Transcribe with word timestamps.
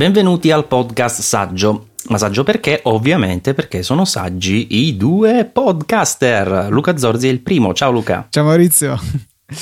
benvenuti 0.00 0.50
al 0.50 0.66
podcast 0.66 1.20
Saggio. 1.20 1.88
Ma 2.08 2.16
saggio 2.16 2.42
perché? 2.42 2.80
Ovviamente 2.84 3.52
perché 3.52 3.82
sono 3.82 4.06
saggi 4.06 4.86
i 4.86 4.96
due 4.96 5.44
podcaster. 5.44 6.68
Luca 6.70 6.96
Zorzi 6.96 7.28
è 7.28 7.30
il 7.30 7.40
primo. 7.40 7.74
Ciao 7.74 7.90
Luca. 7.90 8.26
Ciao 8.30 8.44
Maurizio. 8.44 8.98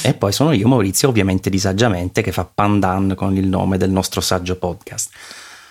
E 0.02 0.14
poi 0.14 0.30
sono 0.30 0.52
io, 0.52 0.68
Maurizio, 0.68 1.08
ovviamente 1.08 1.50
di 1.50 1.58
Saggiamente, 1.58 2.22
che 2.22 2.30
fa 2.30 2.44
pandan 2.44 3.14
con 3.16 3.36
il 3.36 3.48
nome 3.48 3.78
del 3.78 3.90
nostro 3.90 4.20
saggio 4.20 4.54
podcast. 4.54 5.10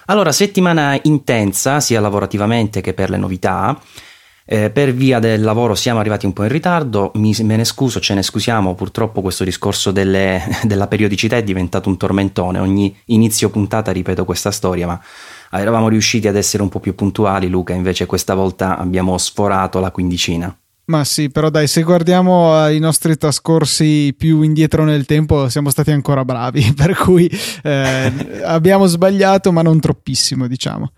Allora, 0.08 0.34
settimana 0.34 1.00
intensa, 1.04 1.80
sia 1.80 2.02
lavorativamente 2.02 2.82
che 2.82 2.94
per 2.94 3.10
le 3.10 3.18
novità. 3.18 3.80
Eh, 4.50 4.70
per 4.70 4.94
via 4.94 5.20
del 5.20 5.42
lavoro 5.42 5.76
siamo 5.76 6.00
arrivati 6.00 6.26
un 6.26 6.32
po' 6.32 6.44
in 6.44 6.50
ritardo, 6.50 7.12
Mi, 7.16 7.36
me 7.42 7.58
ne 7.58 7.66
scuso, 7.66 8.00
ce 8.00 8.14
ne 8.14 8.24
scusiamo, 8.24 8.76
purtroppo 8.76 9.22
questo 9.22 9.44
discorso 9.44 9.92
delle, 9.92 10.42
della 10.64 10.88
periodicità 10.88 11.36
è 11.36 11.44
diventato 11.44 11.90
un 11.90 11.98
tormentone, 11.98 12.60
ogni 12.60 12.96
inizio 13.08 13.50
puntata 13.50 13.92
ripeto 13.92 14.24
questa 14.24 14.52
storia, 14.52 14.88
ma 14.88 15.02
eravamo 15.52 15.90
riusciti 15.90 16.30
ad 16.30 16.38
essere 16.38 16.64
un 16.64 16.70
po' 16.70 16.80
più 16.80 16.96
puntuali, 16.96 17.50
Luca, 17.50 17.74
invece 17.74 18.06
questa 18.06 18.36
volta 18.36 18.78
abbiamo 18.78 19.18
sforato 19.18 19.82
la 19.82 19.92
quindicina. 19.92 20.58
Ma 20.86 21.04
sì, 21.04 21.30
però 21.30 21.50
dai, 21.50 21.68
se 21.68 21.84
guardiamo 21.84 22.70
i 22.70 22.80
nostri 22.80 23.18
trascorsi 23.18 24.16
più 24.18 24.42
indietro 24.44 24.86
nel 24.86 25.06
tempo, 25.06 25.50
siamo 25.50 25.70
stati 25.70 25.92
ancora 25.92 26.24
bravi, 26.24 26.72
per 26.74 26.96
cui 26.96 27.30
eh, 27.64 28.42
abbiamo 28.46 28.86
sbagliato, 28.86 29.52
ma 29.52 29.62
non 29.62 29.82
troppissimo, 29.82 30.48
diciamo. 30.48 30.90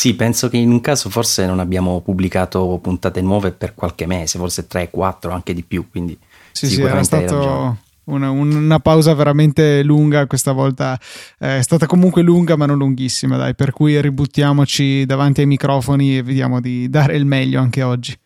Sì, 0.00 0.14
penso 0.14 0.48
che 0.48 0.56
in 0.56 0.70
un 0.70 0.80
caso 0.80 1.10
forse 1.10 1.44
non 1.44 1.58
abbiamo 1.58 2.00
pubblicato 2.00 2.78
puntate 2.80 3.20
nuove 3.20 3.52
per 3.52 3.74
qualche 3.74 4.06
mese, 4.06 4.38
forse 4.38 4.66
3, 4.66 4.88
4, 4.88 5.30
anche 5.30 5.52
di 5.52 5.62
più, 5.62 5.90
quindi 5.90 6.18
sì, 6.52 6.68
sì, 6.68 6.80
era 6.80 7.02
stato 7.02 7.76
una, 8.04 8.30
una, 8.30 8.78
pausa 8.78 9.12
veramente 9.12 9.82
lunga, 9.82 10.26
questa 10.26 10.52
volta 10.52 10.98
eh, 11.38 11.58
è 11.58 11.62
stata 11.62 11.84
comunque 11.84 12.22
lunga 12.22 12.56
ma 12.56 12.64
non 12.64 12.78
lunghissima, 12.78 13.36
dai, 13.36 13.54
per 13.54 13.72
cui 13.72 14.00
ributtiamoci 14.00 15.04
davanti 15.04 15.42
ai 15.42 15.46
microfoni 15.46 16.16
e 16.16 16.22
vediamo 16.22 16.62
di 16.62 16.88
dare 16.88 17.16
il 17.16 17.26
meglio 17.26 17.60
anche 17.60 17.82
oggi. 17.82 18.18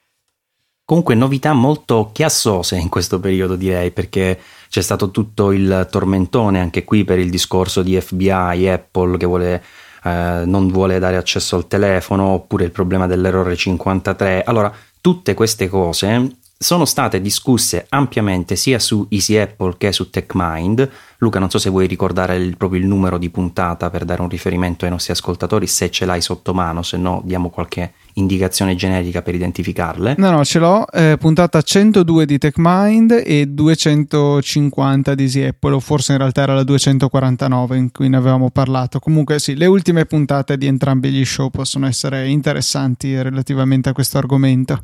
Comunque 0.84 1.16
novità 1.16 1.54
molto 1.54 2.10
chiassose 2.12 2.76
in 2.76 2.88
questo 2.88 3.18
periodo 3.18 3.56
direi 3.56 3.90
perché 3.90 4.38
c'è 4.68 4.80
stato 4.80 5.10
tutto 5.10 5.50
il 5.50 5.88
tormentone 5.90 6.60
anche 6.60 6.84
qui 6.84 7.02
per 7.02 7.18
il 7.18 7.30
discorso 7.30 7.82
di 7.82 8.00
FBI, 8.00 8.68
Apple 8.68 9.16
che 9.16 9.26
vuole 9.26 9.62
eh, 10.04 10.42
non 10.44 10.68
vuole 10.68 10.98
dare 10.98 11.16
accesso 11.16 11.56
al 11.56 11.66
telefono, 11.66 12.24
oppure 12.24 12.64
il 12.64 12.70
problema 12.70 13.06
dell'errore 13.06 13.56
53. 13.56 14.44
Allora, 14.44 14.72
tutte 15.00 15.34
queste 15.34 15.68
cose 15.68 16.36
sono 16.56 16.84
state 16.84 17.20
discusse 17.20 17.86
ampiamente 17.88 18.56
sia 18.56 18.78
su 18.78 19.06
Easy 19.10 19.36
Apple 19.36 19.74
che 19.76 19.92
su 19.92 20.08
TechMind. 20.08 20.90
Luca, 21.18 21.38
non 21.38 21.50
so 21.50 21.58
se 21.58 21.70
vuoi 21.70 21.86
ricordare 21.86 22.36
il, 22.36 22.56
proprio 22.56 22.80
il 22.80 22.86
numero 22.86 23.18
di 23.18 23.28
puntata 23.28 23.90
per 23.90 24.04
dare 24.04 24.22
un 24.22 24.28
riferimento 24.28 24.84
ai 24.84 24.90
nostri 24.90 25.12
ascoltatori, 25.12 25.66
se 25.66 25.90
ce 25.90 26.04
l'hai 26.04 26.20
sotto 26.20 26.54
mano, 26.54 26.82
se 26.82 26.96
no 26.96 27.20
diamo 27.24 27.50
qualche 27.50 27.92
indicazione 28.14 28.74
generica 28.74 29.22
per 29.22 29.34
identificarle. 29.34 30.14
No, 30.18 30.30
no, 30.30 30.44
ce 30.44 30.58
l'ho, 30.58 30.86
eh, 30.88 31.16
puntata 31.18 31.62
102 31.62 32.26
di 32.26 32.38
TechMind 32.38 33.22
e 33.24 33.46
250 33.46 35.14
di 35.14 35.42
Apple, 35.42 35.74
o 35.74 35.80
forse 35.80 36.12
in 36.12 36.18
realtà 36.18 36.42
era 36.42 36.54
la 36.54 36.64
249 36.64 37.76
in 37.76 37.90
cui 37.92 38.08
ne 38.08 38.16
avevamo 38.16 38.50
parlato. 38.50 38.98
Comunque 38.98 39.38
sì, 39.38 39.56
le 39.56 39.66
ultime 39.66 40.04
puntate 40.04 40.56
di 40.56 40.66
entrambi 40.66 41.10
gli 41.10 41.24
show 41.24 41.50
possono 41.50 41.86
essere 41.86 42.28
interessanti 42.28 43.20
relativamente 43.20 43.88
a 43.88 43.92
questo 43.92 44.18
argomento. 44.18 44.82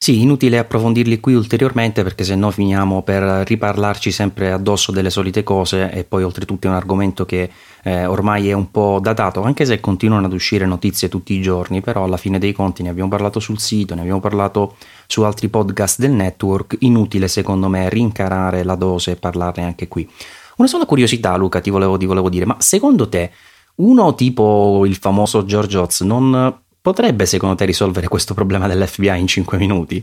Sì, 0.00 0.22
inutile 0.22 0.58
approfondirli 0.58 1.18
qui 1.18 1.34
ulteriormente 1.34 2.04
perché 2.04 2.22
se 2.22 2.36
no 2.36 2.52
finiamo 2.52 3.02
per 3.02 3.44
riparlarci 3.46 4.12
sempre 4.12 4.52
addosso 4.52 4.92
delle 4.92 5.10
solite 5.10 5.42
cose 5.42 5.90
e 5.90 6.04
poi 6.04 6.22
oltretutto 6.22 6.66
è 6.66 6.70
un 6.70 6.76
argomento 6.76 7.26
che 7.26 7.50
eh, 7.82 8.06
ormai 8.06 8.48
è 8.48 8.52
un 8.52 8.70
po' 8.70 9.00
datato, 9.02 9.42
anche 9.42 9.66
se 9.66 9.80
continuano 9.80 10.26
ad 10.26 10.32
uscire 10.32 10.66
notizie 10.66 11.08
tutti 11.08 11.34
i 11.34 11.42
giorni, 11.42 11.80
però 11.82 12.04
alla 12.04 12.16
fine 12.16 12.38
dei 12.38 12.52
conti 12.52 12.82
ne 12.82 12.90
abbiamo 12.90 13.10
parlato 13.10 13.40
sul 13.40 13.58
sito, 13.58 13.94
ne 13.94 14.00
abbiamo 14.00 14.20
parlato 14.20 14.76
su 15.06 15.22
altri 15.24 15.48
podcast 15.48 15.98
del 15.98 16.12
network, 16.12 16.76
inutile 16.78 17.26
secondo 17.28 17.68
me 17.68 17.90
rincarare 17.90 18.62
la 18.62 18.76
dose 18.76 19.10
e 19.10 19.16
parlarne 19.16 19.64
anche 19.64 19.88
qui. 19.88 20.08
Una 20.56 20.68
sola 20.68 20.86
curiosità 20.86 21.36
Luca 21.36 21.60
ti 21.60 21.70
volevo, 21.70 21.98
ti 21.98 22.06
volevo 22.06 22.30
dire, 22.30 22.46
ma 22.46 22.56
secondo 22.60 23.08
te 23.08 23.32
uno 23.76 24.14
tipo 24.14 24.86
il 24.86 24.94
famoso 24.94 25.44
George 25.44 25.76
Oz 25.76 26.00
non 26.02 26.60
potrebbe 26.88 27.26
secondo 27.26 27.54
te 27.54 27.66
risolvere 27.66 28.08
questo 28.08 28.32
problema 28.32 28.66
dell'FBI 28.66 29.20
in 29.20 29.26
5 29.26 29.58
minuti? 29.58 29.96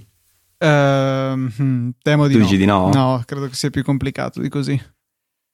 Uh, 0.58 1.92
temo 2.02 2.28
di 2.28 2.38
no. 2.38 2.46
di 2.46 2.66
no? 2.66 2.92
No, 2.94 3.24
credo 3.26 3.48
che 3.48 3.56
sia 3.56 3.72
più 3.72 3.84
complicato 3.84 4.40
di 4.40 4.50
così. 4.50 4.80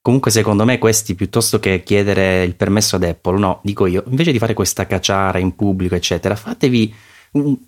Comunque, 0.02 0.31
secondo 0.31 0.66
me, 0.66 0.78
questi 0.78 1.16
piuttosto 1.16 1.59
che 1.59 1.84
chiedere 1.84 2.44
il 2.44 2.56
permesso 2.56 2.97
ad 2.97 3.03
Apple, 3.03 3.40
no, 3.40 3.62
dico 3.64 3.86
io, 3.86 4.03
invece 4.08 4.31
di 4.31 4.40
fare 4.40 4.53
questa 4.53 4.86
cacciara 4.86 5.38
in 5.38 5.56
pubblico, 5.56 5.96
eccetera, 5.96 6.36
fatevi 6.36 6.94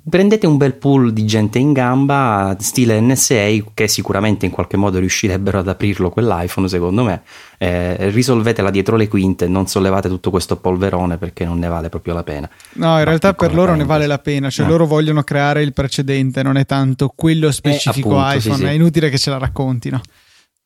prendete 0.10 0.46
un 0.46 0.58
bel 0.58 0.74
pool 0.74 1.14
di 1.14 1.26
gente 1.26 1.58
in 1.58 1.72
gamba 1.72 2.54
stile 2.60 3.00
NSA 3.00 3.72
che 3.74 3.88
sicuramente 3.88 4.46
in 4.46 4.52
qualche 4.52 4.76
modo 4.76 5.00
riuscirebbero 5.00 5.60
ad 5.60 5.70
aprirlo 5.70 6.10
quell'iPhone 6.10 6.68
secondo 6.68 7.04
me. 7.04 7.22
Eh, 7.58 8.10
risolvetela 8.10 8.70
dietro 8.70 8.98
le 8.98 9.08
quinte 9.08 9.48
non 9.48 9.68
sollevate 9.68 10.10
tutto 10.10 10.30
questo 10.30 10.58
polverone 10.58 11.18
perché 11.18 11.46
non 11.46 11.60
ne 11.60 11.70
vale 11.70 11.88
proprio 11.88 12.14
la 12.14 12.24
pena. 12.24 12.50
No 12.74 12.88
in 12.88 12.92
Ma 12.92 13.04
realtà 13.04 13.34
per 13.34 13.54
loro 13.54 13.74
ne 13.76 13.86
vale 13.86 14.06
la 14.06 14.20
pena. 14.20 14.50
Cioè 14.50 14.66
eh. 14.66 14.70
loro 14.70 14.86
vogliono 14.86 15.24
creare 15.24 15.62
il 15.62 15.72
precedente 15.72 16.44
non 16.44 16.58
è 16.58 16.66
tanto 16.66 17.14
quello 17.16 17.50
specifico 17.52 18.18
eh, 18.18 18.20
appunto, 18.20 18.38
iPhone. 18.38 18.56
Sì, 18.56 18.62
sì. 18.62 18.68
è 18.68 18.72
inutile 18.72 19.10
che 19.10 19.18
ce 19.18 19.30
la 19.30 19.38
raccontino 19.38 20.02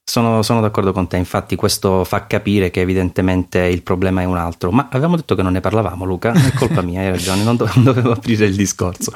sono, 0.09 0.41
sono, 0.41 0.61
d'accordo 0.61 0.93
con 0.93 1.07
te, 1.07 1.17
infatti 1.17 1.57
questo 1.57 2.05
fa 2.05 2.27
capire 2.27 2.71
che 2.71 2.79
evidentemente 2.79 3.59
il 3.59 3.81
problema 3.83 4.21
è 4.21 4.23
un 4.23 4.37
altro, 4.37 4.71
ma 4.71 4.87
avevamo 4.89 5.17
detto 5.17 5.35
che 5.35 5.41
non 5.41 5.51
ne 5.51 5.59
parlavamo 5.59 6.05
Luca, 6.05 6.31
è 6.31 6.53
colpa 6.53 6.81
mia, 6.81 7.01
hai 7.01 7.09
ragione, 7.09 7.43
non, 7.43 7.57
do- 7.57 7.69
non 7.75 7.83
dovevo 7.83 8.13
aprire 8.13 8.45
il 8.45 8.55
discorso. 8.55 9.11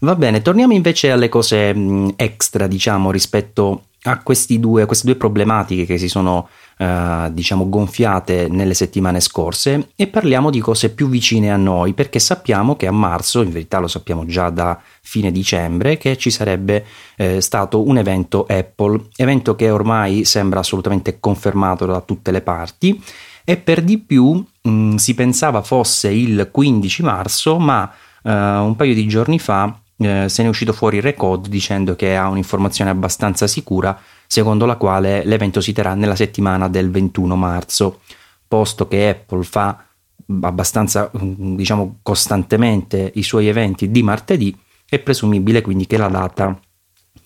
Va 0.00 0.14
bene, 0.14 0.42
torniamo 0.42 0.74
invece 0.74 1.10
alle 1.10 1.30
cose 1.30 1.74
extra, 2.16 2.66
diciamo, 2.66 3.10
rispetto 3.10 3.84
a 4.10 4.22
due, 4.58 4.86
queste 4.86 5.06
due 5.06 5.16
problematiche 5.16 5.84
che 5.84 5.98
si 5.98 6.08
sono 6.08 6.48
eh, 6.78 7.28
diciamo 7.32 7.68
gonfiate 7.68 8.48
nelle 8.48 8.74
settimane 8.74 9.20
scorse. 9.20 9.90
E 9.96 10.06
parliamo 10.06 10.50
di 10.50 10.60
cose 10.60 10.90
più 10.90 11.08
vicine 11.08 11.50
a 11.50 11.56
noi 11.56 11.92
perché 11.92 12.18
sappiamo 12.18 12.76
che 12.76 12.86
a 12.86 12.92
marzo, 12.92 13.42
in 13.42 13.50
verità 13.50 13.78
lo 13.78 13.88
sappiamo 13.88 14.24
già 14.26 14.50
da 14.50 14.80
fine 15.02 15.32
dicembre, 15.32 15.96
che 15.96 16.16
ci 16.16 16.30
sarebbe 16.30 16.84
eh, 17.16 17.40
stato 17.40 17.86
un 17.86 17.98
evento 17.98 18.46
Apple, 18.48 19.08
evento 19.16 19.56
che 19.56 19.70
ormai 19.70 20.24
sembra 20.24 20.60
assolutamente 20.60 21.18
confermato 21.18 21.86
da 21.86 22.00
tutte 22.00 22.30
le 22.30 22.42
parti. 22.42 23.02
E 23.44 23.56
per 23.56 23.82
di 23.82 23.98
più 23.98 24.32
mh, 24.62 24.68
mm, 24.68 24.94
si 24.96 25.14
pensava 25.14 25.62
fosse 25.62 26.10
il 26.10 26.48
15 26.50 27.02
marzo, 27.02 27.58
ma 27.58 27.90
eh, 28.22 28.30
un 28.30 28.74
paio 28.76 28.94
di 28.94 29.06
giorni 29.06 29.38
fa 29.38 29.80
eh, 29.98 30.28
se 30.28 30.42
ne 30.42 30.48
è 30.48 30.50
uscito 30.50 30.72
fuori 30.72 30.98
il 30.98 31.02
record 31.02 31.48
dicendo 31.48 31.96
che 31.96 32.16
ha 32.16 32.28
un'informazione 32.28 32.90
abbastanza 32.90 33.46
sicura 33.46 33.98
secondo 34.26 34.66
la 34.66 34.76
quale 34.76 35.24
l'evento 35.24 35.60
si 35.60 35.72
terrà 35.72 35.94
nella 35.94 36.16
settimana 36.16 36.68
del 36.68 36.90
21 36.90 37.36
marzo, 37.36 38.00
posto 38.46 38.88
che 38.88 39.08
Apple 39.08 39.44
fa 39.44 39.84
abbastanza 40.42 41.10
diciamo 41.12 41.98
costantemente 42.02 43.12
i 43.14 43.22
suoi 43.22 43.46
eventi 43.46 43.90
di 43.90 44.02
martedì, 44.02 44.56
è 44.88 44.98
presumibile 44.98 45.60
quindi 45.60 45.86
che 45.86 45.96
la 45.96 46.08
data 46.08 46.58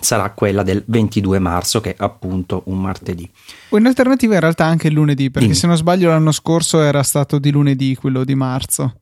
sarà 0.00 0.30
quella 0.30 0.62
del 0.62 0.82
22 0.86 1.38
marzo, 1.38 1.80
che 1.80 1.90
è 1.90 1.96
appunto 1.98 2.62
un 2.66 2.80
martedì. 2.80 3.28
Un'alternativa 3.70 4.34
in 4.34 4.40
realtà 4.40 4.64
anche 4.64 4.88
il 4.88 4.94
lunedì, 4.94 5.30
perché 5.30 5.48
Dimmi. 5.48 5.58
se 5.58 5.66
non 5.66 5.76
sbaglio 5.76 6.08
l'anno 6.08 6.32
scorso 6.32 6.80
era 6.80 7.02
stato 7.02 7.38
di 7.38 7.50
lunedì 7.50 7.94
quello 7.94 8.24
di 8.24 8.34
marzo. 8.34 9.00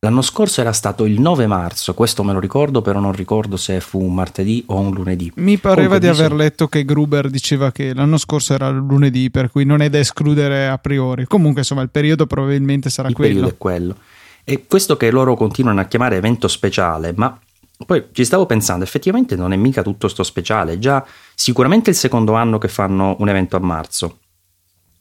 L'anno 0.00 0.20
scorso 0.20 0.60
era 0.60 0.72
stato 0.72 1.06
il 1.06 1.20
9 1.20 1.46
marzo, 1.46 1.94
questo 1.94 2.22
me 2.22 2.34
lo 2.34 2.38
ricordo, 2.38 2.82
però 2.82 3.00
non 3.00 3.12
ricordo 3.12 3.56
se 3.56 3.80
fu 3.80 4.00
un 4.02 4.14
martedì 4.14 4.62
o 4.66 4.78
un 4.78 4.92
lunedì. 4.92 5.32
Mi 5.36 5.56
pareva 5.56 5.96
Comunque, 5.96 6.00
di 6.00 6.18
aver 6.18 6.32
letto 6.32 6.68
che 6.68 6.84
Gruber 6.84 7.30
diceva 7.30 7.72
che 7.72 7.94
l'anno 7.94 8.18
scorso 8.18 8.52
era 8.52 8.68
lunedì, 8.68 9.30
per 9.30 9.50
cui 9.50 9.64
non 9.64 9.80
è 9.80 9.88
da 9.88 9.98
escludere 9.98 10.68
a 10.68 10.76
priori. 10.76 11.24
Comunque, 11.24 11.60
insomma, 11.60 11.80
il 11.80 11.88
periodo 11.88 12.26
probabilmente 12.26 12.90
sarà 12.90 13.08
il 13.08 13.14
quello. 13.14 13.30
Il 13.30 13.36
periodo 13.36 13.54
è 13.54 13.58
quello. 13.58 13.96
E 14.44 14.66
questo 14.66 14.98
che 14.98 15.10
loro 15.10 15.34
continuano 15.34 15.80
a 15.80 15.84
chiamare 15.86 16.16
evento 16.16 16.46
speciale, 16.46 17.14
ma 17.16 17.36
poi 17.84 18.06
ci 18.12 18.24
stavo 18.24 18.46
pensando, 18.46 18.84
effettivamente 18.84 19.34
non 19.34 19.52
è 19.52 19.56
mica 19.56 19.82
tutto 19.82 20.08
sto 20.08 20.22
speciale, 20.22 20.78
già 20.78 21.04
sicuramente 21.34 21.90
il 21.90 21.96
secondo 21.96 22.34
anno 22.34 22.58
che 22.58 22.68
fanno 22.68 23.16
un 23.18 23.28
evento 23.28 23.56
a 23.56 23.60
marzo, 23.60 24.18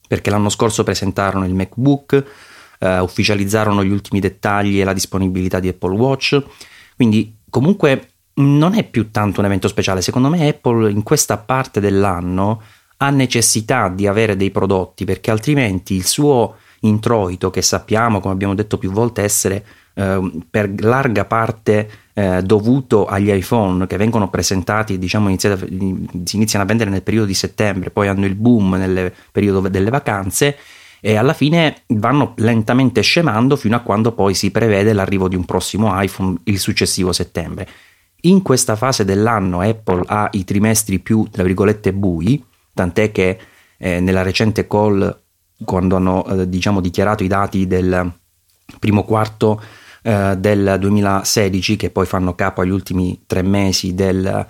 perché 0.07 0.30
l'anno 0.30 0.50
scorso 0.50 0.83
presentarono 0.83 1.45
il 1.45 1.53
MacBook, 1.53 2.25
eh, 2.80 3.00
ufficializzarono 3.00 3.83
gli 3.83 3.92
ultimi 3.92 4.19
dettagli 4.19 4.80
e 4.80 4.83
la 4.83 4.94
disponibilità 4.94 5.60
di 5.60 5.68
Apple 5.68 5.95
Watch. 5.95 6.42
Quindi 6.95 7.36
comunque 7.50 8.10
non 8.36 8.74
è 8.74 8.83
più 8.83 9.12
tanto 9.12 9.39
un 9.39 9.45
evento 9.45 9.68
speciale, 9.68 10.01
secondo 10.01 10.30
me 10.30 10.48
Apple 10.48 10.92
in 10.92 11.04
questa 11.04 11.38
parte 11.38 11.80
dell'anno 11.80 12.62
ha 12.98 13.10
necessità 13.10 13.89
di 13.89 14.07
avere 14.07 14.36
dei 14.36 14.51
prodotti 14.51 15.06
perché 15.06 15.31
altrimenti 15.31 15.95
il 15.95 16.06
suo 16.06 16.56
introito 16.81 17.50
che 17.50 17.62
sappiamo, 17.62 18.19
come 18.19 18.33
abbiamo 18.33 18.56
detto 18.56 18.78
più 18.78 18.92
volte, 18.92 19.24
essere 19.24 19.66
eh, 19.94 20.31
per 20.50 20.74
larga 20.81 21.25
parte 21.25 21.89
eh, 22.13 22.42
dovuto 22.44 23.06
agli 23.06 23.31
iPhone 23.31 23.88
che 23.88 23.98
vengono 23.98 24.30
presentati, 24.30 24.98
diciamo, 24.98 25.28
iniziati, 25.28 25.66
si 26.24 26.36
iniziano 26.36 26.63
a 26.63 26.68
vendere 26.68 26.89
nel 26.89 27.01
periodo 27.01 27.28
di 27.28 27.33
settembre, 27.33 27.89
poi 27.89 28.07
hanno 28.07 28.25
il 28.25 28.36
boom 28.36 28.75
nel 28.75 29.12
periodo 29.31 29.68
delle 29.68 29.89
vacanze 29.89 30.57
e 31.06 31.18
alla 31.18 31.34
fine 31.34 31.84
vanno 31.90 32.34
lentamente 32.38 33.02
scemando 33.02 33.56
fino 33.57 33.75
a 33.75 33.81
quando 33.81 34.13
poi 34.13 34.34
si 34.34 34.50
prevede 34.50 34.92
l'arrivo 34.92 35.28
di 35.28 35.36
un 35.36 35.46
prossimo 35.46 35.92
iPhone 36.02 36.38
il 36.46 36.57
successivo 36.57 37.13
settembre. 37.13 37.68
In 38.22 38.42
questa 38.42 38.75
fase 38.75 39.06
dell'anno 39.06 39.60
Apple 39.60 40.02
ha 40.07 40.30
i 40.31 40.44
trimestri 40.44 40.98
più, 40.98 41.28
tra 41.30 41.44
virgolette, 41.44 41.94
bui, 41.94 42.44
tant'è 42.74 43.12
che 43.12 43.38
eh, 43.78 44.00
nella 44.00 44.24
recente 44.24 44.66
call, 44.66 45.16
quando 45.63 45.96
hanno 45.96 46.25
eh, 46.25 46.50
diciamo, 46.50 46.81
dichiarato 46.81 47.24
i 47.24 47.28
dati 47.28 47.68
del 47.68 48.12
primo 48.80 49.04
quarto 49.04 49.62
eh, 50.02 50.34
del 50.40 50.78
2016, 50.80 51.75
che 51.75 51.92
poi 51.92 52.07
fanno 52.07 52.34
capo 52.34 52.62
agli 52.62 52.72
ultimi 52.72 53.22
tre 53.28 53.44
mesi 53.44 53.94
del 53.94 54.44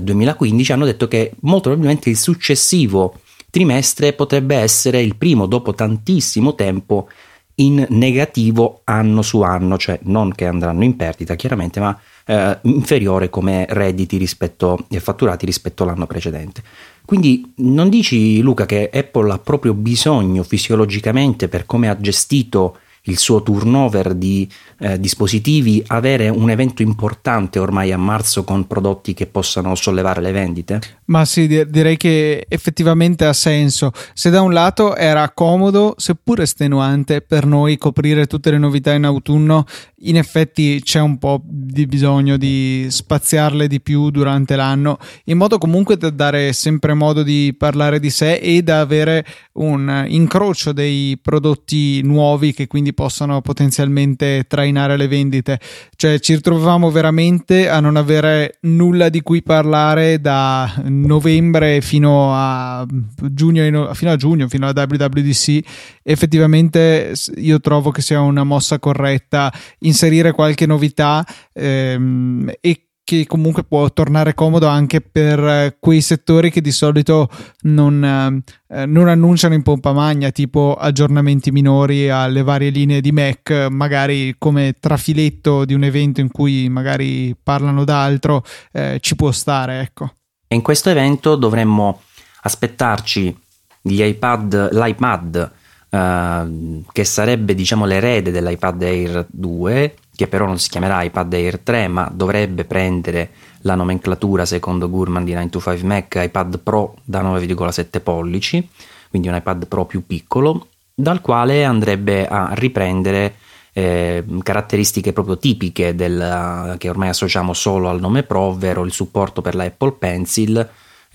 2015, 0.00 0.68
eh, 0.68 0.74
hanno 0.74 0.84
detto 0.84 1.06
che 1.06 1.30
molto 1.42 1.68
probabilmente 1.68 2.10
il 2.10 2.16
successivo 2.16 3.20
trimestre 3.50 4.12
potrebbe 4.12 4.56
essere 4.56 5.00
il 5.00 5.16
primo 5.16 5.46
dopo 5.46 5.74
tantissimo 5.74 6.54
tempo 6.54 7.08
in 7.56 7.86
negativo 7.90 8.82
anno 8.84 9.22
su 9.22 9.40
anno, 9.40 9.78
cioè 9.78 9.98
non 10.02 10.32
che 10.32 10.46
andranno 10.46 10.84
in 10.84 10.96
perdita 10.96 11.34
chiaramente, 11.36 11.80
ma 11.80 11.98
eh, 12.26 12.58
inferiore 12.62 13.30
come 13.30 13.66
redditi 13.68 14.16
rispetto 14.16 14.86
e 14.88 15.00
fatturati 15.00 15.46
rispetto 15.46 15.82
all'anno 15.82 16.06
precedente. 16.06 16.62
Quindi 17.04 17.52
non 17.56 17.88
dici 17.88 18.40
Luca 18.40 18.66
che 18.66 18.90
Apple 18.92 19.32
ha 19.32 19.38
proprio 19.38 19.74
bisogno 19.74 20.42
fisiologicamente 20.42 21.48
per 21.48 21.64
come 21.64 21.88
ha 21.88 21.98
gestito 21.98 22.78
il 23.06 23.18
suo 23.18 23.42
turnover 23.42 24.14
di 24.14 24.48
eh, 24.78 24.98
dispositivi, 25.00 25.82
avere 25.88 26.28
un 26.28 26.50
evento 26.50 26.82
importante 26.82 27.58
ormai 27.58 27.92
a 27.92 27.98
marzo 27.98 28.44
con 28.44 28.66
prodotti 28.66 29.14
che 29.14 29.26
possano 29.26 29.74
sollevare 29.74 30.20
le 30.20 30.32
vendite? 30.32 30.80
Ma 31.06 31.24
sì, 31.24 31.46
direi 31.46 31.96
che 31.96 32.44
effettivamente 32.48 33.24
ha 33.24 33.32
senso. 33.32 33.92
Se 34.12 34.30
da 34.30 34.42
un 34.42 34.52
lato 34.52 34.96
era 34.96 35.30
comodo, 35.30 35.94
seppur 35.96 36.40
estenuante 36.40 37.20
per 37.20 37.46
noi 37.46 37.78
coprire 37.78 38.26
tutte 38.26 38.50
le 38.50 38.58
novità 38.58 38.92
in 38.92 39.04
autunno, 39.04 39.64
in 40.00 40.16
effetti 40.16 40.80
c'è 40.82 41.00
un 41.00 41.18
po' 41.18 41.40
di 41.44 41.86
bisogno 41.86 42.36
di 42.36 42.86
spaziarle 42.88 43.66
di 43.66 43.80
più 43.80 44.10
durante 44.10 44.56
l'anno, 44.56 44.98
in 45.24 45.38
modo 45.38 45.58
comunque 45.58 45.96
da 45.96 46.10
dare 46.10 46.52
sempre 46.52 46.94
modo 46.94 47.22
di 47.22 47.54
parlare 47.56 48.00
di 48.00 48.10
sé 48.10 48.34
e 48.34 48.62
da 48.62 48.80
avere 48.80 49.24
un 49.54 50.04
incrocio 50.08 50.72
dei 50.72 51.18
prodotti 51.20 52.02
nuovi 52.02 52.52
che 52.52 52.66
quindi 52.66 52.92
possano 52.96 53.40
potenzialmente 53.42 54.46
trainare 54.48 54.96
le 54.96 55.06
vendite. 55.06 55.60
Cioè 55.94 56.18
ci 56.18 56.34
ritrovavamo 56.34 56.90
veramente 56.90 57.68
a 57.68 57.78
non 57.78 57.94
avere 57.94 58.58
nulla 58.62 59.08
di 59.08 59.20
cui 59.20 59.42
parlare 59.42 60.20
da 60.20 60.82
novembre 60.86 61.80
fino 61.80 62.32
a 62.34 62.84
giugno, 63.30 63.94
fino 63.94 64.10
a 64.10 64.16
giugno, 64.16 64.48
fino 64.48 64.66
alla 64.66 64.86
WWDC. 64.88 65.60
Effettivamente 66.02 67.12
io 67.36 67.60
trovo 67.60 67.92
che 67.92 68.02
sia 68.02 68.20
una 68.20 68.42
mossa 68.42 68.80
corretta 68.80 69.52
inserire 69.80 70.32
qualche 70.32 70.66
novità 70.66 71.24
ehm, 71.52 72.52
e 72.60 72.85
che 73.06 73.24
comunque 73.24 73.62
può 73.62 73.88
tornare 73.92 74.34
comodo 74.34 74.66
anche 74.66 75.00
per 75.00 75.38
eh, 75.38 75.76
quei 75.78 76.00
settori 76.00 76.50
che 76.50 76.60
di 76.60 76.72
solito 76.72 77.28
non, 77.60 78.42
eh, 78.68 78.84
non, 78.86 79.06
annunciano 79.06 79.54
in 79.54 79.62
pompa 79.62 79.92
magna, 79.92 80.30
tipo 80.30 80.74
aggiornamenti 80.74 81.52
minori 81.52 82.10
alle 82.10 82.42
varie 82.42 82.70
linee 82.70 83.00
di 83.00 83.12
Mac, 83.12 83.68
magari 83.70 84.34
come 84.38 84.74
trafiletto 84.80 85.64
di 85.64 85.72
un 85.72 85.84
evento 85.84 86.20
in 86.20 86.32
cui 86.32 86.68
magari 86.68 87.36
parlano 87.40 87.84
d'altro, 87.84 88.42
eh, 88.72 88.98
ci 89.00 89.14
può 89.14 89.30
stare, 89.30 89.82
ecco. 89.82 90.12
E 90.48 90.56
in 90.56 90.62
questo 90.62 90.90
evento 90.90 91.36
dovremmo 91.36 92.02
aspettarci 92.42 93.38
gli 93.82 94.02
iPad, 94.02 94.70
l'iPad, 94.72 95.52
eh, 95.96 96.82
che 96.92 97.04
sarebbe 97.04 97.54
diciamo 97.54 97.86
l'erede 97.86 98.30
dell'iPad 98.30 98.82
Air 98.82 99.26
2, 99.28 99.94
che 100.14 100.26
però 100.28 100.46
non 100.46 100.58
si 100.58 100.68
chiamerà 100.68 101.02
iPad 101.02 101.32
Air 101.32 101.58
3 101.60 101.88
ma 101.88 102.10
dovrebbe 102.12 102.64
prendere 102.64 103.30
la 103.60 103.74
nomenclatura 103.74 104.44
secondo 104.44 104.88
Gurman 104.88 105.24
di 105.24 105.32
925 105.32 105.88
Mac 105.88 106.26
iPad 106.26 106.58
Pro 106.60 106.96
da 107.04 107.22
9,7 107.22 108.00
pollici, 108.02 108.68
quindi 109.10 109.28
un 109.28 109.34
iPad 109.34 109.66
Pro 109.66 109.84
più 109.84 110.06
piccolo, 110.06 110.68
dal 110.94 111.20
quale 111.20 111.64
andrebbe 111.64 112.26
a 112.26 112.50
riprendere 112.54 113.34
eh, 113.72 114.24
caratteristiche 114.42 115.12
proprio 115.12 115.36
tipiche 115.36 115.94
del, 115.94 116.76
che 116.78 116.88
ormai 116.88 117.10
associamo 117.10 117.52
solo 117.52 117.90
al 117.90 118.00
nome 118.00 118.22
Pro, 118.22 118.40
ovvero 118.40 118.84
il 118.84 118.92
supporto 118.92 119.42
per 119.42 119.54
la 119.54 119.64
Apple 119.64 119.92
Pencil, 119.92 120.66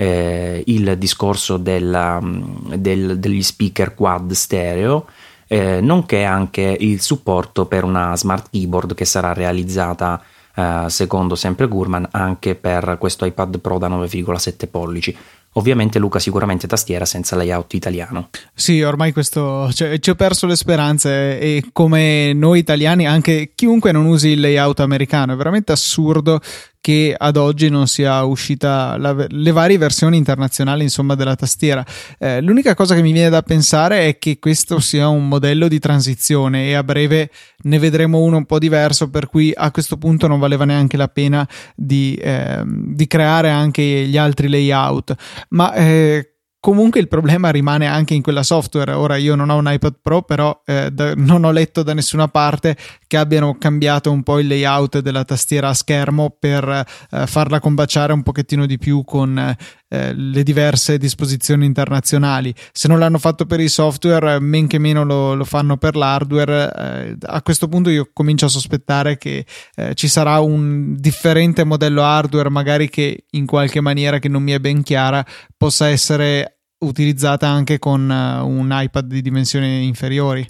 eh, 0.01 0.63
il 0.65 0.98
discorso 0.98 1.57
della, 1.57 2.19
del, 2.24 3.19
degli 3.19 3.44
speaker 3.44 3.94
quad 3.94 4.31
stereo, 4.31 5.06
eh, 5.45 5.80
nonché 5.80 6.24
anche 6.24 6.75
il 6.80 7.01
supporto 7.01 7.68
per 7.68 7.83
una 7.83 8.18
smart 8.18 8.48
keyboard 8.50 8.95
che 8.95 9.06
sarà 9.06 9.31
realizzata 9.33 10.19
eh, 10.56 10.86
secondo 10.88 11.36
sempre 11.36 11.68
Gurman 11.68 12.07
anche 12.12 12.56
per 12.56 12.98
questo 13.00 13.25
iPad 13.25 13.59
Pro 13.59 13.77
da 13.77 13.89
9,7 13.89 14.68
pollici. 14.71 15.15
Ovviamente 15.56 16.00
Luca 16.00 16.18
sicuramente 16.18 16.65
tastiera 16.65 17.06
senza 17.06 17.36
layout 17.36 17.74
italiano. 17.74 18.30
Sì, 18.53 18.81
ormai 18.81 19.12
questo 19.12 19.69
cioè, 19.74 20.00
ci 20.00 20.09
ho 20.09 20.15
perso 20.15 20.48
le 20.48 20.56
speranze 20.56 21.39
e 21.39 21.65
come 21.74 22.31
noi 22.33 22.59
italiani, 22.59 23.06
anche 23.06 23.51
chiunque 23.53 23.92
non 23.92 24.06
usi 24.06 24.30
il 24.30 24.39
layout 24.39 24.80
americano, 24.80 25.33
è 25.33 25.36
veramente 25.36 25.74
assurdo 25.74 26.39
che 26.81 27.16
ad 27.16 27.38
oggi 27.38 27.69
non 27.69 27.88
sia 27.88 28.24
uscita 28.24 28.98
la, 28.98 29.25
le 29.30 29.51
varie 29.51 29.78
versioni 29.78 30.18
internazionali 30.18 30.81
insomma 30.81 31.13
della 31.13 31.36
tastiera. 31.36 31.86
Eh, 32.18 32.42
l'unica 32.42 32.74
cosa 32.74 32.95
che 32.95 33.04
mi 33.04 33.12
viene 33.12 33.30
da 33.30 33.44
pensare 33.44 34.07
è 34.07 34.18
che 34.18 34.39
questo 34.39 34.80
sia 34.80 35.07
un 35.07 35.28
modello 35.28 35.68
di 35.68 35.78
transizione 35.78 36.68
e 36.68 36.74
a 36.74 36.83
breve 36.83 37.30
ne 37.63 37.78
vedremo 37.78 38.19
uno 38.19 38.38
un 38.38 38.45
po' 38.45 38.57
diverso 38.57 39.10
per 39.12 39.28
cui 39.28 39.54
a 39.56 39.69
questo 39.69 39.98
punto 39.98 40.25
non 40.25 40.39
valeva 40.39 40.66
neanche 40.66 40.98
la 40.98 41.07
pena 41.07 41.48
di, 41.75 42.16
eh, 42.16 42.63
di 42.66 43.06
creare 43.06 43.50
anche 43.51 43.84
gli 43.84 44.18
altri 44.18 44.50
layout. 44.50 45.13
Ma 45.50 45.74
eh, 45.74 46.31
Comunque 46.62 47.00
il 47.00 47.08
problema 47.08 47.50
rimane 47.50 47.88
anche 47.88 48.13
in 48.13 48.22
quella 48.22 48.44
software. 48.44 48.92
Ora 48.92 49.16
io 49.16 49.34
non 49.34 49.50
ho 49.50 49.58
un 49.58 49.66
iPad 49.68 49.96
Pro, 50.00 50.22
però 50.22 50.62
eh, 50.63 50.92
da, 50.92 51.16
non 51.16 51.44
ho 51.44 51.50
letto 51.50 51.81
da 51.81 51.96
nessuna 51.96 52.28
parte 52.28 52.78
che 53.08 53.18
abbiano 53.18 53.58
cambiato 53.58 54.12
un 54.12 54.22
po' 54.22 54.38
il 54.38 54.46
layout 54.46 55.00
della 55.00 55.25
tastiera 55.25 55.69
a 55.69 55.74
schermo 55.74 56.30
per 56.38 56.86
eh, 57.10 57.25
farla 57.25 57.60
combaciare 57.60 58.13
un 58.13 58.22
pochettino 58.22 58.68
di 58.68 58.77
più 58.77 59.03
con 59.03 59.56
eh, 59.93 60.13
le 60.13 60.43
diverse 60.43 60.98
disposizioni 60.98 61.65
internazionali. 61.65 62.55
Se 62.71 62.88
non 62.88 62.98
l'hanno 62.98 63.17
fatto 63.17 63.45
per 63.45 63.60
i 63.60 63.67
software, 63.67 64.39
men 64.39 64.65
che 64.65 64.77
meno 64.77 65.03
lo, 65.03 65.33
lo 65.33 65.43
fanno 65.43 65.75
per 65.75 65.98
l'hardware. 65.98 66.71
Eh, 66.74 67.17
a 67.25 67.41
questo 67.41 67.67
punto 67.67 67.89
io 67.89 68.10
comincio 68.13 68.45
a 68.45 68.50
sospettare 68.50 69.17
che 69.17 69.45
eh, 69.75 69.93
ci 69.93 70.07
sarà 70.07 70.39
un 70.39 70.95
differente 70.98 71.65
modello 71.65 72.03
hardware, 72.03 72.50
magari 72.50 72.89
che 72.89 73.25
in 73.31 73.45
qualche 73.45 73.81
maniera 73.81 74.19
che 74.19 74.29
non 74.29 74.43
mi 74.43 74.53
è 74.53 74.60
ben 74.60 74.81
chiara 74.81 75.25
possa 75.57 75.89
essere 75.89 76.60
utilizzata 76.86 77.50
anche 77.50 77.77
con 77.77 78.10
uh, 78.10 78.48
un 78.48 78.69
iPad 78.71 79.07
di 79.07 79.21
dimensioni 79.21 79.86
inferiori. 79.86 80.48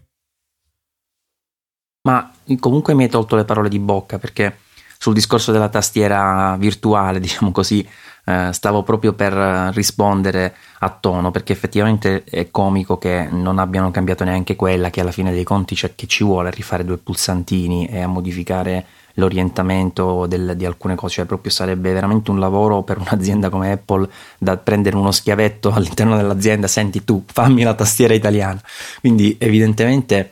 Ma 2.03 2.31
comunque 2.59 2.93
mi 2.93 3.05
hai 3.05 3.09
tolto 3.09 3.35
le 3.35 3.45
parole 3.45 3.69
di 3.69 3.79
bocca 3.79 4.19
perché 4.19 4.59
sul 4.99 5.15
discorso 5.15 5.51
della 5.51 5.69
tastiera 5.69 6.55
virtuale, 6.59 7.17
diciamo 7.19 7.51
così, 7.51 7.83
eh, 8.25 8.49
stavo 8.51 8.83
proprio 8.83 9.13
per 9.13 9.33
rispondere 9.73 10.55
a 10.79 10.89
tono 10.89 11.31
perché 11.31 11.53
effettivamente 11.53 12.23
è 12.23 12.51
comico 12.51 12.97
che 12.97 13.27
non 13.31 13.59
abbiano 13.59 13.91
cambiato 13.91 14.23
neanche 14.23 14.55
quella 14.55 14.89
che 14.89 15.01
alla 15.01 15.11
fine 15.11 15.31
dei 15.31 15.43
conti 15.43 15.75
c'è 15.75 15.95
che 15.95 16.07
ci 16.07 16.23
vuole 16.23 16.49
a 16.49 16.51
rifare 16.51 16.85
due 16.85 16.97
pulsantini 16.97 17.87
e 17.87 18.01
a 18.01 18.07
modificare 18.07 18.85
l'orientamento 19.15 20.25
del, 20.25 20.53
di 20.55 20.65
alcune 20.65 20.95
cose, 20.95 21.15
cioè 21.15 21.25
proprio 21.25 21.51
sarebbe 21.51 21.91
veramente 21.91 22.31
un 22.31 22.39
lavoro 22.39 22.83
per 22.83 22.97
un'azienda 22.97 23.49
come 23.49 23.71
Apple 23.71 24.07
da 24.37 24.57
prendere 24.57 24.95
uno 24.95 25.11
schiavetto 25.11 25.71
all'interno 25.73 26.15
dell'azienda, 26.15 26.67
senti 26.67 27.03
tu, 27.03 27.23
fammi 27.25 27.63
la 27.63 27.73
tastiera 27.73 28.13
italiana. 28.13 28.61
Quindi 28.99 29.35
evidentemente 29.39 30.31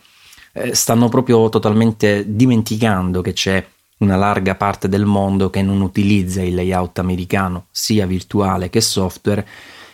eh, 0.53 0.73
stanno 0.73 1.09
proprio 1.09 1.49
totalmente 1.49 2.23
dimenticando 2.27 3.21
che 3.21 3.33
c'è 3.33 3.65
una 3.99 4.15
larga 4.15 4.55
parte 4.55 4.87
del 4.89 5.05
mondo 5.05 5.49
che 5.49 5.61
non 5.61 5.81
utilizza 5.81 6.41
il 6.41 6.55
layout 6.55 6.99
americano, 6.99 7.67
sia 7.71 8.05
virtuale 8.05 8.69
che 8.69 8.81
software, 8.81 9.45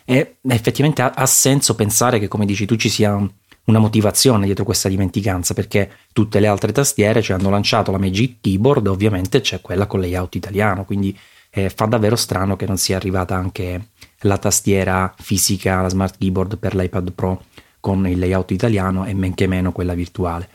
e 0.05 0.37
effettivamente 0.47 1.01
ha, 1.01 1.11
ha 1.15 1.25
senso 1.25 1.75
pensare 1.75 2.19
che, 2.19 2.27
come 2.27 2.45
dici 2.45 2.65
tu, 2.65 2.75
ci 2.75 2.89
sia 2.89 3.17
una 3.65 3.79
motivazione 3.79 4.45
dietro 4.45 4.63
questa 4.63 4.89
dimenticanza 4.89 5.55
perché 5.55 5.89
tutte 6.13 6.39
le 6.39 6.47
altre 6.47 6.71
tastiere 6.71 7.21
ci 7.23 7.33
hanno 7.33 7.49
lanciato 7.49 7.91
la 7.91 7.97
Magic 7.97 8.35
Keyboard, 8.41 8.87
ovviamente 8.87 9.41
c'è 9.41 9.61
quella 9.61 9.87
con 9.87 9.99
layout 9.99 10.35
italiano, 10.35 10.85
quindi 10.85 11.17
eh, 11.49 11.69
fa 11.69 11.85
davvero 11.85 12.15
strano 12.15 12.55
che 12.55 12.67
non 12.67 12.77
sia 12.77 12.97
arrivata 12.97 13.35
anche 13.35 13.89
la 14.19 14.37
tastiera 14.37 15.13
fisica, 15.17 15.81
la 15.81 15.89
Smart 15.89 16.17
Keyboard 16.17 16.57
per 16.57 16.75
l'iPad 16.75 17.11
Pro 17.11 17.43
con 17.79 18.07
il 18.07 18.19
layout 18.19 18.51
italiano 18.51 19.05
e 19.05 19.13
men 19.13 19.33
che 19.33 19.47
meno 19.47 19.71
quella 19.71 19.93
virtuale. 19.93 20.49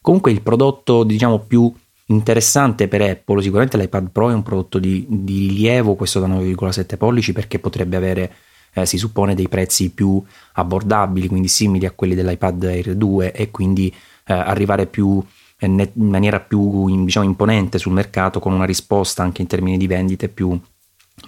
Comunque 0.00 0.30
il 0.30 0.40
prodotto 0.40 1.04
diciamo 1.04 1.40
più 1.40 1.72
interessante 2.06 2.88
per 2.88 3.02
Apple, 3.02 3.42
sicuramente 3.42 3.76
l'iPad 3.76 4.10
Pro 4.10 4.30
è 4.30 4.34
un 4.34 4.42
prodotto 4.42 4.78
di, 4.78 5.06
di 5.08 5.48
rilievo, 5.48 5.94
questo 5.94 6.20
da 6.20 6.28
9,7 6.28 6.96
pollici 6.96 7.32
perché 7.32 7.58
potrebbe 7.58 7.96
avere 7.96 8.32
eh, 8.76 8.86
si 8.86 8.98
suppone 8.98 9.34
dei 9.34 9.48
prezzi 9.48 9.90
più 9.90 10.22
abbordabili, 10.52 11.28
quindi 11.28 11.48
simili 11.48 11.86
a 11.86 11.92
quelli 11.92 12.14
dell'iPad 12.14 12.64
Air 12.64 12.94
2 12.94 13.32
e 13.32 13.50
quindi 13.50 13.92
eh, 14.26 14.32
arrivare 14.32 14.86
più 14.86 15.22
eh, 15.58 15.66
in 15.66 15.90
maniera 15.94 16.40
più 16.40 17.04
diciamo, 17.04 17.24
imponente 17.24 17.78
sul 17.78 17.92
mercato 17.92 18.38
con 18.38 18.52
una 18.52 18.66
risposta 18.66 19.22
anche 19.22 19.40
in 19.42 19.48
termini 19.48 19.78
di 19.78 19.86
vendite 19.86 20.28
più 20.28 20.58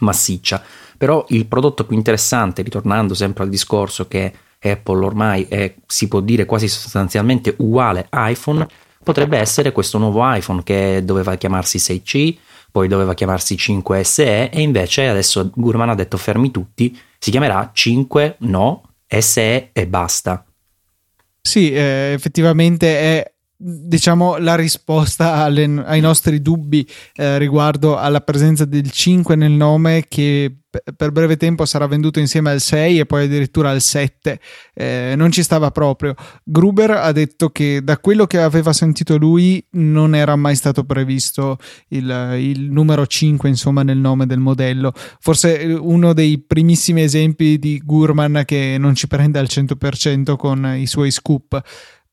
massiccia. 0.00 0.62
Però 0.96 1.24
il 1.28 1.46
prodotto 1.46 1.86
più 1.86 1.96
interessante, 1.96 2.62
ritornando 2.62 3.14
sempre 3.14 3.44
al 3.44 3.50
discorso 3.50 4.06
che 4.06 4.32
Apple 4.60 5.04
ormai 5.04 5.44
è, 5.44 5.74
si 5.86 6.08
può 6.08 6.20
dire 6.20 6.44
quasi 6.44 6.68
sostanzialmente 6.68 7.54
uguale 7.58 8.08
iPhone, 8.12 8.66
potrebbe 9.02 9.38
essere 9.38 9.72
questo 9.72 9.98
nuovo 9.98 10.20
iPhone 10.24 10.62
che 10.62 11.02
doveva 11.04 11.36
chiamarsi 11.36 11.78
6C, 11.78 12.36
poi 12.70 12.88
doveva 12.88 13.14
chiamarsi 13.14 13.54
5SE 13.54 14.50
e 14.50 14.60
invece 14.60 15.08
adesso 15.08 15.50
Gurman 15.54 15.90
ha 15.90 15.94
detto 15.94 16.16
fermi 16.16 16.50
tutti, 16.50 16.96
si 17.18 17.30
chiamerà 17.30 17.70
5 17.72 18.36
no 18.40 18.82
SE 19.06 19.70
e 19.72 19.86
basta. 19.86 20.44
Sì, 21.40 21.72
eh, 21.72 22.12
effettivamente 22.12 22.98
è 22.98 23.32
diciamo 23.60 24.36
la 24.36 24.54
risposta 24.54 25.34
alle, 25.34 25.82
ai 25.84 26.00
nostri 26.00 26.40
dubbi 26.40 26.88
eh, 27.14 27.38
riguardo 27.38 27.96
alla 27.96 28.20
presenza 28.20 28.64
del 28.64 28.88
5 28.88 29.34
nel 29.34 29.50
nome 29.50 30.04
che 30.06 30.58
per 30.94 31.10
breve 31.12 31.36
tempo 31.36 31.64
sarà 31.64 31.86
venduto 31.86 32.20
insieme 32.20 32.50
al 32.50 32.60
6 32.60 33.00
e 33.00 33.06
poi 33.06 33.24
addirittura 33.24 33.70
al 33.70 33.80
7 33.80 34.38
eh, 34.74 35.14
non 35.16 35.32
ci 35.32 35.42
stava 35.42 35.70
proprio. 35.70 36.14
Gruber 36.44 36.90
ha 36.90 37.10
detto 37.10 37.48
che 37.50 37.80
da 37.82 37.98
quello 37.98 38.26
che 38.26 38.38
aveva 38.38 38.72
sentito 38.72 39.16
lui 39.16 39.64
non 39.72 40.14
era 40.14 40.36
mai 40.36 40.54
stato 40.54 40.84
previsto 40.84 41.56
il, 41.88 42.36
il 42.38 42.70
numero 42.70 43.06
5 43.06 43.48
insomma 43.48 43.82
nel 43.82 43.98
nome 43.98 44.26
del 44.26 44.38
modello. 44.38 44.92
Forse 45.18 45.58
eh, 45.58 45.72
uno 45.72 46.12
dei 46.12 46.38
primissimi 46.38 47.02
esempi 47.02 47.58
di 47.58 47.80
Gurman 47.82 48.42
che 48.44 48.76
non 48.78 48.94
ci 48.94 49.08
prende 49.08 49.38
al 49.38 49.48
100% 49.48 50.36
con 50.36 50.74
i 50.76 50.86
suoi 50.86 51.10
scoop 51.10 51.62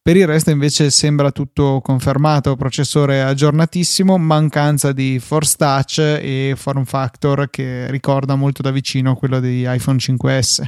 per 0.05 0.17
il 0.17 0.27
resto 0.27 0.51
invece 0.51 0.91
sembra 0.91 1.31
tutto 1.31 1.81
confermato, 1.81 2.55
processore 2.55 3.23
aggiornatissimo, 3.23 4.19
mancanza 4.19 4.91
di 4.91 5.17
Force 5.17 5.55
Touch 5.57 5.97
e 5.97 6.53
form 6.55 6.83
factor 6.83 7.49
che 7.49 7.89
ricorda 7.89 8.35
molto 8.35 8.61
da 8.61 8.69
vicino 8.69 9.15
quello 9.15 9.39
di 9.39 9.65
iPhone 9.67 9.97
5S. 9.97 10.63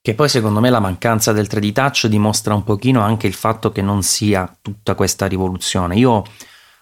Che 0.00 0.14
poi 0.14 0.30
secondo 0.30 0.60
me 0.60 0.70
la 0.70 0.80
mancanza 0.80 1.32
del 1.34 1.46
3D 1.46 1.72
Touch 1.72 2.06
dimostra 2.06 2.54
un 2.54 2.64
pochino 2.64 3.02
anche 3.02 3.26
il 3.26 3.34
fatto 3.34 3.70
che 3.70 3.82
non 3.82 4.02
sia 4.02 4.50
tutta 4.62 4.94
questa 4.94 5.26
rivoluzione. 5.26 5.96
Io 5.96 6.22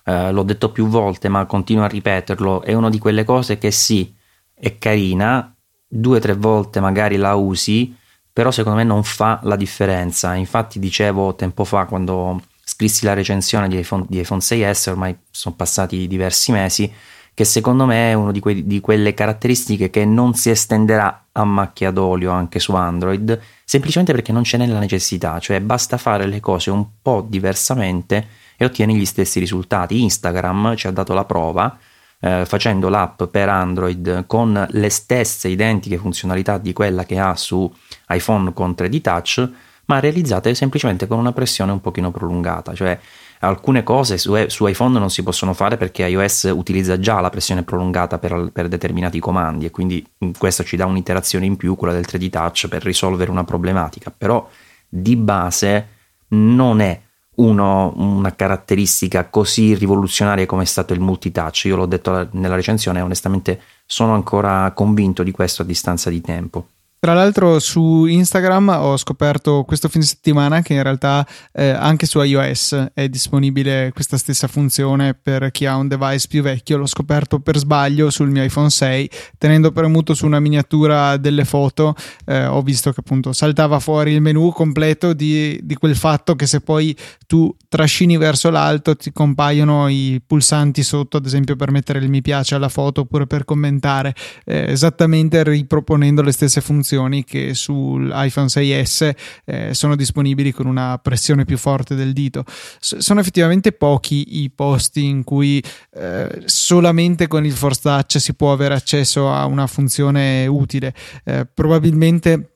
eh, 0.04 0.30
l'ho 0.30 0.44
detto 0.44 0.70
più 0.70 0.86
volte, 0.86 1.28
ma 1.28 1.46
continuo 1.46 1.82
a 1.82 1.88
ripeterlo, 1.88 2.62
è 2.62 2.74
una 2.74 2.90
di 2.90 3.00
quelle 3.00 3.24
cose 3.24 3.58
che 3.58 3.72
sì, 3.72 4.14
è 4.54 4.78
carina, 4.78 5.52
due 5.84 6.18
o 6.18 6.20
tre 6.20 6.34
volte 6.34 6.78
magari 6.78 7.16
la 7.16 7.34
usi, 7.34 7.92
però 8.36 8.50
secondo 8.50 8.76
me 8.76 8.84
non 8.84 9.02
fa 9.02 9.40
la 9.44 9.56
differenza. 9.56 10.34
Infatti 10.34 10.78
dicevo 10.78 11.34
tempo 11.36 11.64
fa 11.64 11.86
quando 11.86 12.42
scrissi 12.62 13.06
la 13.06 13.14
recensione 13.14 13.66
di 13.66 13.78
iPhone, 13.78 14.04
di 14.06 14.20
iPhone 14.20 14.42
6S, 14.42 14.90
ormai 14.90 15.16
sono 15.30 15.54
passati 15.54 16.06
diversi 16.06 16.52
mesi, 16.52 16.92
che 17.32 17.44
secondo 17.46 17.86
me 17.86 18.10
è 18.10 18.12
una 18.12 18.32
di, 18.32 18.40
que- 18.40 18.66
di, 18.66 18.78
quelle 18.80 19.14
caratteristiche 19.14 19.88
che 19.88 20.04
non 20.04 20.34
si 20.34 20.50
estenderà 20.50 21.28
a 21.32 21.44
macchia 21.44 21.90
d'olio 21.90 22.30
anche 22.30 22.58
su 22.58 22.74
Android, 22.74 23.40
semplicemente 23.64 24.12
perché 24.12 24.32
non 24.32 24.44
ce 24.44 24.58
n'è 24.58 24.66
la 24.66 24.80
necessità, 24.80 25.38
cioè 25.38 25.58
basta 25.62 25.96
fare 25.96 26.26
le 26.26 26.40
cose 26.40 26.68
un 26.70 26.84
po' 27.00 27.24
diversamente 27.26 28.28
e 28.58 28.66
ottieni 28.66 28.96
gli 28.96 29.06
stessi 29.06 29.38
risultati. 29.38 30.02
Instagram 30.02 30.76
ci 30.76 30.86
ha 30.86 30.90
dato 30.90 31.14
la 31.14 31.24
prova 31.24 31.74
eh, 32.20 32.44
facendo 32.46 32.88
l'app 32.88 33.24
per 33.24 33.48
Android 33.48 34.24
con 34.26 34.66
le 34.70 34.90
stesse 34.90 35.48
identiche 35.48 35.98
funzionalità 35.98 36.58
di 36.58 36.72
quella 36.72 37.04
che 37.04 37.18
ha 37.18 37.34
su 37.36 37.70
iPhone 38.08 38.52
con 38.52 38.74
3D 38.76 39.00
Touch, 39.00 39.50
ma 39.86 40.00
realizzate 40.00 40.54
semplicemente 40.54 41.06
con 41.06 41.18
una 41.18 41.32
pressione 41.32 41.72
un 41.72 41.80
pochino 41.80 42.10
prolungata, 42.10 42.74
cioè 42.74 42.98
alcune 43.40 43.82
cose 43.82 44.18
su, 44.18 44.34
su, 44.48 44.66
iPhone 44.66 44.98
non 44.98 45.10
si 45.10 45.22
possono 45.22 45.52
fare 45.52 45.76
perché 45.76 46.06
iOS 46.06 46.50
utilizza 46.54 46.98
già 46.98 47.20
la 47.20 47.30
pressione 47.30 47.62
prolungata 47.62 48.18
per, 48.18 48.50
per, 48.52 48.68
determinati 48.68 49.20
comandi 49.20 49.66
e 49.66 49.70
quindi 49.70 50.04
questo 50.38 50.64
ci 50.64 50.76
dà 50.76 50.86
un'iterazione 50.86 51.44
in 51.44 51.56
più, 51.56 51.76
quella 51.76 51.92
del 51.92 52.06
3D 52.08 52.30
Touch, 52.30 52.68
per 52.68 52.82
risolvere 52.82 53.30
una 53.30 53.44
problematica, 53.44 54.12
però 54.16 54.48
di 54.88 55.16
base 55.16 55.88
non 56.28 56.80
è 56.80 57.00
uno, 57.36 57.92
una 57.96 58.34
caratteristica 58.34 59.28
così 59.28 59.74
rivoluzionaria 59.74 60.46
come 60.46 60.62
è 60.62 60.66
stato 60.66 60.92
il 60.92 61.00
multitouch. 61.00 61.64
Io 61.64 61.76
l'ho 61.76 61.86
detto 61.86 62.28
nella 62.32 62.54
recensione, 62.54 63.00
onestamente 63.00 63.60
sono 63.86 64.14
ancora 64.14 64.70
convinto 64.72 65.22
di 65.22 65.30
questo 65.30 65.62
a 65.62 65.64
distanza 65.64 66.10
di 66.10 66.20
tempo. 66.20 66.68
Tra 67.06 67.14
l'altro 67.14 67.60
su 67.60 68.04
Instagram 68.06 68.78
ho 68.80 68.96
scoperto 68.96 69.62
questo 69.62 69.88
fine 69.88 70.02
settimana 70.02 70.60
che 70.60 70.74
in 70.74 70.82
realtà 70.82 71.24
eh, 71.52 71.68
anche 71.68 72.04
su 72.04 72.20
iOS 72.20 72.88
è 72.94 73.08
disponibile 73.08 73.92
questa 73.94 74.16
stessa 74.16 74.48
funzione 74.48 75.14
per 75.14 75.52
chi 75.52 75.66
ha 75.66 75.76
un 75.76 75.86
device 75.86 76.26
più 76.28 76.42
vecchio. 76.42 76.76
L'ho 76.78 76.86
scoperto 76.86 77.38
per 77.38 77.58
sbaglio 77.58 78.10
sul 78.10 78.30
mio 78.30 78.42
iPhone 78.42 78.70
6, 78.70 79.08
tenendo 79.38 79.70
premuto 79.70 80.14
su 80.14 80.26
una 80.26 80.40
miniatura 80.40 81.16
delle 81.16 81.44
foto, 81.44 81.94
eh, 82.24 82.44
ho 82.44 82.60
visto 82.62 82.90
che 82.90 82.98
appunto 82.98 83.32
saltava 83.32 83.78
fuori 83.78 84.10
il 84.10 84.20
menu 84.20 84.50
completo 84.50 85.12
di, 85.12 85.60
di, 85.62 85.76
quel 85.76 85.94
fatto 85.94 86.34
che 86.34 86.48
se 86.48 86.60
poi 86.60 86.96
tu 87.28 87.54
trascini 87.68 88.16
verso 88.16 88.50
l'alto 88.50 88.96
ti 88.96 89.12
compaiono 89.12 89.86
i 89.86 90.20
pulsanti 90.26 90.82
sotto, 90.82 91.18
ad 91.18 91.26
esempio 91.26 91.54
per 91.54 91.70
mettere 91.70 92.00
il 92.00 92.10
mi 92.10 92.20
piace 92.20 92.56
alla 92.56 92.68
foto 92.68 93.02
oppure 93.02 93.28
per 93.28 93.44
commentare, 93.44 94.12
eh, 94.44 94.72
esattamente 94.72 95.44
riproponendo 95.44 96.20
le 96.20 96.32
stesse 96.32 96.60
funzioni 96.60 96.94
funzioni 96.96 97.24
che 97.24 97.54
sull'iPhone 97.54 98.46
6S 98.46 99.10
eh, 99.44 99.74
sono 99.74 99.96
disponibili 99.96 100.52
con 100.52 100.66
una 100.66 100.98
pressione 100.98 101.44
più 101.44 101.58
forte 101.58 101.94
del 101.94 102.12
dito. 102.12 102.44
S- 102.46 102.96
sono 102.96 103.20
effettivamente 103.20 103.72
pochi 103.72 104.42
i 104.42 104.50
posti 104.50 105.04
in 105.04 105.22
cui 105.22 105.62
eh, 105.94 106.42
solamente 106.46 107.26
con 107.26 107.44
il 107.44 107.52
Force 107.52 107.80
Touch 107.82 108.20
si 108.20 108.34
può 108.34 108.52
avere 108.52 108.74
accesso 108.74 109.30
a 109.30 109.44
una 109.44 109.66
funzione 109.66 110.46
utile. 110.46 110.94
Eh, 111.24 111.46
probabilmente 111.52 112.52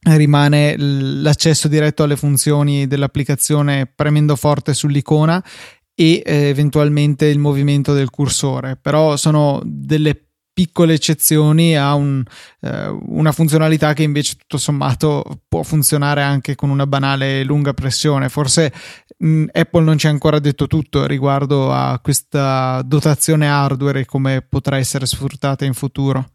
rimane 0.00 0.76
l'accesso 0.76 1.66
diretto 1.66 2.04
alle 2.04 2.16
funzioni 2.16 2.86
dell'applicazione 2.86 3.90
premendo 3.92 4.36
forte 4.36 4.72
sull'icona 4.72 5.42
e 5.94 6.22
eh, 6.24 6.34
eventualmente 6.48 7.26
il 7.26 7.40
movimento 7.40 7.92
del 7.92 8.10
cursore, 8.10 8.78
però 8.80 9.16
sono 9.16 9.60
delle 9.64 10.27
piccole 10.58 10.94
eccezioni 10.94 11.76
a 11.76 11.94
un, 11.94 12.20
eh, 12.62 12.88
una 12.88 13.30
funzionalità 13.30 13.92
che 13.92 14.02
invece 14.02 14.34
tutto 14.34 14.58
sommato 14.58 15.42
può 15.46 15.62
funzionare 15.62 16.20
anche 16.22 16.56
con 16.56 16.70
una 16.70 16.84
banale 16.84 17.44
lunga 17.44 17.72
pressione. 17.74 18.28
Forse 18.28 18.72
mh, 19.18 19.44
Apple 19.52 19.84
non 19.84 19.98
ci 19.98 20.08
ha 20.08 20.10
ancora 20.10 20.40
detto 20.40 20.66
tutto 20.66 21.06
riguardo 21.06 21.72
a 21.72 22.00
questa 22.02 22.82
dotazione 22.84 23.46
hardware 23.46 24.00
e 24.00 24.04
come 24.04 24.42
potrà 24.42 24.78
essere 24.78 25.06
sfruttata 25.06 25.64
in 25.64 25.74
futuro. 25.74 26.28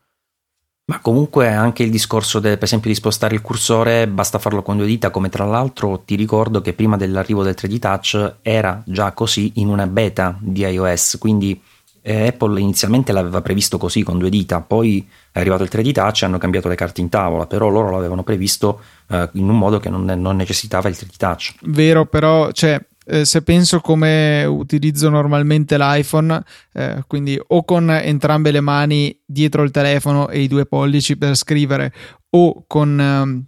Ma 0.86 1.02
comunque 1.02 1.50
anche 1.50 1.84
il 1.84 1.92
discorso 1.92 2.40
de, 2.40 2.56
per 2.56 2.64
esempio 2.64 2.90
di 2.90 2.96
spostare 2.96 3.36
il 3.36 3.42
cursore 3.42 4.08
basta 4.08 4.40
farlo 4.40 4.62
con 4.62 4.78
due 4.78 4.86
dita, 4.86 5.10
come 5.10 5.28
tra 5.28 5.44
l'altro 5.44 6.02
ti 6.06 6.16
ricordo 6.16 6.62
che 6.62 6.72
prima 6.72 6.96
dell'arrivo 6.96 7.44
del 7.44 7.56
3D 7.58 7.80
Touch 7.80 8.36
era 8.42 8.82
già 8.86 9.12
così 9.12 9.52
in 9.56 9.68
una 9.68 9.86
beta 9.86 10.38
di 10.40 10.62
iOS, 10.62 11.18
quindi 11.20 11.62
eh, 12.06 12.28
Apple 12.28 12.60
inizialmente 12.60 13.14
l'aveva 13.14 13.42
previsto 13.42 13.78
così 13.78 14.04
con 14.04 14.20
due 14.20 14.30
dita, 14.30 14.60
poi 14.60 15.08
è 15.32 15.40
arrivato 15.40 15.64
il 15.64 15.70
3D 15.72 15.94
Touch 15.94 16.22
e 16.22 16.26
hanno 16.26 16.38
cambiato 16.38 16.68
le 16.68 16.76
carte 16.76 17.02
in 17.02 17.10
tavola, 17.10 17.48
però 17.48 17.70
loro 17.70 17.90
l'avevano 17.90 18.24
previsto 18.24 18.82
eh, 19.08 19.30
in 19.34 19.48
un 19.48 19.58
modo 19.58 19.80
che 19.80 19.90
non, 19.90 20.04
non, 20.04 20.36
necessitava 20.36 20.90
il 20.90 20.96
3D 21.00 21.16
Touch. 21.18 21.56
Vero, 21.62 22.06
però 22.06 22.52
cioè, 22.52 22.80
eh, 23.06 23.24
se 23.24 23.42
penso 23.42 23.80
come 23.80 24.44
utilizzo 24.44 25.10
normalmente 25.10 25.78
l'iPhone, 25.78 26.44
eh, 26.74 27.04
quindi 27.08 27.40
o 27.48 27.64
con 27.64 27.90
entrambe 27.90 28.52
le 28.52 28.62
mani 28.62 29.18
dietro 29.26 29.64
il 29.64 29.72
telefono 29.72 30.28
e 30.28 30.42
i 30.42 30.48
due 30.50 30.66
pollici 30.66 31.18
per 31.18 31.36
scrivere, 31.36 31.94
o 32.32 32.66
con 32.68 33.00
ehm, 33.00 33.46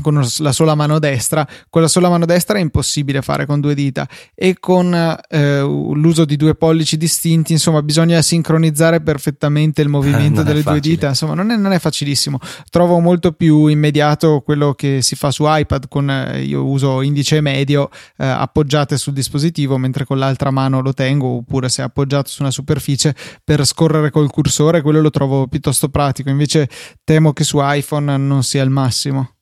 con 0.00 0.24
la 0.38 0.52
sola 0.52 0.74
mano 0.74 0.98
destra, 0.98 1.46
con 1.68 1.82
la 1.82 1.88
sola 1.88 2.08
mano 2.08 2.26
destra 2.26 2.58
è 2.58 2.60
impossibile 2.60 3.22
fare 3.22 3.46
con 3.46 3.60
due 3.60 3.74
dita 3.74 4.08
e 4.34 4.56
con 4.58 4.94
eh, 5.28 5.60
l'uso 5.60 6.24
di 6.24 6.36
due 6.36 6.54
pollici 6.54 6.96
distinti, 6.96 7.52
insomma, 7.52 7.82
bisogna 7.82 8.20
sincronizzare 8.22 9.00
perfettamente 9.00 9.82
il 9.82 9.88
movimento 9.88 10.42
delle 10.42 10.62
due 10.62 10.80
dita, 10.80 11.08
insomma, 11.08 11.34
non 11.34 11.50
è, 11.50 11.56
non 11.56 11.72
è, 11.72 11.78
facilissimo. 11.78 12.38
Trovo 12.70 12.98
molto 13.00 13.32
più 13.32 13.66
immediato 13.66 14.40
quello 14.40 14.74
che 14.74 15.02
si 15.02 15.14
fa 15.14 15.30
su 15.30 15.44
iPad 15.46 15.88
con 15.88 16.10
eh, 16.10 16.42
io 16.42 16.64
uso 16.64 17.00
indice 17.02 17.36
e 17.36 17.40
medio 17.40 17.90
eh, 18.16 18.26
appoggiate 18.26 18.96
sul 18.96 19.12
dispositivo 19.12 19.78
mentre 19.78 20.04
con 20.04 20.18
l'altra 20.18 20.50
mano 20.50 20.80
lo 20.80 20.92
tengo 20.92 21.36
oppure 21.36 21.68
se 21.68 21.82
è 21.82 21.84
appoggiato 21.84 22.28
su 22.28 22.42
una 22.42 22.50
superficie 22.50 23.14
per 23.44 23.64
scorrere 23.64 24.10
col 24.10 24.30
cursore, 24.30 24.82
quello 24.82 25.00
lo 25.00 25.10
trovo 25.10 25.46
piuttosto 25.46 25.88
pratico. 25.88 26.30
Invece 26.30 26.68
temo 27.04 27.32
che 27.32 27.44
su 27.44 27.58
iPhone 27.60 28.16
non 28.16 28.42
sia 28.42 28.62
il 28.62 28.70
massimo. 28.70 29.35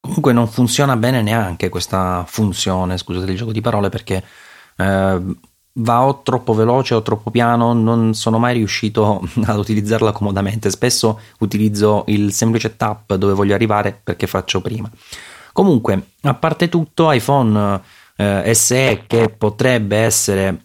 Comunque 0.00 0.32
non 0.32 0.48
funziona 0.48 0.96
bene 0.96 1.22
neanche 1.22 1.68
questa 1.68 2.24
funzione, 2.26 2.96
scusate 2.96 3.30
il 3.30 3.36
gioco 3.36 3.52
di 3.52 3.60
parole, 3.60 3.90
perché 3.90 4.24
eh, 4.76 5.22
va 5.72 6.04
o 6.04 6.22
troppo 6.22 6.54
veloce 6.54 6.94
o 6.94 7.02
troppo 7.02 7.30
piano, 7.30 7.72
non 7.72 8.14
sono 8.14 8.38
mai 8.38 8.54
riuscito 8.54 9.22
ad 9.44 9.58
utilizzarla 9.58 10.12
comodamente. 10.12 10.70
Spesso 10.70 11.20
utilizzo 11.40 12.04
il 12.06 12.32
semplice 12.32 12.76
tap 12.76 13.14
dove 13.14 13.34
voglio 13.34 13.54
arrivare 13.54 13.98
perché 14.02 14.26
faccio 14.26 14.60
prima. 14.60 14.90
Comunque, 15.52 16.12
a 16.22 16.34
parte 16.34 16.68
tutto, 16.68 17.10
iPhone 17.10 17.80
eh, 18.16 18.54
SE 18.54 19.04
che 19.06 19.28
potrebbe 19.28 19.96
essere 19.96 20.64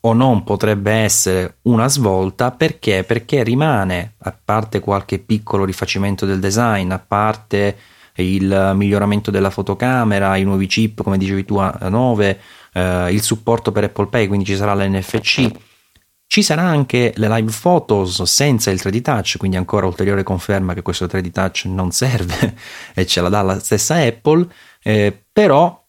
o 0.00 0.12
non 0.12 0.44
potrebbe 0.44 0.92
essere 0.92 1.58
una 1.62 1.88
svolta 1.88 2.50
perché? 2.50 3.04
Perché 3.04 3.42
rimane, 3.42 4.14
a 4.18 4.36
parte 4.44 4.80
qualche 4.80 5.18
piccolo 5.18 5.64
rifacimento 5.64 6.26
del 6.26 6.40
design, 6.40 6.90
a 6.90 6.98
parte 6.98 7.76
il 8.22 8.72
miglioramento 8.74 9.30
della 9.30 9.50
fotocamera, 9.50 10.36
i 10.36 10.44
nuovi 10.44 10.66
chip, 10.66 11.02
come 11.02 11.18
dicevi 11.18 11.44
tu, 11.44 11.56
a 11.56 11.76
9, 11.88 12.40
eh, 12.72 13.12
il 13.12 13.22
supporto 13.22 13.72
per 13.72 13.84
Apple 13.84 14.06
Pay, 14.06 14.26
quindi 14.26 14.44
ci 14.44 14.56
sarà 14.56 14.74
l'NFC. 14.74 15.50
Ci 16.26 16.42
sarà 16.42 16.62
anche 16.62 17.12
le 17.16 17.28
live 17.28 17.52
photos 17.60 18.22
senza 18.22 18.70
il 18.70 18.80
3D 18.82 19.02
touch, 19.02 19.36
quindi 19.38 19.56
ancora 19.56 19.86
ulteriore 19.86 20.22
conferma 20.22 20.74
che 20.74 20.82
questo 20.82 21.06
3D 21.06 21.30
touch 21.30 21.64
non 21.66 21.90
serve 21.92 22.56
e 22.94 23.06
ce 23.06 23.20
la 23.20 23.28
dà 23.28 23.42
la 23.42 23.58
stessa 23.60 23.96
Apple, 23.96 24.48
eh, 24.82 25.24
però 25.32 25.84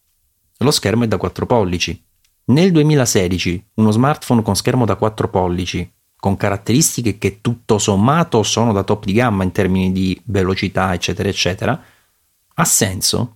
lo 0.58 0.72
schermo 0.72 1.04
è 1.04 1.08
da 1.08 1.18
4 1.18 1.46
pollici. 1.46 2.04
Nel 2.48 2.72
2016 2.72 3.70
uno 3.76 3.92
smartphone 3.92 4.44
con 4.44 4.56
schermo 4.56 4.86
da 4.86 4.96
4 4.96 5.30
pollici, 5.30 5.92
con 6.16 6.38
caratteristiche 6.38 7.18
che 7.18 7.40
tutto 7.42 7.78
sommato 7.80 8.44
sono 8.44 8.72
da 8.72 8.84
top 8.84 9.06
di 9.06 9.14
gamma 9.14 9.44
in 9.44 9.52
termini 9.52 9.92
di 9.92 10.20
velocità, 10.26 10.94
eccetera, 10.94 11.30
eccetera, 11.30 11.82
ha 12.56 12.66
senso? 12.66 13.36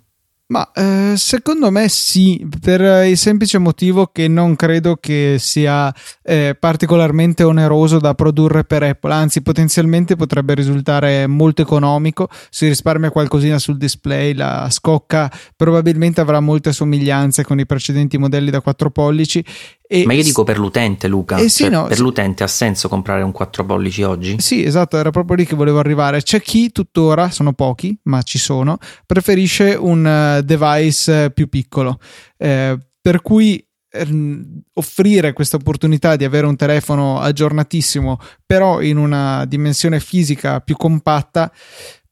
Ma 0.52 0.72
eh, 0.74 1.14
secondo 1.16 1.70
me 1.70 1.88
sì, 1.90 2.44
per 2.60 3.06
il 3.06 3.18
semplice 3.18 3.60
motivo 3.60 4.08
che 4.08 4.28
non 4.28 4.56
credo 4.56 4.96
che 4.96 5.36
sia 5.38 5.94
eh, 6.24 6.58
particolarmente 6.60 7.44
oneroso 7.44 8.00
da 8.00 8.16
produrre 8.16 8.64
per 8.64 8.82
Apple, 8.82 9.14
anzi 9.14 9.44
potenzialmente 9.44 10.16
potrebbe 10.16 10.56
risultare 10.56 11.28
molto 11.28 11.62
economico, 11.62 12.30
si 12.50 12.68
risparmia 12.68 13.12
qualcosina 13.12 13.60
sul 13.60 13.78
display, 13.78 14.34
la 14.34 14.68
scocca 14.72 15.32
probabilmente 15.56 16.20
avrà 16.20 16.40
molte 16.40 16.74
somiglianze 16.74 17.44
con 17.44 17.60
i 17.60 17.68
precedenti 17.68 18.18
modelli 18.18 18.50
da 18.50 18.62
4 18.62 18.90
pollici 18.90 19.46
e 19.92 20.06
Ma 20.06 20.14
io 20.14 20.22
dico 20.22 20.44
per 20.44 20.60
l'utente, 20.60 21.08
Luca. 21.08 21.38
Eh 21.38 21.50
sì, 21.50 21.64
cioè, 21.64 21.72
no, 21.72 21.88
per 21.88 21.96
sì. 21.96 22.04
l'utente 22.04 22.44
ha 22.44 22.48
senso 22.48 22.88
comprare 22.88 23.24
un 23.24 23.32
4 23.32 23.66
pollici 23.66 24.04
oggi? 24.04 24.36
Sì, 24.40 24.64
esatto, 24.64 24.98
era 24.98 25.10
proprio 25.10 25.38
lì 25.38 25.48
che 25.48 25.56
volevo 25.56 25.80
arrivare. 25.80 26.22
C'è 26.22 26.40
chi 26.44 26.72
tuttora, 26.72 27.32
sono 27.32 27.54
pochi, 27.54 28.00
ma 28.04 28.22
ci 28.22 28.38
sono, 28.38 28.78
preferisce 29.08 29.74
un 29.74 30.38
uh, 30.38 30.44
device 30.44 31.32
più 31.32 31.50
piccolo. 31.50 31.98
Eh, 32.38 32.78
per 33.02 33.24
cui 33.24 33.68
ehm, 33.90 34.62
offrire 34.74 35.34
questa 35.34 35.56
opportunità 35.56 36.16
di 36.16 36.24
avere 36.24 36.46
un 36.46 36.56
telefono 36.56 37.20
aggiornatissimo, 37.20 38.20
però 38.46 38.82
in 38.82 38.98
una 38.98 39.44
dimensione 39.46 40.00
fisica 40.00 40.60
più 40.62 40.76
compatta, 40.76 41.52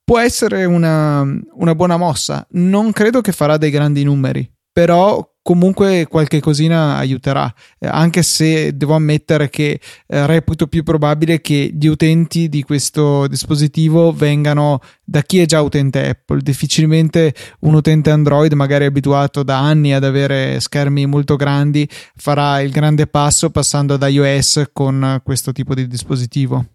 può 0.03 0.17
essere 0.17 0.65
una, 0.65 1.21
una 1.21 1.75
buona 1.75 1.97
mossa. 1.97 2.43
Non 2.53 2.91
credo 2.91 3.21
che 3.21 3.33
farà 3.33 3.57
dei 3.57 3.69
grandi 3.69 4.03
numeri, 4.03 4.51
però 4.71 5.23
comunque 5.47 6.07
qualche 6.09 6.41
cosina 6.41 6.97
aiuterà, 6.97 7.49
eh, 7.79 7.87
anche 7.87 8.21
se 8.21 8.75
devo 8.75 8.95
ammettere 8.95 9.49
che 9.49 9.79
eh, 10.05 10.25
reputo 10.25 10.67
più 10.67 10.83
probabile 10.83 11.39
che 11.39 11.73
gli 11.73 11.87
utenti 11.87 12.49
di 12.49 12.63
questo 12.63 13.27
dispositivo 13.27 14.11
vengano 14.11 14.81
da 15.05 15.21
chi 15.21 15.39
è 15.39 15.45
già 15.45 15.61
utente 15.61 16.05
Apple. 16.05 16.41
Difficilmente 16.41 17.33
un 17.59 17.75
utente 17.75 18.09
Android, 18.09 18.51
magari 18.51 18.83
abituato 18.83 19.41
da 19.43 19.59
anni 19.59 19.93
ad 19.93 20.03
avere 20.03 20.59
schermi 20.59 21.05
molto 21.05 21.37
grandi, 21.37 21.87
farà 22.17 22.59
il 22.59 22.71
grande 22.71 23.07
passo 23.07 23.49
passando 23.49 23.93
ad 23.93 24.05
iOS 24.05 24.71
con 24.73 25.21
questo 25.23 25.53
tipo 25.53 25.73
di 25.73 25.87
dispositivo. 25.87 26.65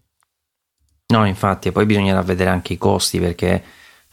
No, 1.09 1.27
infatti, 1.27 1.69
e 1.69 1.73
poi 1.73 1.85
bisognerà 1.85 2.23
vedere 2.23 2.49
anche 2.49 2.73
i 2.73 2.79
costi 2.79 3.21
perché 3.21 3.63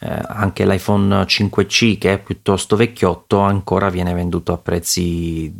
eh, 0.00 0.22
anche 0.28 0.66
l'iPhone 0.66 1.24
5C 1.24 1.98
che 1.98 2.14
è 2.14 2.18
piuttosto 2.22 2.74
vecchiotto 2.76 3.40
ancora 3.40 3.90
viene 3.90 4.14
venduto 4.14 4.52
a 4.52 4.58
prezzi 4.58 5.54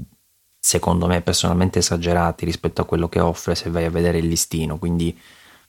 secondo 0.59 1.07
me 1.07 1.23
personalmente 1.23 1.79
esagerati 1.79 2.45
rispetto 2.45 2.83
a 2.83 2.85
quello 2.85 3.09
che 3.09 3.21
offre 3.21 3.55
se 3.55 3.71
vai 3.71 3.85
a 3.85 3.91
vedere 3.91 4.19
il 4.19 4.29
listino. 4.29 4.79
Quindi 4.79 5.19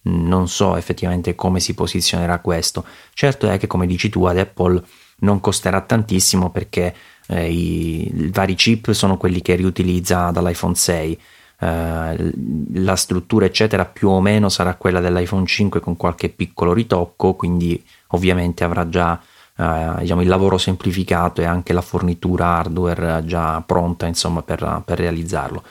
non 0.03 0.47
so 0.47 0.75
effettivamente 0.75 1.36
come 1.36 1.60
si 1.60 1.73
posizionerà 1.73 2.39
questo. 2.39 2.86
Certo 3.13 3.47
è 3.49 3.57
che 3.57 3.67
come 3.67 3.88
dici 3.88 4.10
tu 4.10 4.25
ad 4.25 4.38
Apple 4.38 4.84
non 5.19 5.39
costerà 5.39 5.81
tantissimo 5.81 6.49
perché 6.49 6.95
eh, 7.27 7.51
i, 7.51 8.07
i, 8.07 8.29
vari 8.31 8.55
chip 8.55 8.91
sono 8.91 9.17
quelli 9.17 9.41
che 9.41 9.55
riutilizza 9.55 10.31
dall'iPhone 10.31 10.75
6 10.75 11.19
eh, 11.60 12.34
la 12.73 12.95
struttura 12.95 13.45
eccetera 13.45 13.86
più 13.86 14.10
o 14.10 14.19
meno 14.19 14.49
sarà 14.49 14.73
quella 14.73 14.99
dell'iPhone 14.99 15.45
5 15.45 15.79
con 15.79 15.95
qualche 15.95 16.29
piccolo 16.29 16.73
ritocco 16.73 17.36
quindi 17.36 17.84
ovviamente 18.12 18.63
avrà 18.63 18.88
già 18.88 19.19
eh, 19.58 19.93
diciamo, 20.00 20.21
il 20.21 20.28
lavoro 20.28 20.58
semplificato 20.58 21.41
e 21.41 21.45
anche 21.45 21.74
la 21.74 21.82
fornitura 21.82 22.58
hardware 22.58 23.24
già 23.26 23.62
pronta 23.62 24.06
insomma, 24.06 24.41
per, 24.41 24.82
per 24.86 24.97
realizzarlo. 24.97 25.63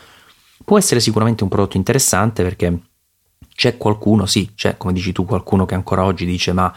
Può 0.64 0.78
essere 0.78 1.00
sicuramente 1.00 1.42
un 1.42 1.48
prodotto 1.48 1.76
interessante 1.76 2.42
perché 2.42 2.78
c'è 3.54 3.76
qualcuno, 3.76 4.26
sì, 4.26 4.52
c'è 4.54 4.76
come 4.76 4.92
dici 4.92 5.12
tu 5.12 5.24
qualcuno 5.24 5.66
che 5.66 5.74
ancora 5.74 6.04
oggi 6.04 6.24
dice 6.24 6.52
ma 6.52 6.72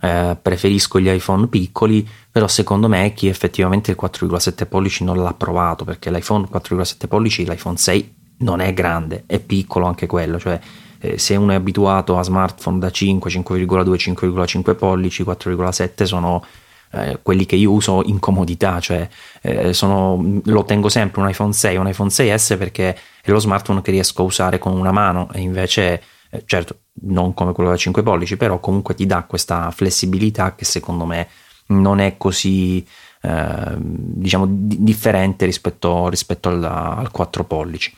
eh, 0.00 0.36
preferisco 0.40 1.00
gli 1.00 1.08
iPhone 1.08 1.48
piccoli, 1.48 2.06
però 2.30 2.46
secondo 2.48 2.88
me 2.88 3.12
chi 3.14 3.28
effettivamente 3.28 3.90
il 3.90 3.98
4,7 4.00 4.66
pollici 4.66 5.04
non 5.04 5.22
l'ha 5.22 5.34
provato 5.34 5.84
perché 5.84 6.10
l'iPhone 6.10 6.48
4,7 6.50 7.08
pollici, 7.08 7.44
l'iPhone 7.44 7.76
6 7.76 8.16
non 8.38 8.60
è 8.60 8.72
grande, 8.72 9.24
è 9.26 9.40
piccolo 9.40 9.86
anche 9.86 10.06
quello, 10.06 10.38
cioè 10.38 10.58
eh, 11.00 11.18
se 11.18 11.36
uno 11.36 11.52
è 11.52 11.54
abituato 11.54 12.18
a 12.18 12.22
smartphone 12.22 12.78
da 12.78 12.90
5, 12.90 13.30
5,2, 13.30 13.66
5,5 13.66 14.76
pollici, 14.76 15.22
4,7 15.22 16.04
sono 16.04 16.44
eh, 16.92 17.18
quelli 17.22 17.46
che 17.46 17.56
io 17.56 17.70
uso 17.70 18.02
in 18.04 18.18
comodità, 18.18 18.80
cioè 18.80 19.08
eh, 19.42 19.72
sono, 19.72 20.40
lo 20.44 20.64
tengo 20.64 20.88
sempre 20.88 21.20
un 21.20 21.28
iPhone 21.28 21.52
6, 21.52 21.76
un 21.76 21.88
iPhone 21.88 22.10
6S 22.10 22.56
perché 22.56 22.96
è 23.22 23.30
lo 23.30 23.38
smartphone 23.38 23.82
che 23.82 23.90
riesco 23.90 24.22
a 24.22 24.24
usare 24.24 24.58
con 24.58 24.76
una 24.76 24.92
mano 24.92 25.30
e 25.32 25.40
invece 25.40 26.02
eh, 26.30 26.42
certo 26.46 26.80
non 27.02 27.34
come 27.34 27.52
quello 27.52 27.70
da 27.70 27.76
5 27.76 28.02
pollici, 28.02 28.36
però 28.36 28.58
comunque 28.58 28.94
ti 28.94 29.06
dà 29.06 29.24
questa 29.24 29.70
flessibilità 29.70 30.54
che 30.54 30.64
secondo 30.64 31.04
me 31.04 31.28
non 31.68 32.00
è 32.00 32.16
così 32.16 32.84
eh, 33.20 33.74
diciamo 33.76 34.46
di- 34.48 34.82
differente 34.82 35.44
rispetto, 35.44 36.08
rispetto 36.08 36.48
al, 36.48 36.64
al 36.64 37.10
4 37.10 37.44
pollici. 37.44 37.94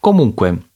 Comunque 0.00 0.70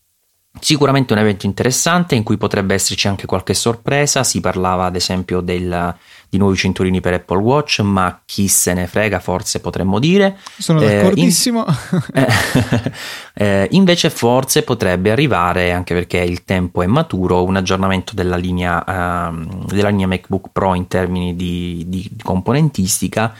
Sicuramente 0.58 1.12
un 1.12 1.20
evento 1.20 1.46
interessante 1.46 2.16
in 2.16 2.24
cui 2.24 2.36
potrebbe 2.36 2.74
esserci 2.74 3.06
anche 3.06 3.24
qualche 3.24 3.54
sorpresa, 3.54 4.24
si 4.24 4.40
parlava 4.40 4.86
ad 4.86 4.96
esempio 4.96 5.40
del, 5.40 5.94
di 6.28 6.38
nuovi 6.38 6.56
cinturini 6.56 7.00
per 7.00 7.14
Apple 7.14 7.38
Watch, 7.38 7.78
ma 7.80 8.20
chi 8.24 8.48
se 8.48 8.74
ne 8.74 8.88
frega 8.88 9.20
forse 9.20 9.60
potremmo 9.60 10.00
dire. 10.00 10.36
Sono 10.58 10.80
d'accordissimo. 10.80 11.64
Eh, 12.12 12.20
in, 12.20 12.92
eh, 13.34 13.68
invece 13.70 14.10
forse 14.10 14.62
potrebbe 14.62 15.12
arrivare, 15.12 15.70
anche 15.72 15.94
perché 15.94 16.18
il 16.18 16.42
tempo 16.42 16.82
è 16.82 16.86
maturo, 16.86 17.44
un 17.44 17.54
aggiornamento 17.54 18.14
della 18.16 18.36
linea, 18.36 19.30
uh, 19.30 19.64
della 19.66 19.90
linea 19.90 20.08
MacBook 20.08 20.48
Pro 20.50 20.74
in 20.74 20.88
termini 20.88 21.36
di, 21.36 21.84
di 21.86 22.10
componentistica 22.22 23.32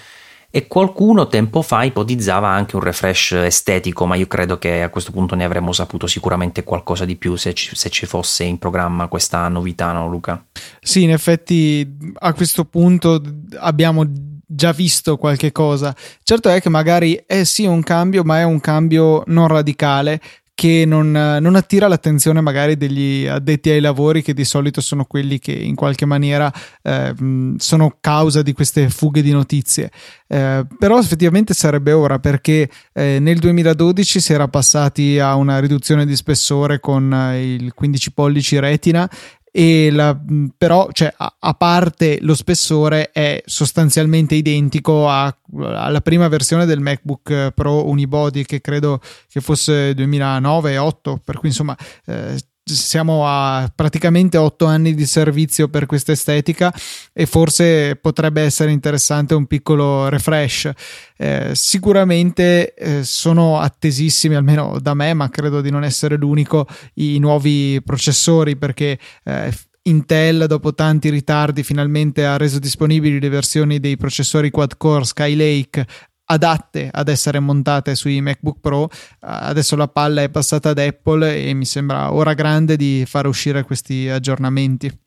e 0.50 0.66
qualcuno 0.66 1.28
tempo 1.28 1.62
fa 1.62 1.84
ipotizzava 1.84 2.48
anche 2.48 2.76
un 2.76 2.82
refresh 2.82 3.32
estetico, 3.32 4.06
ma 4.06 4.16
io 4.16 4.26
credo 4.26 4.58
che 4.58 4.82
a 4.82 4.88
questo 4.88 5.12
punto 5.12 5.34
ne 5.34 5.44
avremmo 5.44 5.72
saputo 5.72 6.06
sicuramente 6.06 6.64
qualcosa 6.64 7.04
di 7.04 7.16
più 7.16 7.36
se 7.36 7.54
ci, 7.54 7.74
se 7.76 7.88
ci 7.88 8.06
fosse 8.06 8.44
in 8.44 8.58
programma 8.58 9.06
questa 9.06 9.46
novità, 9.48 9.92
no 9.92 10.08
Luca? 10.08 10.44
Sì, 10.80 11.02
in 11.02 11.10
effetti 11.10 11.88
a 12.18 12.32
questo 12.32 12.64
punto 12.64 13.22
abbiamo 13.58 14.04
già 14.44 14.72
visto 14.72 15.16
qualche 15.16 15.52
cosa. 15.52 15.94
Certo 16.22 16.48
è 16.48 16.60
che 16.60 16.68
magari 16.68 17.22
è 17.24 17.44
sì 17.44 17.66
un 17.66 17.82
cambio, 17.82 18.24
ma 18.24 18.40
è 18.40 18.42
un 18.42 18.60
cambio 18.60 19.22
non 19.26 19.46
radicale 19.46 20.20
che 20.61 20.85
non, 20.85 21.11
non, 21.11 21.57
attira 21.57 21.88
l'attenzione 21.88 22.42
magari 22.42 22.77
degli 22.77 23.27
addetti 23.27 23.70
ai 23.70 23.81
lavori 23.81 24.20
che 24.20 24.35
di 24.35 24.44
solito 24.44 24.83
sono 24.83 25.07
quelli 25.07 25.38
che 25.38 25.53
in 25.53 25.75
qualche 25.75 26.05
maniera 26.05 26.53
eh, 26.83 27.14
sono 27.57 27.96
causa 27.99 28.42
di 28.42 28.53
queste 28.53 28.90
fughe 28.90 29.23
di 29.23 29.33
notizie. 29.33 29.90
Eh, 30.29 30.66
però 30.79 30.99
effettivamente 30.99 31.55
sarebbe 31.55 31.92
ora 31.92 32.18
perché 32.18 32.68
eh, 32.92 33.16
nel 33.20 33.38
2012 33.38 34.20
si 34.20 34.33
era 34.35 34.49
passati 34.49 35.18
a 35.18 35.35
una 35.35 35.61
riduzione 35.61 36.05
di 36.05 36.14
spessore 36.14 36.79
con 36.79 37.11
eh, 37.11 37.55
il 37.55 37.73
15 37.73 38.12
pollici 38.12 38.59
retina 38.59 39.09
e 39.52 39.90
la, 39.90 40.18
però 40.56 40.88
cioè, 40.92 41.12
a, 41.16 41.36
a, 41.38 41.54
parte 41.54 42.18
lo 42.20 42.34
spessore 42.34 43.10
è 43.10 43.42
sostanzialmente 43.44 44.34
identico 44.36 45.08
a, 45.08 45.34
alla 45.58 46.00
prima 46.00 46.28
versione 46.28 46.66
del 46.66 46.80
MacBook 46.80 47.50
Pro 47.52 47.88
Unibody 47.88 48.44
che 48.44 48.60
credo 48.60 49.00
che 49.28 49.40
fosse 49.40 49.92
2009-8 49.92 51.16
per 51.24 51.38
cui 51.38 51.48
insomma 51.48 51.76
eh, 52.06 52.38
siamo 52.64 53.27
a 53.27 53.70
praticamente 53.75 54.37
otto 54.37 54.66
anni 54.66 54.94
di 54.94 55.07
servizio 55.07 55.68
per 55.68 55.87
questa 55.87 56.12
estetica 56.12 56.73
e 57.12 57.27
forse 57.27 57.96
potrebbe 57.96 58.42
essere 58.42 58.70
interessante 58.70 59.35
un 59.35 59.46
piccolo 59.46 60.09
refresh. 60.09 60.70
Eh, 61.16 61.51
sicuramente 61.55 62.75
eh, 62.75 63.05
sono 63.05 63.59
attesissimi, 63.59 64.35
almeno 64.35 64.79
da 64.81 64.94
me, 64.94 65.14
ma 65.14 65.29
credo 65.29 65.61
di 65.61 65.70
non 65.70 65.85
essere 65.85 66.16
l'unico, 66.16 66.66
i 66.94 67.18
nuovi 67.18 67.81
processori 67.85 68.57
perché 68.57 68.99
eh, 69.25 69.53
Intel, 69.83 70.44
dopo 70.46 70.75
tanti 70.75 71.09
ritardi, 71.09 71.62
finalmente 71.62 72.27
ha 72.27 72.37
reso 72.37 72.59
disponibili 72.59 73.18
le 73.18 73.31
versioni 73.31 73.81
dei 73.81 73.96
processori 73.96 74.51
quad-core 74.51 75.05
Skylake 75.05 75.87
adatte 76.31 76.88
ad 76.93 77.09
essere 77.09 77.40
montate 77.40 77.95
sui 77.95 78.21
MacBook 78.21 78.59
Pro. 78.61 78.88
Adesso 79.21 79.75
la 79.77 79.88
palla 79.88 80.23
è 80.23 80.29
passata 80.29 80.71
ad 80.71 80.79
Apple 80.79 81.45
e 81.45 81.53
mi 81.55 81.64
sembra 81.64 82.12
ora 82.12 82.35
grande 82.35 82.77
di 82.77 83.05
fare 83.07 83.29
uscire 83.29 83.64
questi 83.64 84.09
aggiornamenti. 84.09 84.99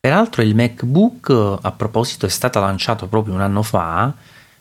Peraltro 0.00 0.42
il 0.42 0.54
MacBook, 0.54 1.58
a 1.60 1.70
proposito, 1.70 2.26
è 2.26 2.30
stato 2.30 2.58
lanciato 2.58 3.06
proprio 3.06 3.34
un 3.34 3.40
anno 3.40 3.62
fa 3.62 4.12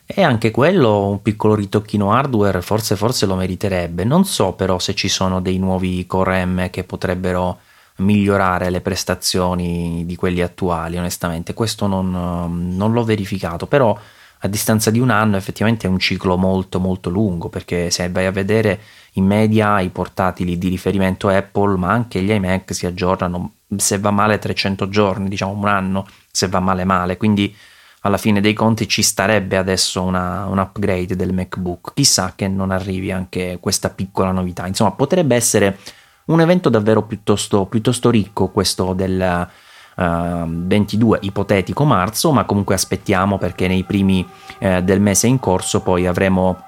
e 0.06 0.22
anche 0.22 0.52
quello 0.52 1.08
un 1.08 1.22
piccolo 1.22 1.56
ritocchino 1.56 2.12
hardware 2.12 2.62
forse, 2.62 2.96
forse 2.96 3.26
lo 3.26 3.36
meriterebbe. 3.36 4.04
Non 4.04 4.26
so 4.26 4.54
però 4.54 4.78
se 4.78 4.94
ci 4.94 5.08
sono 5.08 5.42
dei 5.42 5.58
nuovi 5.58 6.06
Core 6.06 6.46
M 6.46 6.70
che 6.70 6.84
potrebbero 6.84 7.60
migliorare 7.98 8.70
le 8.70 8.82
prestazioni 8.82 10.04
di 10.06 10.16
quelli 10.16 10.42
attuali, 10.42 10.98
onestamente. 10.98 11.54
Questo 11.54 11.88
non, 11.88 12.76
non 12.76 12.92
l'ho 12.92 13.04
verificato, 13.04 13.68
però 13.68 13.98
a 14.44 14.48
distanza 14.48 14.92
di 14.92 15.00
un 15.00 15.10
anno 15.10 15.38
effettivamente 15.38 15.88
è 15.88 15.90
un 15.90 16.00
ciclo 16.00 16.38
molto 16.38 16.80
molto 16.80 17.10
lungo 17.10 17.50
perché 17.50 17.92
se 17.92 18.10
vai 18.10 18.26
a 18.26 18.32
vedere 18.32 18.80
in 19.14 19.26
media 19.26 19.80
i 19.82 19.90
portatili 19.90 20.58
di 20.58 20.68
riferimento 20.68 21.28
Apple 21.28 21.78
ma 21.78 21.92
anche 21.92 22.22
gli 22.22 22.32
iMac 22.32 22.74
si 22.74 22.86
aggiornano 22.86 23.54
se 23.78 24.00
va 24.00 24.12
male 24.12 24.40
300 24.40 24.90
giorni 24.90 25.30
diciamo 25.30 25.54
un 25.54 25.68
anno 25.68 26.08
se 26.32 26.48
va 26.48 26.60
male 26.60 26.84
male. 26.84 27.18
Quindi 27.18 27.54
alla 28.02 28.18
fine 28.18 28.42
dei 28.42 28.54
conti 28.54 28.88
ci 28.88 29.04
starebbe 29.04 29.58
adesso 29.58 30.02
una, 30.02 30.46
un 30.48 30.58
upgrade 30.58 31.16
del 31.16 31.34
MacBook. 31.34 31.94
Chissà 31.94 32.34
che 32.36 32.48
non 32.48 32.72
arrivi 32.72 33.12
anche 33.12 33.58
questa 33.60 33.90
piccola 33.90 34.32
novità. 34.32 34.66
Insomma 34.66 34.92
potrebbe 34.92 35.36
essere 35.36 35.78
un 36.26 36.42
evento 36.42 36.70
davvero 36.70 37.04
piuttosto, 37.04 37.66
piuttosto 37.66 38.10
ricco 38.10 38.50
questo 38.50 38.94
del 38.94 39.48
22 39.96 41.18
ehm, 41.18 41.28
ipotetico 41.28 41.84
marzo, 41.84 42.32
ma 42.32 42.46
comunque 42.46 42.76
aspettiamo 42.76 43.38
perché 43.38 43.68
nei 43.68 43.84
primi 43.84 44.26
uh, 44.60 44.82
del 44.82 45.02
mese 45.02 45.28
in 45.28 45.40
corso 45.40 45.82
poi 45.82 46.08
avremo 46.08 46.66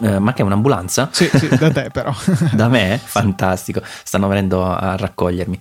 Uh, 0.00 0.18
ma 0.18 0.32
che 0.32 0.42
è 0.42 0.44
un'ambulanza? 0.44 1.08
Sì, 1.10 1.28
sì, 1.34 1.48
da 1.48 1.72
te 1.72 1.90
però. 1.92 2.14
da 2.52 2.68
me? 2.68 3.00
Fantastico, 3.02 3.82
stanno 3.82 4.28
venendo 4.28 4.64
a 4.64 4.94
raccogliermi. 4.94 5.58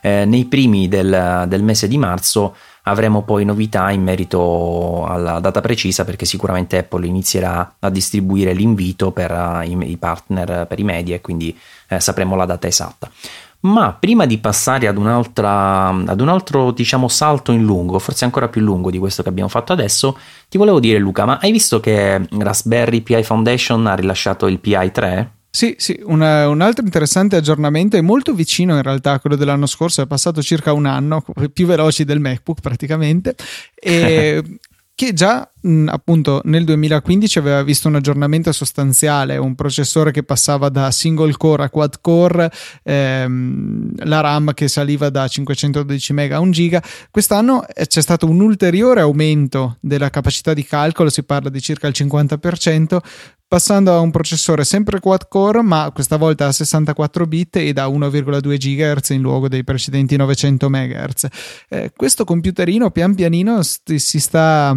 Eh, 0.00 0.24
nei 0.24 0.44
primi 0.46 0.88
del, 0.88 1.44
del, 1.46 1.62
mese 1.62 1.86
di 1.86 1.96
marzo 1.96 2.56
avremo 2.82 3.22
poi 3.22 3.44
novità 3.44 3.90
in 3.90 4.02
merito 4.02 5.04
alla 5.06 5.40
data 5.40 5.60
precisa 5.60 6.04
perché 6.04 6.24
sicuramente 6.24 6.78
Apple 6.78 7.06
inizierà 7.06 7.74
a 7.78 7.90
distribuire 7.90 8.52
l'invito 8.52 9.10
per 9.12 9.30
uh, 9.30 9.62
i, 9.62 9.90
i, 9.90 9.96
partner, 9.96 10.66
per 10.66 10.78
i 10.78 10.84
media 10.84 11.14
e 11.14 11.20
quindi 11.20 11.56
eh, 11.88 12.00
sapremo 12.00 12.34
la 12.34 12.44
data 12.44 12.66
esatta. 12.66 13.10
Ma 13.60 13.96
prima 13.98 14.26
di 14.26 14.38
passare 14.38 14.86
ad, 14.86 14.96
ad 14.96 16.20
un 16.20 16.28
altro 16.28 16.70
diciamo, 16.70 17.08
salto 17.08 17.52
in 17.52 17.62
lungo, 17.62 17.98
forse 17.98 18.24
ancora 18.24 18.48
più 18.48 18.60
lungo 18.60 18.90
di 18.90 18.98
questo 18.98 19.22
che 19.22 19.28
abbiamo 19.28 19.48
fatto 19.48 19.72
adesso, 19.72 20.16
ti 20.48 20.58
volevo 20.58 20.78
dire 20.78 20.98
Luca, 20.98 21.24
ma 21.24 21.38
hai 21.40 21.50
visto 21.50 21.80
che 21.80 22.26
Raspberry 22.38 23.00
Pi 23.00 23.22
Foundation 23.22 23.86
ha 23.86 23.94
rilasciato 23.94 24.46
il 24.46 24.60
PI 24.60 24.90
3? 24.92 25.30
Sì, 25.56 25.74
sì, 25.78 25.98
una, 26.04 26.48
un 26.50 26.60
altro 26.60 26.84
interessante 26.84 27.34
aggiornamento 27.34 27.96
è 27.96 28.02
molto 28.02 28.34
vicino 28.34 28.76
in 28.76 28.82
realtà 28.82 29.12
a 29.12 29.20
quello 29.20 29.36
dell'anno 29.36 29.64
scorso, 29.64 30.02
è 30.02 30.06
passato 30.06 30.42
circa 30.42 30.74
un 30.74 30.84
anno, 30.84 31.24
più 31.50 31.66
veloci 31.66 32.04
del 32.04 32.20
MacBook 32.20 32.60
praticamente, 32.60 33.34
e 33.74 34.42
che 34.96 35.12
già 35.12 35.46
mh, 35.60 35.88
appunto 35.88 36.40
nel 36.44 36.64
2015 36.64 37.38
aveva 37.38 37.62
visto 37.62 37.86
un 37.86 37.96
aggiornamento 37.96 38.50
sostanziale, 38.50 39.36
un 39.36 39.54
processore 39.54 40.10
che 40.10 40.22
passava 40.22 40.70
da 40.70 40.90
single 40.90 41.36
core 41.36 41.64
a 41.64 41.70
quad 41.70 42.00
core, 42.00 42.50
ehm, 42.82 43.90
la 44.04 44.20
RAM 44.20 44.54
che 44.54 44.68
saliva 44.68 45.10
da 45.10 45.28
512 45.28 46.12
MB 46.14 46.32
a 46.32 46.40
1 46.40 46.50
GB. 46.50 46.78
Quest'anno 47.10 47.66
eh, 47.68 47.86
c'è 47.86 48.00
stato 48.00 48.26
un 48.26 48.40
ulteriore 48.40 49.02
aumento 49.02 49.76
della 49.80 50.08
capacità 50.08 50.54
di 50.54 50.64
calcolo, 50.64 51.10
si 51.10 51.22
parla 51.24 51.50
di 51.50 51.60
circa 51.60 51.88
il 51.88 51.94
50%, 51.94 52.98
passando 53.48 53.94
a 53.94 54.00
un 54.00 54.10
processore 54.10 54.64
sempre 54.64 55.00
quad 55.00 55.28
core 55.28 55.62
ma 55.62 55.90
questa 55.92 56.16
volta 56.16 56.46
a 56.46 56.52
64 56.52 57.26
bit 57.26 57.56
e 57.56 57.72
da 57.72 57.86
1,2 57.86 58.56
GHz 58.56 59.10
in 59.10 59.22
luogo 59.22 59.48
dei 59.48 59.64
precedenti 59.64 60.16
900 60.16 60.68
MHz. 60.68 61.26
Eh, 61.68 61.92
questo 61.94 62.24
computerino 62.24 62.90
pian 62.90 63.14
pianino 63.14 63.62
st- 63.62 63.94
si 63.96 64.18
sta 64.20 64.76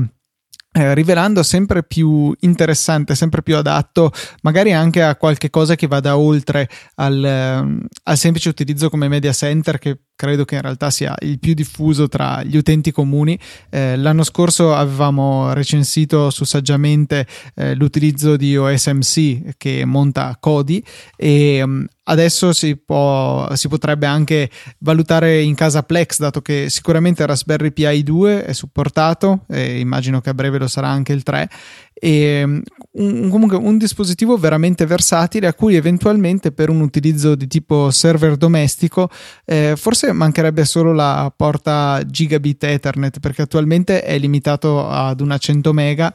eh, 0.71 0.93
rivelando 0.93 1.41
sempre 1.41 1.83
più 1.83 2.31
interessante, 2.41 3.15
sempre 3.15 3.41
più 3.41 3.55
adatto, 3.55 4.11
magari 4.41 4.71
anche 4.71 5.01
a 5.01 5.15
qualche 5.15 5.49
cosa 5.49 5.75
che 5.75 5.87
vada 5.87 6.15
oltre 6.17 6.69
al, 6.95 7.23
eh, 7.23 7.87
al 8.03 8.17
semplice 8.17 8.49
utilizzo 8.49 8.89
come 8.89 9.07
media 9.07 9.33
center 9.33 9.79
che 9.79 9.99
credo 10.19 10.43
che 10.43 10.55
in 10.55 10.61
realtà 10.61 10.89
sia 10.89 11.15
il 11.21 11.39
più 11.39 11.53
diffuso 11.53 12.09
tra 12.09 12.43
gli 12.43 12.57
utenti 12.57 12.91
comuni. 12.91 13.39
Eh, 13.69 13.95
l'anno 13.95 14.23
scorso 14.23 14.75
avevamo 14.75 15.53
recensito 15.53 16.29
su 16.29 16.43
Saggiamente 16.43 17.25
eh, 17.55 17.73
l'utilizzo 17.73 18.35
di 18.35 18.57
OSMC 18.57 19.51
che 19.55 19.85
monta 19.85 20.35
Kodi 20.37 20.83
e 21.15 21.61
um, 21.61 21.87
adesso 22.03 22.51
si, 22.51 22.75
può, 22.75 23.47
si, 23.55 23.69
potrebbe 23.69 24.07
anche 24.07 24.49
valutare 24.79 25.41
in 25.41 25.55
casa 25.55 25.83
Plex, 25.83 26.19
dato 26.19 26.41
che 26.41 26.69
sicuramente 26.69 27.25
Raspberry 27.25 27.71
Pi 27.71 28.03
2 28.03 28.43
è 28.43 28.51
supportato 28.51 29.45
e 29.47 29.79
immagino 29.79 30.19
che 30.19 30.31
a 30.31 30.33
breve 30.33 30.57
lo 30.57 30.67
sarà 30.67 30.89
anche 30.89 31.13
il 31.13 31.23
3 31.23 31.49
e 31.93 32.43
mm, 32.45 32.59
un, 32.91 33.29
comunque 33.29 33.57
un 33.57 33.77
dispositivo 33.77 34.37
veramente 34.37 34.85
versatile 34.85 35.47
a 35.47 35.53
cui 35.53 35.75
eventualmente 35.75 36.51
per 36.51 36.69
un 36.69 36.81
utilizzo 36.81 37.35
di 37.35 37.47
tipo 37.47 37.91
server 37.91 38.35
domestico 38.35 39.09
eh, 39.45 39.73
forse 39.75 40.11
mancherebbe 40.11 40.65
solo 40.65 40.91
la 40.91 41.31
porta 41.35 42.01
gigabit 42.03 42.63
ethernet 42.63 43.19
perché 43.19 43.43
attualmente 43.43 44.01
è 44.01 44.17
limitato 44.17 44.87
ad 44.89 45.21
una 45.21 45.37
100 45.37 45.71
mega 45.71 46.13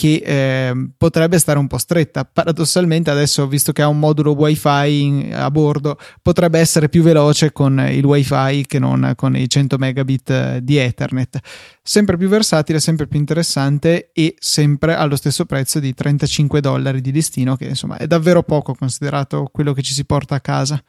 che 0.00 0.22
eh, 0.24 0.88
potrebbe 0.96 1.38
stare 1.38 1.58
un 1.58 1.66
po' 1.66 1.76
stretta. 1.76 2.24
Paradossalmente, 2.24 3.10
adesso, 3.10 3.46
visto 3.46 3.72
che 3.72 3.82
ha 3.82 3.88
un 3.88 3.98
modulo 3.98 4.30
WiFi 4.30 5.02
in, 5.02 5.34
a 5.34 5.50
bordo, 5.50 5.98
potrebbe 6.22 6.58
essere 6.58 6.88
più 6.88 7.02
veloce 7.02 7.52
con 7.52 7.78
il 7.86 8.02
WiFi 8.02 8.64
che 8.66 8.78
non 8.78 9.12
con 9.14 9.36
i 9.36 9.46
100 9.46 9.76
megabit 9.76 10.30
eh, 10.30 10.60
di 10.62 10.78
Ethernet. 10.78 11.38
Sempre 11.82 12.16
più 12.16 12.28
versatile, 12.28 12.80
sempre 12.80 13.08
più 13.08 13.18
interessante 13.18 14.10
e 14.14 14.36
sempre 14.38 14.94
allo 14.94 15.16
stesso 15.16 15.44
prezzo 15.44 15.80
di 15.80 15.92
35 15.92 16.62
dollari 16.62 17.02
di 17.02 17.12
listino, 17.12 17.56
che 17.56 17.66
insomma 17.66 17.98
è 17.98 18.06
davvero 18.06 18.42
poco 18.42 18.74
considerato 18.74 19.50
quello 19.52 19.74
che 19.74 19.82
ci 19.82 19.92
si 19.92 20.06
porta 20.06 20.34
a 20.34 20.40
casa. 20.40 20.82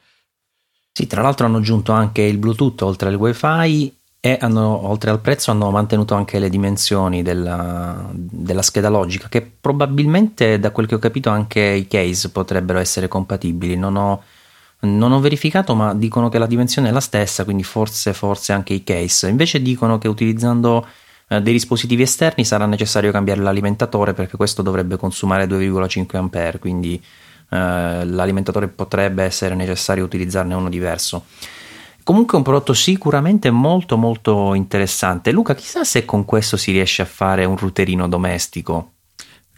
Sì, 0.90 1.06
tra 1.06 1.20
l'altro 1.20 1.44
hanno 1.44 1.58
aggiunto 1.58 1.92
anche 1.92 2.22
il 2.22 2.38
Bluetooth 2.38 2.80
oltre 2.80 3.10
al 3.10 3.16
WiFi 3.16 3.94
e 4.24 4.38
hanno, 4.40 4.86
oltre 4.86 5.10
al 5.10 5.18
prezzo 5.18 5.50
hanno 5.50 5.72
mantenuto 5.72 6.14
anche 6.14 6.38
le 6.38 6.48
dimensioni 6.48 7.22
della, 7.22 8.08
della, 8.12 8.62
scheda 8.62 8.88
logica 8.88 9.28
che 9.28 9.42
probabilmente 9.42 10.60
da 10.60 10.70
quel 10.70 10.86
che 10.86 10.94
ho 10.94 11.00
capito 11.00 11.28
anche 11.28 11.60
i 11.60 11.88
case 11.88 12.30
potrebbero 12.30 12.78
essere 12.78 13.08
compatibili. 13.08 13.74
Non 13.76 13.96
ho, 13.96 14.22
non 14.82 15.10
ho 15.10 15.18
verificato 15.18 15.74
ma 15.74 15.92
dicono 15.92 16.28
che 16.28 16.38
la 16.38 16.46
dimensione 16.46 16.90
è 16.90 16.92
la 16.92 17.00
stessa 17.00 17.42
quindi 17.42 17.64
forse, 17.64 18.12
forse 18.12 18.52
anche 18.52 18.74
i 18.74 18.84
case. 18.84 19.28
Invece 19.28 19.60
dicono 19.60 19.98
che 19.98 20.06
utilizzando 20.06 20.86
eh, 21.26 21.42
dei 21.42 21.54
dispositivi 21.54 22.02
esterni 22.02 22.44
sarà 22.44 22.64
necessario 22.66 23.10
cambiare 23.10 23.40
l'alimentatore 23.40 24.12
perché 24.14 24.36
questo 24.36 24.62
dovrebbe 24.62 24.96
consumare 24.96 25.46
2,5 25.46 26.54
A 26.54 26.58
quindi 26.60 26.94
eh, 27.50 28.04
l'alimentatore 28.04 28.68
potrebbe 28.68 29.24
essere 29.24 29.56
necessario 29.56 30.04
utilizzarne 30.04 30.54
uno 30.54 30.68
diverso 30.68 31.24
Comunque 32.04 32.34
è 32.34 32.36
un 32.38 32.42
prodotto 32.42 32.74
sicuramente 32.74 33.50
molto 33.50 33.96
molto 33.96 34.54
interessante. 34.54 35.30
Luca, 35.30 35.54
chissà 35.54 35.84
se 35.84 36.04
con 36.04 36.24
questo 36.24 36.56
si 36.56 36.72
riesce 36.72 37.02
a 37.02 37.06
fare 37.06 37.44
un 37.44 37.56
routerino 37.56 38.08
domestico. 38.08 38.94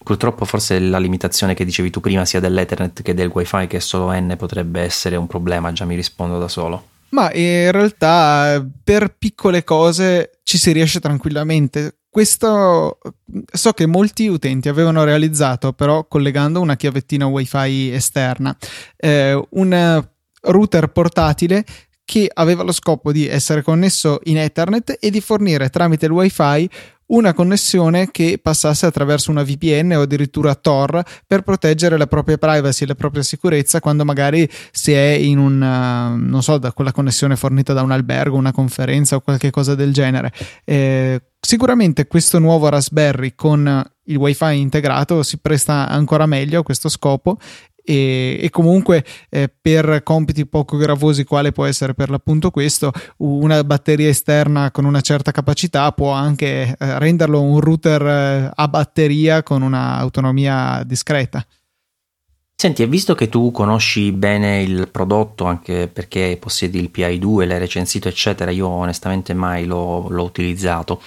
Purtroppo 0.04 0.44
forse 0.44 0.78
la 0.78 0.98
limitazione 0.98 1.54
che 1.54 1.64
dicevi 1.64 1.88
tu 1.88 2.00
prima 2.00 2.26
sia 2.26 2.38
dell'Ethernet 2.38 3.00
che 3.00 3.14
del 3.14 3.30
WiFi 3.32 3.66
che 3.66 3.78
è 3.78 3.80
solo 3.80 4.12
N 4.12 4.34
potrebbe 4.36 4.82
essere 4.82 5.16
un 5.16 5.26
problema, 5.26 5.72
già 5.72 5.86
mi 5.86 5.94
rispondo 5.94 6.38
da 6.38 6.48
solo. 6.48 6.88
Ma 7.10 7.32
in 7.32 7.70
realtà 7.70 8.62
per 8.82 9.14
piccole 9.16 9.64
cose 9.64 10.40
ci 10.42 10.58
si 10.58 10.72
riesce 10.72 11.00
tranquillamente. 11.00 12.00
Questo 12.10 12.98
so 13.50 13.72
che 13.72 13.86
molti 13.86 14.26
utenti 14.26 14.68
avevano 14.68 15.04
realizzato, 15.04 15.72
però 15.72 16.06
collegando 16.06 16.60
una 16.60 16.76
chiavettina 16.76 17.26
WiFi 17.26 17.90
esterna, 17.92 18.54
eh, 18.96 19.42
un 19.50 20.04
router 20.42 20.88
portatile 20.88 21.64
che 22.04 22.30
aveva 22.32 22.62
lo 22.62 22.72
scopo 22.72 23.12
di 23.12 23.26
essere 23.26 23.62
connesso 23.62 24.20
in 24.24 24.38
Ethernet 24.38 24.98
e 25.00 25.10
di 25.10 25.20
fornire 25.20 25.70
tramite 25.70 26.06
il 26.06 26.12
WiFi 26.12 26.68
una 27.06 27.34
connessione 27.34 28.10
che 28.10 28.38
passasse 28.42 28.86
attraverso 28.86 29.30
una 29.30 29.42
VPN 29.42 29.92
o 29.92 30.02
addirittura 30.02 30.54
Tor 30.54 31.02
per 31.26 31.42
proteggere 31.42 31.98
la 31.98 32.06
propria 32.06 32.38
privacy 32.38 32.84
e 32.84 32.86
la 32.86 32.94
propria 32.94 33.22
sicurezza 33.22 33.80
quando 33.80 34.04
magari 34.04 34.48
si 34.70 34.92
è 34.92 35.10
in 35.10 35.38
un, 35.38 35.58
non 35.58 36.42
so, 36.42 36.56
da 36.58 36.72
quella 36.72 36.92
connessione 36.92 37.36
fornita 37.36 37.72
da 37.72 37.82
un 37.82 37.90
albergo, 37.90 38.36
una 38.36 38.52
conferenza 38.52 39.16
o 39.16 39.20
qualche 39.20 39.50
cosa 39.50 39.74
del 39.74 39.92
genere. 39.92 40.32
Eh, 40.64 41.20
sicuramente 41.40 42.06
questo 42.06 42.38
nuovo 42.38 42.68
Raspberry 42.68 43.34
con 43.34 43.90
il 44.06 44.16
wifi 44.16 44.58
integrato 44.58 45.22
si 45.22 45.38
presta 45.38 45.88
ancora 45.88 46.26
meglio 46.26 46.60
a 46.60 46.62
questo 46.62 46.88
scopo 46.88 47.38
e, 47.84 48.38
e 48.40 48.50
comunque 48.50 49.04
eh, 49.28 49.52
per 49.60 50.02
compiti 50.02 50.46
poco 50.46 50.78
gravosi 50.78 51.24
quale 51.24 51.52
può 51.52 51.66
essere 51.66 51.94
per 51.94 52.08
l'appunto 52.08 52.50
questo 52.50 52.90
una 53.18 53.62
batteria 53.62 54.08
esterna 54.08 54.70
con 54.70 54.86
una 54.86 55.02
certa 55.02 55.30
capacità 55.30 55.92
può 55.92 56.10
anche 56.10 56.74
eh, 56.78 56.98
renderlo 56.98 57.42
un 57.42 57.60
router 57.60 58.02
eh, 58.02 58.50
a 58.54 58.68
batteria 58.68 59.42
con 59.42 59.62
un'autonomia 59.62 60.82
discreta 60.86 61.44
Senti, 62.56 62.82
e 62.82 62.86
visto 62.86 63.14
che 63.14 63.28
tu 63.28 63.50
conosci 63.50 64.12
bene 64.12 64.62
il 64.62 64.88
prodotto, 64.90 65.44
anche 65.44 65.86
perché 65.88 66.38
possiedi 66.40 66.78
il 66.78 66.90
PI2, 66.94 67.46
l'hai 67.46 67.58
recensito, 67.58 68.08
eccetera, 68.08 68.52
io 68.52 68.68
onestamente 68.68 69.34
mai 69.34 69.66
l'ho, 69.66 70.08
l'ho 70.08 70.22
utilizzato. 70.22 71.02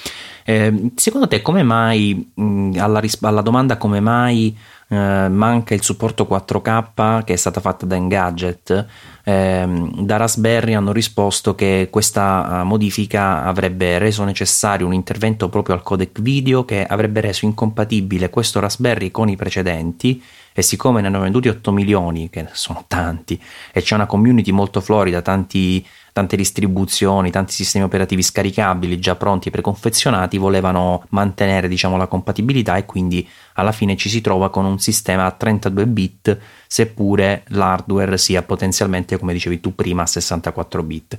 Eh, 0.45 0.91
secondo 0.95 1.27
te, 1.27 1.41
come 1.41 1.63
mai, 1.63 2.31
mh, 2.31 2.73
alla, 2.77 2.99
ris- 2.99 3.23
alla 3.23 3.41
domanda 3.41 3.77
come 3.77 4.01
mai 4.01 4.55
eh, 4.89 5.27
manca 5.29 5.73
il 5.73 5.83
supporto 5.83 6.25
4K 6.29 7.23
che 7.25 7.33
è 7.33 7.35
stata 7.35 7.59
fatta 7.59 7.85
da 7.85 7.95
Engadget. 7.95 8.85
Eh, 9.23 9.89
da 9.99 10.17
Raspberry 10.17 10.73
hanno 10.73 10.93
risposto 10.93 11.55
che 11.55 11.89
questa 11.91 12.61
uh, 12.61 12.65
modifica 12.65 13.43
avrebbe 13.43 13.97
reso 13.97 14.23
necessario 14.23 14.85
un 14.85 14.93
intervento 14.93 15.49
proprio 15.49 15.75
al 15.75 15.83
codec 15.83 16.21
video 16.21 16.63
che 16.63 16.85
avrebbe 16.85 17.19
reso 17.19 17.43
incompatibile 17.43 18.29
questo 18.29 18.61
Raspberry 18.61 19.11
con 19.11 19.27
i 19.27 19.35
precedenti 19.35 20.23
e 20.53 20.61
siccome 20.63 21.01
ne 21.01 21.07
hanno 21.07 21.19
venduti 21.19 21.49
8 21.49 21.71
milioni, 21.71 22.31
che 22.31 22.47
sono 22.53 22.85
tanti, 22.87 23.39
e 23.71 23.83
c'è 23.83 23.93
una 23.93 24.07
community 24.07 24.49
molto 24.49 24.81
florida, 24.81 25.21
tanti 25.21 25.85
tante 26.17 26.35
distribuzioni, 26.35 27.29
tanti 27.29 27.53
sistemi 27.53 27.85
operativi 27.85 28.23
scaricabili 28.23 28.97
già 28.97 29.15
pronti 29.15 29.49
e 29.49 29.51
preconfezionati, 29.51 30.39
volevano 30.39 31.03
mantenere 31.09 31.67
diciamo, 31.67 31.95
la 31.95 32.07
compatibilità 32.07 32.75
e 32.75 32.85
quindi 32.85 33.27
alla 33.53 33.71
fine 33.71 33.95
ci 33.95 34.09
si 34.09 34.19
trova 34.19 34.49
con 34.49 34.65
un 34.65 34.79
sistema 34.79 35.25
a 35.25 35.31
32 35.31 35.85
bit, 35.85 36.39
seppure 36.65 37.43
l'hardware 37.49 38.17
sia 38.17 38.41
potenzialmente, 38.41 39.19
come 39.19 39.31
dicevi 39.31 39.59
tu 39.59 39.75
prima, 39.75 40.01
a 40.01 40.07
64 40.07 40.81
bit. 40.81 41.17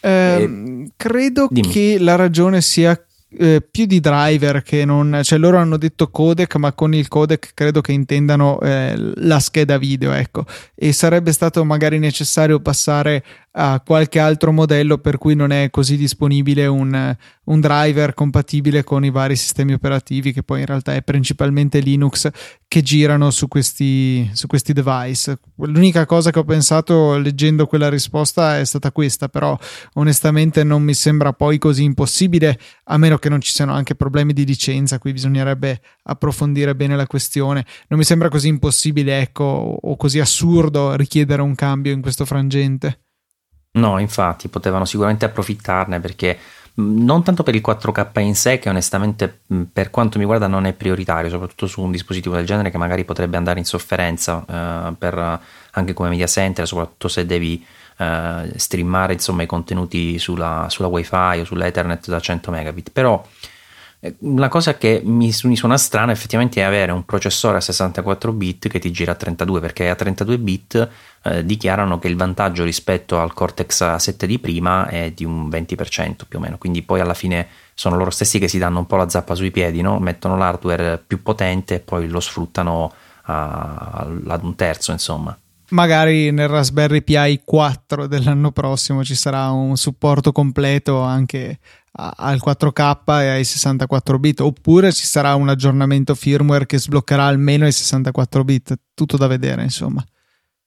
Eh, 0.00 0.08
eh, 0.08 0.90
credo 0.96 1.48
dimmi. 1.50 1.68
che 1.68 1.98
la 1.98 2.16
ragione 2.16 2.62
sia 2.62 2.98
eh, 3.36 3.60
più 3.60 3.84
di 3.84 4.00
driver 4.00 4.62
che 4.62 4.84
non, 4.84 5.20
cioè 5.22 5.38
loro 5.38 5.58
hanno 5.58 5.76
detto 5.76 6.08
codec, 6.08 6.56
ma 6.56 6.72
con 6.72 6.94
il 6.94 7.08
codec 7.08 7.50
credo 7.52 7.80
che 7.80 7.92
intendano 7.92 8.58
eh, 8.60 8.94
la 8.96 9.38
scheda 9.38 9.76
video, 9.76 10.12
ecco, 10.12 10.46
e 10.74 10.92
sarebbe 10.92 11.32
stato 11.32 11.64
magari 11.64 11.98
necessario 11.98 12.60
passare 12.60 13.22
a 13.52 13.82
qualche 13.84 14.18
altro 14.18 14.52
modello 14.52 14.98
per 14.98 15.18
cui 15.18 15.34
non 15.34 15.50
è 15.50 15.68
così 15.70 15.96
disponibile 15.96 16.66
un, 16.66 17.16
un, 17.48 17.60
driver 17.60 18.14
compatibile 18.14 18.84
con 18.84 19.04
i 19.04 19.10
vari 19.10 19.36
sistemi 19.36 19.72
operativi, 19.72 20.32
che 20.32 20.42
poi 20.42 20.60
in 20.60 20.66
realtà 20.66 20.94
è 20.94 21.02
principalmente 21.02 21.80
Linux, 21.80 22.28
che 22.66 22.82
girano 22.82 23.30
su 23.30 23.48
questi, 23.48 24.30
su 24.32 24.46
questi 24.46 24.72
device. 24.72 25.38
L'unica 25.56 26.06
cosa 26.06 26.30
che 26.30 26.38
ho 26.38 26.44
pensato 26.44 27.18
leggendo 27.18 27.66
quella 27.66 27.88
risposta 27.88 28.58
è 28.58 28.64
stata 28.64 28.92
questa, 28.92 29.28
però 29.28 29.58
onestamente 29.94 30.64
non 30.64 30.82
mi 30.82 30.94
sembra 30.94 31.32
poi 31.32 31.58
così 31.58 31.84
impossibile, 31.84 32.58
a 32.84 32.96
meno 32.98 33.18
che 33.18 33.28
non 33.28 33.40
ci 33.40 33.52
siano 33.52 33.72
anche 33.72 33.94
problemi 33.94 34.32
di 34.32 34.44
licenza, 34.44 34.98
qui 34.98 35.12
bisognerebbe 35.12 35.80
approfondire 36.04 36.74
bene 36.74 36.96
la 36.96 37.06
questione. 37.06 37.64
Non 37.88 37.98
mi 37.98 38.04
sembra 38.04 38.28
così 38.28 38.48
impossibile, 38.48 39.20
ecco, 39.20 39.44
o 39.44 39.96
così 39.96 40.20
assurdo 40.20 40.94
richiedere 40.94 41.42
un 41.42 41.54
cambio 41.54 41.92
in 41.92 42.00
questo 42.00 42.24
frangente. 42.24 43.00
No, 43.70 43.98
infatti, 43.98 44.48
potevano 44.48 44.84
sicuramente 44.84 45.24
approfittarne 45.24 46.00
perché 46.00 46.38
non 46.80 47.24
tanto 47.24 47.42
per 47.42 47.54
il 47.54 47.62
4K 47.64 48.20
in 48.20 48.36
sé, 48.36 48.58
che 48.58 48.68
onestamente 48.68 49.40
per 49.72 49.90
quanto 49.90 50.18
mi 50.18 50.24
riguarda 50.24 50.46
non 50.46 50.64
è 50.64 50.72
prioritario, 50.72 51.28
soprattutto 51.28 51.66
su 51.66 51.82
un 51.82 51.90
dispositivo 51.90 52.36
del 52.36 52.46
genere 52.46 52.70
che 52.70 52.78
magari 52.78 53.04
potrebbe 53.04 53.36
andare 53.36 53.58
in 53.58 53.64
sofferenza 53.64 54.44
eh, 54.48 54.92
per, 54.96 55.40
anche 55.72 55.92
come 55.92 56.08
media 56.08 56.26
center, 56.26 56.66
soprattutto 56.66 57.08
se 57.08 57.26
devi 57.26 57.64
eh, 57.96 58.52
streamare 58.54 59.14
insomma, 59.14 59.42
i 59.42 59.46
contenuti 59.46 60.18
sulla, 60.18 60.66
sulla 60.68 60.88
wifi 60.88 61.40
o 61.40 61.44
sull'ethernet 61.44 62.08
da 62.08 62.20
100 62.20 62.50
megabit. 62.50 62.90
Però 62.92 63.24
la 64.20 64.48
cosa 64.48 64.76
che 64.76 65.00
mi, 65.04 65.32
mi, 65.42 65.56
suona 65.56 65.76
strana 65.76 66.12
effettivamente 66.12 66.60
è 66.60 66.64
avere 66.64 66.92
un 66.92 67.04
processore 67.04 67.56
a 67.56 67.60
64 67.60 68.32
bit 68.32 68.68
che 68.68 68.78
ti 68.78 68.92
gira 68.92 69.12
a 69.12 69.14
32 69.16 69.58
perché 69.58 69.88
a 69.88 69.96
32 69.96 70.38
bit 70.38 70.88
eh, 71.24 71.44
dichiarano 71.44 71.98
che 71.98 72.06
il 72.06 72.16
vantaggio 72.16 72.62
rispetto 72.62 73.18
al 73.18 73.34
Cortex 73.34 73.82
A7 73.82 74.24
di 74.24 74.38
prima 74.38 74.86
è 74.86 75.10
di 75.10 75.24
un 75.24 75.48
20% 75.48 76.20
più 76.28 76.38
o 76.38 76.40
meno 76.40 76.58
quindi 76.58 76.82
poi 76.82 77.00
alla 77.00 77.14
fine 77.14 77.48
sono 77.74 77.96
loro 77.96 78.10
stessi 78.10 78.38
che 78.38 78.46
si 78.46 78.58
danno 78.58 78.78
un 78.78 78.86
po' 78.86 78.96
la 78.96 79.08
zappa 79.08 79.34
sui 79.34 79.50
piedi 79.50 79.80
no? 79.80 79.98
mettono 79.98 80.36
l'hardware 80.36 81.02
più 81.04 81.20
potente 81.20 81.74
e 81.74 81.80
poi 81.80 82.06
lo 82.06 82.20
sfruttano 82.20 82.92
a, 83.22 84.06
ad 84.28 84.44
un 84.44 84.54
terzo 84.54 84.92
insomma 84.92 85.36
magari 85.70 86.30
nel 86.30 86.48
Raspberry 86.48 87.02
Pi 87.02 87.40
4 87.44 88.06
dell'anno 88.06 88.52
prossimo 88.52 89.04
ci 89.04 89.14
sarà 89.14 89.50
un 89.50 89.76
supporto 89.76 90.32
completo 90.32 91.00
anche 91.00 91.58
al 91.92 92.40
4K 92.44 93.22
e 93.22 93.28
ai 93.28 93.44
64 93.44 94.18
bit 94.18 94.40
oppure 94.40 94.92
ci 94.92 95.04
sarà 95.04 95.34
un 95.34 95.48
aggiornamento 95.48 96.14
firmware 96.14 96.66
che 96.66 96.78
sbloccherà 96.78 97.24
almeno 97.24 97.66
i 97.66 97.72
64 97.72 98.44
bit. 98.44 98.78
Tutto 98.94 99.16
da 99.16 99.26
vedere 99.26 99.62
insomma. 99.62 100.04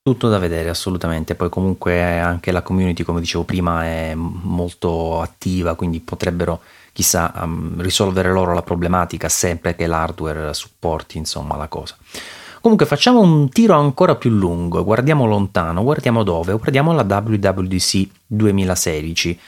Tutto 0.03 0.29
da 0.29 0.39
vedere 0.39 0.69
assolutamente. 0.69 1.36
Poi 1.36 1.49
comunque 1.49 2.19
anche 2.19 2.51
la 2.51 2.62
community 2.62 3.03
come 3.03 3.19
dicevo 3.19 3.43
prima 3.43 3.86
è 3.86 4.13
molto 4.15 5.21
attiva 5.21 5.75
quindi 5.75 5.99
potrebbero 5.99 6.62
chissà 6.93 7.31
um, 7.36 7.79
risolvere 7.81 8.31
loro 8.31 8.53
la 8.53 8.63
problematica 8.63 9.29
sempre 9.29 9.75
che 9.75 9.88
l'hardware 9.88 10.53
supporti 10.53 11.17
insomma 11.17 11.55
la 11.55 11.67
cosa. 11.67 11.95
Comunque 12.62 12.86
facciamo 12.86 13.21
un 13.21 13.49
tiro 13.49 13.73
ancora 13.73 14.15
più 14.15 14.29
lungo, 14.29 14.84
guardiamo 14.84 15.25
lontano, 15.25 15.81
guardiamo 15.81 16.21
dove? 16.21 16.53
Guardiamo 16.53 16.93
la 16.93 17.01
WWDC 17.01 18.07
2016 18.27 19.39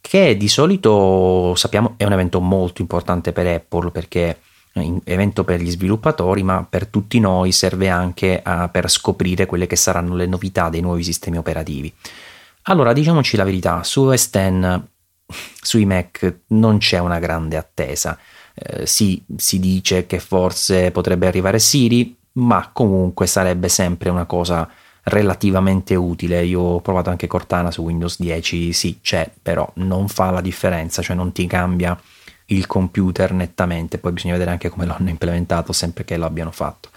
che 0.00 0.36
di 0.36 0.48
solito 0.48 1.54
sappiamo 1.54 1.94
è 1.96 2.04
un 2.04 2.12
evento 2.12 2.40
molto 2.40 2.80
importante 2.82 3.32
per 3.32 3.46
Apple 3.46 3.90
perché 3.90 4.40
è 4.72 4.80
un 4.80 5.00
evento 5.04 5.44
per 5.44 5.60
gli 5.60 5.70
sviluppatori, 5.70 6.42
ma 6.42 6.64
per 6.68 6.86
tutti 6.86 7.18
noi 7.18 7.52
serve 7.52 7.88
anche 7.88 8.42
uh, 8.44 8.70
per 8.70 8.88
scoprire 8.88 9.46
quelle 9.46 9.66
che 9.66 9.76
saranno 9.76 10.14
le 10.14 10.26
novità 10.26 10.68
dei 10.68 10.80
nuovi 10.80 11.02
sistemi 11.02 11.38
operativi. 11.38 11.92
Allora, 12.64 12.92
diciamoci 12.92 13.36
la 13.36 13.44
verità, 13.44 13.82
su 13.82 14.02
OS 14.02 14.30
X, 14.30 14.80
sui 15.60 15.86
Mac 15.86 16.40
non 16.48 16.78
c'è 16.78 16.98
una 16.98 17.18
grande 17.18 17.56
attesa. 17.56 18.18
Eh, 18.54 18.86
sì, 18.86 19.22
si 19.36 19.58
dice 19.58 20.06
che 20.06 20.18
forse 20.20 20.90
potrebbe 20.90 21.26
arrivare 21.26 21.58
Siri, 21.58 22.16
ma 22.32 22.70
comunque 22.72 23.26
sarebbe 23.26 23.68
sempre 23.68 24.10
una 24.10 24.24
cosa 24.24 24.68
relativamente 25.04 25.94
utile. 25.94 26.44
Io 26.44 26.60
ho 26.60 26.80
provato 26.80 27.10
anche 27.10 27.26
Cortana 27.26 27.70
su 27.70 27.82
Windows 27.82 28.18
10, 28.20 28.72
sì, 28.72 28.98
c'è, 29.00 29.30
però 29.40 29.70
non 29.76 30.08
fa 30.08 30.30
la 30.30 30.40
differenza, 30.40 31.02
cioè 31.02 31.16
non 31.16 31.32
ti 31.32 31.46
cambia 31.46 31.98
il 32.46 32.66
computer 32.66 33.32
nettamente, 33.32 33.98
poi 33.98 34.12
bisogna 34.12 34.32
vedere 34.32 34.50
anche 34.50 34.68
come 34.68 34.86
l'hanno 34.86 35.08
implementato 35.08 35.72
sempre 35.72 36.04
che 36.04 36.16
lo 36.16 36.26
abbiano 36.26 36.50
fatto. 36.50 36.88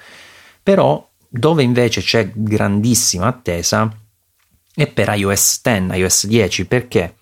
Però 0.62 1.08
dove 1.28 1.64
invece 1.64 2.02
c'è 2.02 2.32
grandissima 2.34 3.28
attesa 3.28 3.92
è 4.76 4.88
per 4.88 5.14
iOS 5.16 5.62
10, 5.62 5.98
iOS 5.98 6.28
10, 6.28 6.66
perché? 6.66 7.16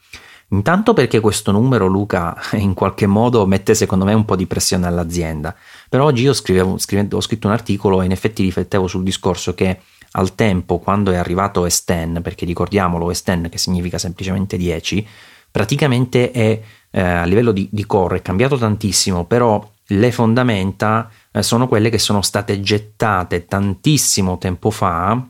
Intanto 0.49 0.93
perché 0.93 1.19
questo 1.19 1.51
numero, 1.51 1.87
Luca, 1.87 2.37
in 2.53 2.73
qualche 2.73 3.07
modo 3.07 3.45
mette 3.45 3.73
secondo 3.73 4.05
me 4.05 4.13
un 4.13 4.25
po' 4.25 4.35
di 4.35 4.47
pressione 4.47 4.87
all'azienda. 4.87 5.55
Però 5.89 6.05
oggi 6.05 6.23
io 6.23 6.33
scrivevo, 6.33 6.77
scrivevo, 6.77 7.17
ho 7.17 7.21
scritto 7.21 7.47
un 7.47 7.53
articolo 7.53 8.01
e 8.01 8.05
in 8.05 8.11
effetti 8.11 8.43
riflettevo 8.43 8.87
sul 8.87 9.03
discorso 9.03 9.53
che 9.53 9.79
al 10.11 10.35
tempo, 10.35 10.79
quando 10.79 11.11
è 11.11 11.15
arrivato 11.15 11.61
OS 11.61 11.83
X, 11.83 12.21
perché 12.21 12.45
ricordiamolo, 12.45 13.13
X 13.13 13.49
che 13.49 13.57
significa 13.57 13.97
semplicemente 13.97 14.57
10, 14.57 15.07
praticamente 15.49 16.31
è 16.31 16.61
eh, 16.91 17.01
a 17.01 17.23
livello 17.23 17.51
di, 17.51 17.67
di, 17.71 17.85
core 17.85 18.17
è 18.17 18.21
cambiato 18.21 18.57
tantissimo, 18.57 19.25
però 19.25 19.65
le 19.87 20.11
fondamenta 20.11 21.09
eh, 21.31 21.41
sono 21.41 21.67
quelle 21.67 21.89
che 21.89 21.97
sono 21.97 22.21
state 22.21 22.59
gettate 22.59 23.45
tantissimo 23.45 24.37
tempo 24.37 24.69
fa. 24.69 25.21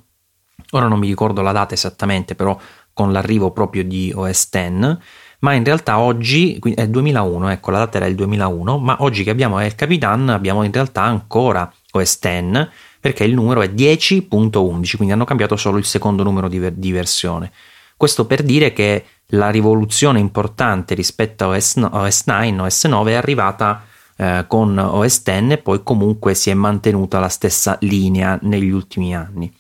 Ora 0.72 0.88
non 0.88 1.00
mi 1.00 1.08
ricordo 1.08 1.42
la 1.42 1.52
data 1.52 1.74
esattamente, 1.74 2.36
però 2.36 2.58
con 2.94 3.12
l'arrivo 3.12 3.52
proprio 3.52 3.84
di 3.84 4.12
OS 4.14 4.50
X, 4.50 4.98
ma 5.40 5.54
in 5.54 5.64
realtà 5.64 6.00
oggi 6.00 6.60
è 6.76 6.88
2001, 6.88 7.50
ecco 7.50 7.72
la 7.72 7.80
data 7.80 7.98
era 7.98 8.06
il 8.08 8.16
2001, 8.16 8.78
ma 8.80 8.98
oggi 9.00 9.24
che 9.24 9.30
abbiamo 9.30 9.60
El 9.60 9.76
Capitan 9.76 10.30
abbiamo 10.30 10.64
in 10.64 10.72
realtà 10.72 11.04
ancora 11.04 11.72
OS 11.92 12.20
X 12.20 12.70
perché 13.02 13.24
il 13.24 13.34
numero 13.34 13.62
è 13.62 13.68
10.11, 13.68 14.96
quindi 14.96 15.14
hanno 15.14 15.26
cambiato 15.26 15.56
solo 15.56 15.78
il 15.78 15.86
secondo 15.86 16.22
numero 16.22 16.48
di, 16.48 16.60
ver- 16.60 16.78
di 16.78 16.92
versione. 16.92 17.52
Questo 17.98 18.26
per 18.26 18.44
dire 18.44 18.74
che 18.74 19.06
la 19.34 19.50
rivoluzione 19.50 20.20
importante 20.20 20.94
rispetto 20.94 21.46
a 21.46 21.48
OS, 21.48 21.76
OS 21.78 22.24
9, 22.26 22.62
OS 22.62 22.86
9 22.86 23.12
è 23.12 23.16
arrivata 23.16 23.84
eh, 24.16 24.46
con 24.48 24.78
OS 24.78 25.24
X 25.24 25.28
e 25.28 25.58
poi 25.58 25.82
comunque 25.84 26.36
si 26.36 26.52
è 26.52 26.54
mantenuta 26.54 27.20
la 27.20 27.30
stessa 27.30 27.76
linea 27.82 28.38
negli 28.44 28.70
ultimi 28.70 29.16
anni. 29.16 29.52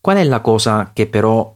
Qual 0.00 0.16
è 0.16 0.24
la 0.24 0.40
cosa 0.40 0.92
che 0.94 1.06
però 1.06 1.54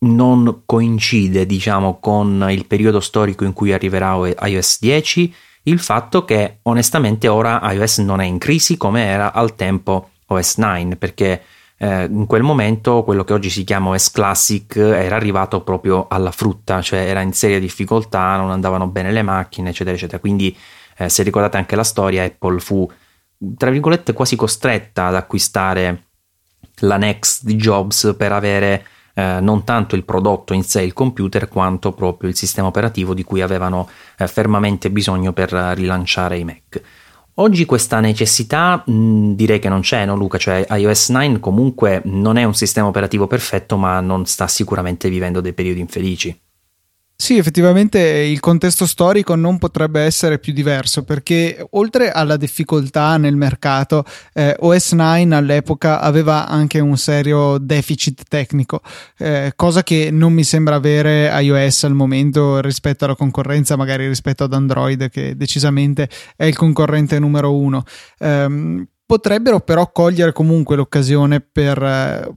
non 0.00 0.62
coincide, 0.66 1.46
diciamo, 1.46 1.98
con 2.00 2.46
il 2.50 2.66
periodo 2.66 3.00
storico 3.00 3.44
in 3.44 3.54
cui 3.54 3.72
arriverà 3.72 4.14
iOS 4.46 4.78
10? 4.80 5.34
Il 5.62 5.78
fatto 5.78 6.26
che 6.26 6.58
onestamente 6.62 7.28
ora 7.28 7.60
iOS 7.72 7.98
non 7.98 8.20
è 8.20 8.26
in 8.26 8.36
crisi 8.36 8.76
come 8.76 9.04
era 9.04 9.32
al 9.32 9.54
tempo 9.54 10.10
OS 10.26 10.56
9, 10.56 10.96
perché 10.96 11.42
eh, 11.76 12.04
in 12.04 12.26
quel 12.26 12.42
momento 12.42 13.02
quello 13.02 13.24
che 13.24 13.32
oggi 13.32 13.50
si 13.50 13.64
chiama 13.64 13.90
OS 13.90 14.10
Classic 14.10 14.76
era 14.76 15.16
arrivato 15.16 15.62
proprio 15.62 16.06
alla 16.08 16.30
frutta, 16.30 16.80
cioè 16.80 17.00
era 17.00 17.20
in 17.20 17.32
seria 17.32 17.58
difficoltà, 17.58 18.36
non 18.36 18.50
andavano 18.50 18.86
bene 18.88 19.12
le 19.12 19.22
macchine, 19.22 19.70
eccetera, 19.70 19.96
eccetera. 19.96 20.18
Quindi, 20.18 20.56
eh, 20.96 21.08
se 21.08 21.22
ricordate 21.22 21.56
anche 21.56 21.76
la 21.76 21.84
storia, 21.84 22.24
Apple 22.24 22.60
fu, 22.60 22.90
tra 23.56 23.70
virgolette, 23.70 24.12
quasi 24.12 24.36
costretta 24.36 25.06
ad 25.06 25.16
acquistare 25.16 26.04
la 26.78 26.96
Next 26.96 27.44
di 27.44 27.56
Jobs 27.56 28.14
per 28.16 28.32
avere 28.32 28.86
eh, 29.14 29.38
non 29.40 29.64
tanto 29.64 29.94
il 29.94 30.04
prodotto 30.04 30.54
in 30.54 30.64
sé, 30.64 30.82
il 30.82 30.92
computer, 30.92 31.48
quanto 31.48 31.92
proprio 31.92 32.28
il 32.28 32.36
sistema 32.36 32.66
operativo 32.68 33.14
di 33.14 33.22
cui 33.22 33.40
avevano 33.40 33.88
eh, 34.18 34.26
fermamente 34.26 34.90
bisogno 34.90 35.32
per 35.32 35.50
rilanciare 35.52 36.38
i 36.38 36.44
Mac. 36.44 36.82
Oggi 37.36 37.64
questa 37.64 37.98
necessità 37.98 38.84
mh, 38.86 39.32
direi 39.32 39.58
che 39.58 39.68
non 39.68 39.80
c'è, 39.80 40.04
no 40.04 40.14
Luca? 40.14 40.38
Cioè 40.38 40.66
iOS 40.70 41.08
9 41.08 41.40
comunque 41.40 42.00
non 42.04 42.36
è 42.36 42.44
un 42.44 42.54
sistema 42.54 42.86
operativo 42.86 43.26
perfetto, 43.26 43.76
ma 43.76 43.98
non 43.98 44.24
sta 44.24 44.46
sicuramente 44.46 45.08
vivendo 45.08 45.40
dei 45.40 45.52
periodi 45.52 45.80
infelici. 45.80 46.43
Sì, 47.16 47.38
effettivamente 47.38 48.00
il 48.00 48.40
contesto 48.40 48.86
storico 48.86 49.36
non 49.36 49.58
potrebbe 49.58 50.00
essere 50.00 50.38
più 50.40 50.52
diverso 50.52 51.04
perché 51.04 51.64
oltre 51.70 52.10
alla 52.10 52.36
difficoltà 52.36 53.16
nel 53.16 53.36
mercato, 53.36 54.04
eh, 54.34 54.54
OS 54.58 54.92
9 54.92 55.34
all'epoca 55.34 56.00
aveva 56.00 56.46
anche 56.46 56.80
un 56.80 56.98
serio 56.98 57.56
deficit 57.58 58.24
tecnico, 58.28 58.80
eh, 59.18 59.52
cosa 59.54 59.82
che 59.84 60.10
non 60.10 60.32
mi 60.32 60.42
sembra 60.44 60.74
avere 60.74 61.30
iOS 61.40 61.84
al 61.84 61.94
momento 61.94 62.60
rispetto 62.60 63.04
alla 63.04 63.16
concorrenza, 63.16 63.76
magari 63.76 64.06
rispetto 64.08 64.44
ad 64.44 64.52
Android 64.52 65.08
che 65.08 65.36
decisamente 65.36 66.10
è 66.36 66.44
il 66.44 66.56
concorrente 66.56 67.18
numero 67.20 67.56
uno. 67.56 67.84
Um, 68.18 68.84
potrebbero 69.06 69.60
però 69.60 69.90
cogliere 69.92 70.32
comunque 70.32 70.76
l'occasione 70.76 71.40
per 71.40 71.82
eh, 71.82 72.28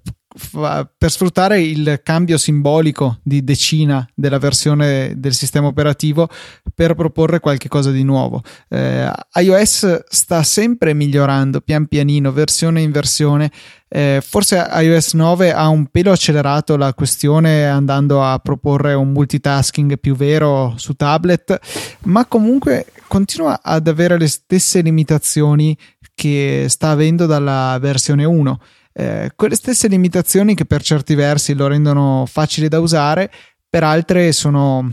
per 0.97 1.11
sfruttare 1.11 1.61
il 1.61 2.01
cambio 2.03 2.37
simbolico 2.37 3.19
di 3.23 3.43
decina 3.43 4.07
della 4.13 4.37
versione 4.37 5.13
del 5.17 5.33
sistema 5.33 5.67
operativo 5.67 6.29
per 6.73 6.93
proporre 6.93 7.39
qualche 7.39 7.67
cosa 7.67 7.91
di 7.91 8.03
nuovo. 8.03 8.41
Eh, 8.69 9.11
iOS 9.35 10.03
sta 10.07 10.43
sempre 10.43 10.93
migliorando 10.93 11.61
pian 11.61 11.87
pianino, 11.87 12.31
versione 12.31 12.81
in 12.81 12.91
versione. 12.91 13.51
Eh, 13.89 14.21
forse 14.21 14.67
iOS 14.69 15.13
9 15.13 15.53
ha 15.53 15.67
un 15.69 15.87
pelo 15.87 16.11
accelerato 16.11 16.75
la 16.75 16.93
questione 16.93 17.65
andando 17.65 18.21
a 18.23 18.37
proporre 18.39 18.93
un 18.93 19.11
multitasking 19.11 19.97
più 19.97 20.15
vero 20.15 20.73
su 20.77 20.93
tablet, 20.93 21.59
ma 22.03 22.25
comunque 22.25 22.87
continua 23.07 23.61
ad 23.63 23.87
avere 23.87 24.17
le 24.17 24.27
stesse 24.27 24.81
limitazioni 24.81 25.77
che 26.13 26.65
sta 26.67 26.89
avendo 26.89 27.25
dalla 27.25 27.77
versione 27.79 28.25
1 28.25 28.59
eh, 28.99 29.31
quelle 29.35 29.53
stesse 29.53 29.87
limitazioni 29.87 30.55
che 30.55 30.65
per 30.65 30.81
certi 30.81 31.13
versi 31.13 31.53
lo 31.53 31.67
rendono 31.67 32.25
facile 32.25 32.67
da 32.67 32.79
usare, 32.79 33.31
per 33.69 33.83
altre 33.83 34.31
sono, 34.31 34.91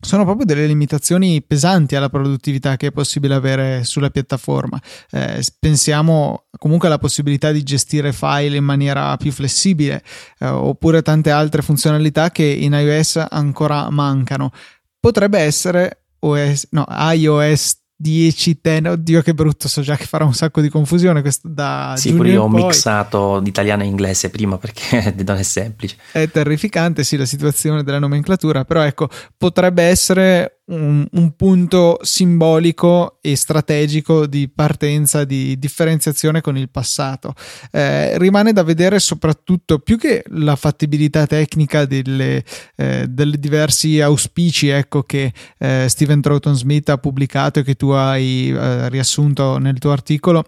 sono 0.00 0.24
proprio 0.24 0.44
delle 0.44 0.66
limitazioni 0.66 1.40
pesanti 1.40 1.94
alla 1.94 2.08
produttività 2.08 2.76
che 2.76 2.88
è 2.88 2.90
possibile 2.90 3.34
avere 3.34 3.84
sulla 3.84 4.10
piattaforma. 4.10 4.80
Eh, 5.12 5.40
pensiamo 5.60 6.46
comunque 6.58 6.88
alla 6.88 6.98
possibilità 6.98 7.52
di 7.52 7.62
gestire 7.62 8.12
file 8.12 8.56
in 8.56 8.64
maniera 8.64 9.16
più 9.16 9.30
flessibile, 9.30 10.02
eh, 10.40 10.48
oppure 10.48 11.02
tante 11.02 11.30
altre 11.30 11.62
funzionalità 11.62 12.32
che 12.32 12.42
in 12.42 12.72
iOS 12.72 13.24
ancora 13.30 13.88
mancano. 13.88 14.50
Potrebbe 14.98 15.38
essere 15.38 16.06
OS, 16.18 16.66
no, 16.70 16.84
iOS 16.88 17.76
10 18.00 18.60
ten 18.60 18.86
oddio 18.86 19.22
che 19.22 19.34
brutto 19.34 19.66
so 19.66 19.80
già 19.80 19.96
che 19.96 20.04
farà 20.04 20.24
un 20.24 20.32
sacco 20.32 20.60
di 20.60 20.68
confusione 20.68 21.20
questo 21.20 21.48
da 21.48 21.94
sì 21.96 22.14
pure 22.14 22.30
io 22.30 22.44
ho 22.44 22.48
mixato 22.48 23.42
italiano 23.44 23.82
e 23.82 23.86
inglese 23.86 24.30
prima 24.30 24.56
perché 24.56 25.14
non 25.26 25.36
è 25.36 25.42
semplice. 25.42 25.96
È 26.12 26.30
terrificante 26.30 27.02
sì 27.02 27.16
la 27.16 27.26
situazione 27.26 27.82
della 27.82 27.98
nomenclatura 27.98 28.64
però 28.64 28.82
ecco 28.82 29.08
potrebbe 29.36 29.82
essere 29.82 30.57
un, 30.68 31.06
un, 31.10 31.36
punto 31.36 31.98
simbolico 32.02 33.18
e 33.20 33.36
strategico 33.36 34.26
di 34.26 34.48
partenza, 34.48 35.24
di 35.24 35.58
differenziazione 35.58 36.40
con 36.40 36.56
il 36.56 36.68
passato. 36.68 37.34
Eh, 37.70 38.18
rimane 38.18 38.52
da 38.52 38.62
vedere 38.62 38.98
soprattutto 38.98 39.78
più 39.78 39.98
che 39.98 40.24
la 40.28 40.56
fattibilità 40.56 41.26
tecnica 41.26 41.84
delle, 41.84 42.44
eh, 42.76 43.06
delle 43.08 43.38
diversi 43.38 44.00
auspici 44.00 44.68
ecco, 44.68 45.02
che 45.02 45.32
eh, 45.58 45.86
Steven 45.88 46.20
Troughton 46.20 46.56
Smith 46.56 46.88
ha 46.88 46.98
pubblicato 46.98 47.60
e 47.60 47.62
che 47.62 47.74
tu 47.74 47.90
hai 47.90 48.50
eh, 48.50 48.88
riassunto 48.88 49.58
nel 49.58 49.78
tuo 49.78 49.92
articolo 49.92 50.44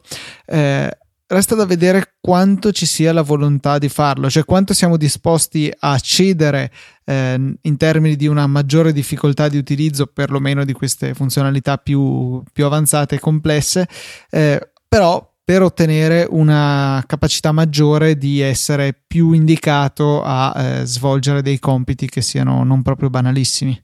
eh, 0.46 0.90
resta 1.30 1.54
da 1.54 1.64
vedere 1.64 2.14
quanto 2.20 2.72
ci 2.72 2.86
sia 2.86 3.12
la 3.12 3.22
volontà 3.22 3.78
di 3.78 3.88
farlo, 3.88 4.28
cioè 4.28 4.44
quanto 4.44 4.74
siamo 4.74 4.96
disposti 4.96 5.72
a 5.80 5.98
cedere 5.98 6.70
eh, 7.04 7.56
in 7.60 7.76
termini 7.76 8.16
di 8.16 8.26
una 8.26 8.46
maggiore 8.46 8.92
difficoltà 8.92 9.48
di 9.48 9.56
utilizzo, 9.56 10.06
perlomeno 10.06 10.64
di 10.64 10.72
queste 10.72 11.14
funzionalità 11.14 11.78
più, 11.78 12.42
più 12.52 12.64
avanzate 12.64 13.16
e 13.16 13.20
complesse, 13.20 13.88
eh, 14.30 14.72
però 14.88 15.26
per 15.44 15.62
ottenere 15.62 16.26
una 16.28 17.02
capacità 17.06 17.52
maggiore 17.52 18.16
di 18.16 18.40
essere 18.40 18.94
più 19.06 19.32
indicato 19.32 20.22
a 20.22 20.52
eh, 20.54 20.84
svolgere 20.84 21.42
dei 21.42 21.58
compiti 21.58 22.08
che 22.08 22.22
siano 22.22 22.62
non 22.64 22.82
proprio 22.82 23.10
banalissimi. 23.10 23.80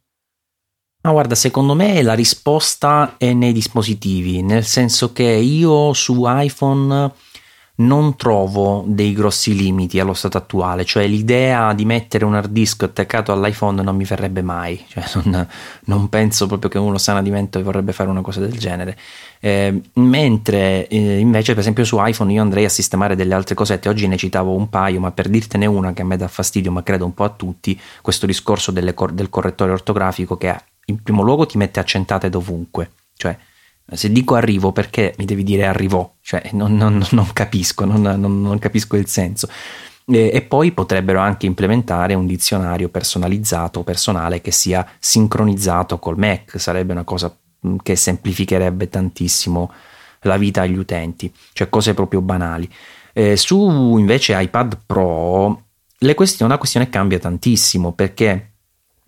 Ma 1.07 1.13
guarda, 1.13 1.37
secondo 1.37 1.75
me 1.75 2.03
la 2.03 2.15
risposta 2.15 3.15
è 3.17 3.33
nei 3.33 3.53
dispositivi, 3.53 4.43
nel 4.43 4.65
senso 4.65 5.13
che 5.13 5.23
io 5.23 5.93
su 5.93 6.25
iPhone 6.27 7.13
non 7.77 8.17
trovo 8.17 8.85
dei 8.87 9.13
grossi 9.13 9.55
limiti 9.55 10.01
allo 10.01 10.15
stato 10.15 10.39
attuale, 10.39 10.85
cioè 10.85 11.07
l'idea 11.07 11.75
di 11.75 11.85
mettere 11.85 12.25
un 12.25 12.35
hard 12.35 12.51
disk 12.51 12.85
attaccato 12.85 13.33
all'iPhone 13.33 13.83
non 13.83 13.97
mi 13.97 14.05
verrebbe 14.05 14.41
mai, 14.41 14.83
cioè 14.89 15.05
non, 15.25 15.47
non 15.85 16.09
penso 16.09 16.47
proprio 16.47 16.71
che 16.71 16.79
uno 16.79 16.97
sanamente 16.97 17.63
vorrebbe 17.63 17.93
fare 17.93 18.09
una 18.09 18.23
cosa 18.23 18.41
del 18.41 18.57
genere. 18.57 18.97
Eh, 19.41 19.83
mentre 19.95 20.89
eh, 20.89 21.19
invece, 21.19 21.53
per 21.53 21.61
esempio, 21.61 21.85
su 21.85 21.99
iPhone 22.01 22.33
io 22.33 22.41
andrei 22.41 22.65
a 22.65 22.71
sistemare 22.71 23.15
delle 23.15 23.35
altre 23.35 23.55
cosette. 23.55 23.89
Oggi 23.89 24.07
ne 24.07 24.17
citavo 24.17 24.55
un 24.55 24.71
paio, 24.71 25.01
ma 25.01 25.13
per 25.13 25.29
dirtene 25.29 25.67
una 25.67 25.93
che 25.93 26.03
a 26.03 26.07
me 26.07 26.17
dà 26.17 26.29
fastidio, 26.29 26.73
ma 26.73 26.83
credo 26.83 27.05
un 27.05 27.13
po' 27.13 27.25
a 27.25 27.31
tutti, 27.31 27.79
questo 28.01 28.25
discorso 28.25 28.73
cor- 28.95 29.13
del 29.13 29.29
correttore 29.29 29.73
ortografico 29.73 30.37
che 30.37 30.55
in 30.87 31.03
primo 31.03 31.23
luogo 31.23 31.45
ti 31.47 31.59
mette 31.59 31.81
accentate 31.81 32.31
dovunque, 32.31 32.91
cioè 33.17 33.37
se 33.93 34.11
dico 34.11 34.35
arrivo 34.35 34.73
perché 34.73 35.15
mi 35.19 35.25
devi 35.25 35.45
dire 35.45 35.67
arrivò, 35.67 36.13
cioè 36.21 36.51
non, 36.53 36.77
non, 36.77 37.05
non 37.11 37.33
capisco, 37.33 37.85
non, 37.85 38.03
non, 38.03 38.59
capisco 38.59 38.97
il 38.97 39.07
senso. 39.07 39.49
E, 40.07 40.31
e, 40.33 40.43
poi 40.43 40.73
potrebbero 40.73 41.21
anche 41.21 41.47
implementare 41.47 42.15
un 42.15 42.27
dizionario 42.27 42.89
personalizzato, 42.89 43.83
personale, 43.83 44.41
che 44.41 44.51
sia 44.51 44.87
sincronizzato 44.99 45.99
col 45.99 46.19
Mac, 46.19 46.59
sarebbe 46.61 46.93
una 46.93 47.05
cosa 47.05 47.35
mm, 47.67 47.77
che 47.83 47.97
semplificherebbe 47.97 48.89
tantissimo 48.89 49.73
la 50.23 50.37
vita 50.37 50.63
agli 50.63 50.77
utenti, 50.77 51.33
cioè 51.53 51.69
cose 51.69 51.95
proprio 51.95 52.21
banali. 52.21 52.69
Eh, 53.13 53.37
su 53.37 53.97
invece 53.97 54.41
iPad 54.41 54.79
Pro 54.85 55.63
questione, 56.15 56.53
la 56.53 56.59
questione 56.59 56.91
cambia 56.91 57.19
tantissimo 57.19 57.93
perché 57.93 58.56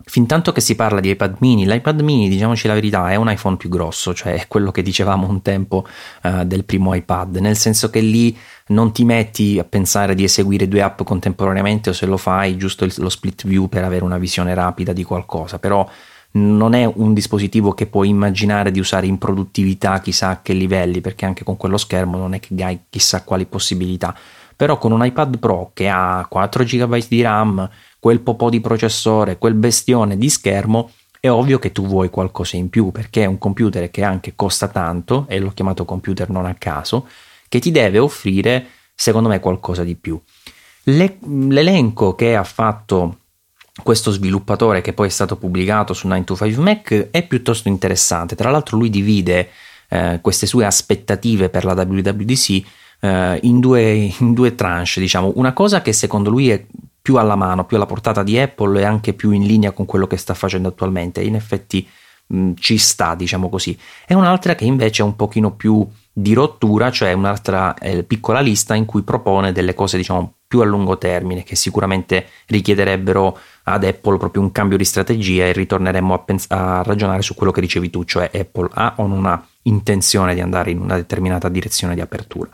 fin 0.08 0.26
tanto 0.26 0.52
che 0.52 0.62
si 0.62 0.74
parla 0.74 1.00
di 1.00 1.10
iPad 1.10 1.36
mini, 1.40 1.66
l'iPad 1.66 2.00
mini, 2.00 2.28
diciamoci 2.30 2.66
la 2.66 2.72
verità, 2.72 3.10
è 3.10 3.16
un 3.16 3.30
iPhone 3.30 3.56
più 3.56 3.68
grosso, 3.68 4.14
cioè 4.14 4.34
è 4.34 4.48
quello 4.48 4.70
che 4.70 4.82
dicevamo 4.82 5.28
un 5.28 5.42
tempo 5.42 5.86
uh, 6.22 6.44
del 6.44 6.64
primo 6.64 6.94
iPad, 6.94 7.36
nel 7.36 7.56
senso 7.56 7.90
che 7.90 8.00
lì 8.00 8.36
non 8.68 8.90
ti 8.90 9.04
metti 9.04 9.58
a 9.58 9.64
pensare 9.64 10.14
di 10.14 10.24
eseguire 10.24 10.66
due 10.66 10.80
app 10.80 11.02
contemporaneamente 11.02 11.90
o 11.90 11.92
se 11.92 12.06
lo 12.06 12.16
fai 12.16 12.56
giusto 12.56 12.84
il, 12.84 12.94
lo 12.96 13.10
split 13.10 13.46
view 13.46 13.68
per 13.68 13.84
avere 13.84 14.02
una 14.02 14.18
visione 14.18 14.54
rapida 14.54 14.94
di 14.94 15.04
qualcosa, 15.04 15.58
però 15.58 15.86
non 16.30 16.74
è 16.74 16.84
un 16.84 17.12
dispositivo 17.12 17.72
che 17.72 17.86
puoi 17.86 18.08
immaginare 18.08 18.70
di 18.70 18.80
usare 18.80 19.06
in 19.06 19.18
produttività 19.18 20.00
chissà 20.00 20.28
a 20.28 20.40
che 20.40 20.54
livelli, 20.54 21.00
perché 21.00 21.26
anche 21.26 21.44
con 21.44 21.56
quello 21.56 21.76
schermo 21.76 22.16
non 22.16 22.34
è 22.34 22.40
che 22.40 22.54
hai 22.62 22.80
chissà 22.88 23.22
quali 23.22 23.46
possibilità. 23.46 24.14
Però 24.54 24.76
con 24.76 24.90
un 24.90 25.04
iPad 25.04 25.38
Pro 25.38 25.70
che 25.72 25.88
ha 25.88 26.26
4 26.28 26.64
GB 26.64 27.06
di 27.09 27.22
RAM, 27.22 27.68
quel 27.99 28.20
popò 28.20 28.49
di 28.49 28.61
processore, 28.61 29.38
quel 29.38 29.55
bestione 29.55 30.16
di 30.16 30.28
schermo, 30.28 30.90
è 31.20 31.28
ovvio 31.28 31.59
che 31.59 31.72
tu 31.72 31.86
vuoi 31.86 32.11
qualcosa 32.11 32.57
in 32.57 32.68
più 32.68 32.90
perché 32.92 33.22
è 33.22 33.26
un 33.26 33.38
computer 33.38 33.90
che 33.90 34.05
anche 34.05 34.34
costa 34.36 34.68
tanto, 34.68 35.26
e 35.28 35.38
l'ho 35.38 35.53
chiamato 35.53 35.84
computer 35.84 36.30
non 36.30 36.46
a 36.46 36.55
caso, 36.55 37.09
che 37.49 37.59
ti 37.59 37.70
deve 37.70 37.99
offrire, 37.99 38.66
secondo 38.94 39.28
me, 39.28 39.40
qualcosa 39.40 39.82
di 39.82 39.96
più. 39.96 40.20
Le, 40.84 41.18
l'elenco 41.26 42.14
che 42.14 42.36
ha 42.36 42.44
fatto 42.44 43.18
questo 43.82 44.11
sviluppatore 44.11 44.80
che 44.80 44.92
poi 44.92 45.07
è 45.07 45.11
stato 45.11 45.36
pubblicato 45.36 45.92
su 45.92 46.09
9to5Mac 46.09 47.11
è 47.11 47.26
piuttosto 47.26 47.68
interessante. 47.68 48.34
Tra 48.34 48.51
l'altro 48.51 48.76
lui 48.76 48.90
divide 48.90 49.51
eh, 49.88 50.18
queste 50.20 50.46
sue 50.46 50.64
aspettative 50.64 51.49
per 51.49 51.64
la 51.64 51.72
WWDC 51.72 52.62
eh, 53.01 53.38
in, 53.42 53.61
due, 53.61 54.12
in 54.18 54.34
due 54.34 54.55
tranche, 54.55 55.01
diciamo, 55.01 55.32
una 55.36 55.53
cosa 55.53 55.82
che 55.82 55.92
secondo 55.92 56.30
lui 56.30 56.51
è 56.51 56.64
più 57.09 57.16
alla 57.16 57.36
mano, 57.36 57.64
più 57.64 57.78
alla 57.78 57.86
portata 57.86 58.22
di 58.22 58.38
Apple 58.38 58.82
e 58.82 58.84
anche 58.84 59.14
più 59.14 59.30
in 59.30 59.46
linea 59.46 59.70
con 59.70 59.86
quello 59.86 60.06
che 60.06 60.18
sta 60.18 60.34
facendo 60.34 60.68
attualmente. 60.68 61.22
In 61.22 61.36
effetti 61.36 61.88
mh, 62.26 62.52
ci 62.59 62.76
sta, 62.76 63.14
diciamo 63.14 63.48
così. 63.48 63.78
E 64.06 64.12
un'altra 64.12 64.54
che 64.54 64.66
invece 64.66 65.00
è 65.00 65.06
un 65.06 65.16
pochino 65.16 65.52
più 65.52 65.88
di 66.12 66.34
rottura, 66.34 66.90
cioè 66.90 67.14
un'altra 67.14 67.72
eh, 67.78 68.02
piccola 68.02 68.40
lista 68.40 68.74
in 68.74 68.84
cui 68.84 69.00
propone 69.00 69.52
delle 69.52 69.72
cose, 69.72 69.96
diciamo, 69.96 70.34
più 70.46 70.61
a 70.61 70.66
lungo 70.66 70.98
termine, 70.98 71.44
che 71.44 71.56
sicuramente 71.56 72.26
richiederebbero 72.48 73.38
ad 73.62 73.84
Apple 73.84 74.18
proprio 74.18 74.42
un 74.42 74.52
cambio 74.52 74.76
di 74.76 74.84
strategia 74.84 75.46
e 75.46 75.52
ritorneremmo 75.52 76.12
a, 76.12 76.18
pens- 76.18 76.50
a 76.50 76.82
ragionare 76.82 77.22
su 77.22 77.34
quello 77.34 77.52
che 77.52 77.62
dicevi 77.62 77.88
tu, 77.88 78.04
cioè 78.04 78.30
Apple 78.34 78.68
ha 78.74 78.92
o 78.98 79.06
non 79.06 79.24
ha 79.24 79.42
intenzione 79.62 80.34
di 80.34 80.42
andare 80.42 80.72
in 80.72 80.80
una 80.80 80.96
determinata 80.96 81.48
direzione 81.48 81.94
di 81.94 82.02
apertura. 82.02 82.50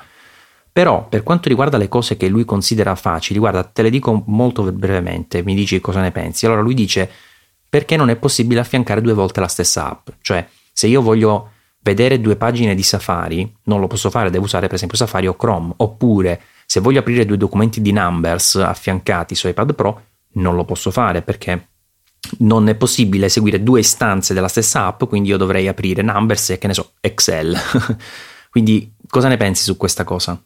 Però 0.74 1.06
per 1.06 1.22
quanto 1.22 1.48
riguarda 1.48 1.76
le 1.76 1.88
cose 1.88 2.16
che 2.16 2.26
lui 2.26 2.44
considera 2.44 2.96
facili, 2.96 3.38
guarda, 3.38 3.62
te 3.62 3.80
le 3.82 3.90
dico 3.90 4.24
molto 4.26 4.64
brevemente, 4.72 5.44
mi 5.44 5.54
dici 5.54 5.80
cosa 5.80 6.00
ne 6.00 6.10
pensi. 6.10 6.46
Allora 6.46 6.62
lui 6.62 6.74
dice 6.74 7.08
perché 7.68 7.96
non 7.96 8.10
è 8.10 8.16
possibile 8.16 8.58
affiancare 8.58 9.00
due 9.00 9.12
volte 9.12 9.38
la 9.38 9.46
stessa 9.46 9.88
app, 9.88 10.08
cioè 10.20 10.44
se 10.72 10.88
io 10.88 11.00
voglio 11.00 11.50
vedere 11.78 12.20
due 12.20 12.34
pagine 12.34 12.74
di 12.74 12.82
Safari, 12.82 13.54
non 13.66 13.78
lo 13.78 13.86
posso 13.86 14.10
fare, 14.10 14.30
devo 14.30 14.46
usare 14.46 14.66
per 14.66 14.74
esempio 14.74 14.98
Safari 14.98 15.28
o 15.28 15.36
Chrome, 15.36 15.74
oppure 15.76 16.40
se 16.66 16.80
voglio 16.80 16.98
aprire 16.98 17.24
due 17.24 17.36
documenti 17.36 17.80
di 17.80 17.92
Numbers 17.92 18.56
affiancati 18.56 19.36
su 19.36 19.46
iPad 19.46 19.76
Pro, 19.76 20.02
non 20.32 20.56
lo 20.56 20.64
posso 20.64 20.90
fare 20.90 21.22
perché 21.22 21.68
non 22.38 22.66
è 22.66 22.74
possibile 22.74 23.26
eseguire 23.26 23.62
due 23.62 23.78
istanze 23.78 24.34
della 24.34 24.48
stessa 24.48 24.86
app, 24.86 25.04
quindi 25.04 25.28
io 25.28 25.36
dovrei 25.36 25.68
aprire 25.68 26.02
Numbers 26.02 26.50
e 26.50 26.58
che 26.58 26.66
ne 26.66 26.74
so, 26.74 26.94
Excel. 27.00 27.56
quindi 28.50 28.92
cosa 29.08 29.28
ne 29.28 29.36
pensi 29.36 29.62
su 29.62 29.76
questa 29.76 30.02
cosa? 30.02 30.36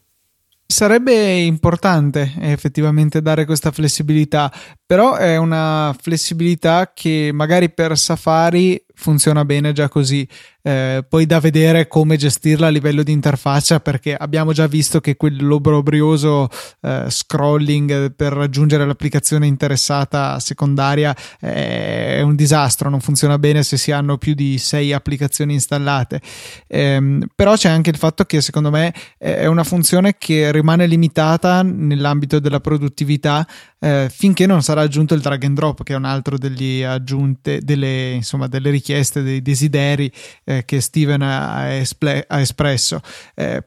Sarebbe 0.71 1.31
importante 1.31 2.31
effettivamente 2.41 3.23
dare 3.23 3.45
questa 3.45 3.71
flessibilità, 3.71 4.53
però 4.85 5.15
è 5.15 5.35
una 5.35 5.95
flessibilità 5.99 6.91
che 6.93 7.31
magari 7.33 7.71
per 7.71 7.97
Safari 7.97 8.79
funziona 8.99 9.45
bene 9.45 9.71
già 9.71 9.87
così. 9.87 10.27
Eh, 10.61 11.05
poi 11.07 11.25
da 11.25 11.39
vedere 11.39 11.87
come 11.87 12.17
gestirla 12.17 12.67
a 12.67 12.69
livello 12.69 13.01
di 13.01 13.13
interfaccia 13.13 13.79
perché 13.79 14.13
abbiamo 14.13 14.51
già 14.51 14.67
visto 14.67 14.99
che 14.99 15.15
quell'obbrobrioso 15.15 16.49
eh, 16.81 17.05
scrolling 17.07 18.11
per 18.11 18.33
raggiungere 18.33 18.85
l'applicazione 18.85 19.47
interessata 19.47 20.37
secondaria 20.39 21.15
è 21.39 22.19
un 22.21 22.35
disastro, 22.35 22.89
non 22.89 22.99
funziona 22.99 23.39
bene 23.39 23.63
se 23.63 23.77
si 23.77 23.91
hanno 23.93 24.17
più 24.17 24.33
di 24.33 24.57
sei 24.57 24.91
applicazioni 24.91 25.53
installate. 25.53 26.21
Eh, 26.67 27.19
però 27.33 27.55
c'è 27.55 27.69
anche 27.69 27.89
il 27.89 27.97
fatto 27.97 28.25
che 28.25 28.41
secondo 28.41 28.69
me 28.69 28.93
è 29.17 29.45
una 29.45 29.63
funzione 29.63 30.15
che 30.17 30.51
rimane 30.51 30.87
limitata 30.87 31.63
nell'ambito 31.63 32.39
della 32.39 32.59
produttività 32.59 33.47
eh, 33.79 34.07
finché 34.11 34.45
non 34.45 34.61
sarà 34.61 34.81
aggiunto 34.81 35.13
il 35.13 35.21
drag 35.21 35.43
and 35.43 35.55
drop, 35.55 35.83
che 35.83 35.93
è 35.93 35.97
un 35.97 36.05
altro 36.05 36.37
degli 36.37 36.83
aggiunte, 36.83 37.59
delle, 37.61 38.11
insomma, 38.11 38.47
delle 38.47 38.69
richieste, 38.69 39.21
dei 39.21 39.41
desideri 39.41 40.11
eh, 40.43 40.65
che 40.65 40.81
Steven 40.81 41.21
ha, 41.21 41.67
esple- 41.67 42.25
ha 42.27 42.39
espresso. 42.39 43.01
Eh, 43.35 43.63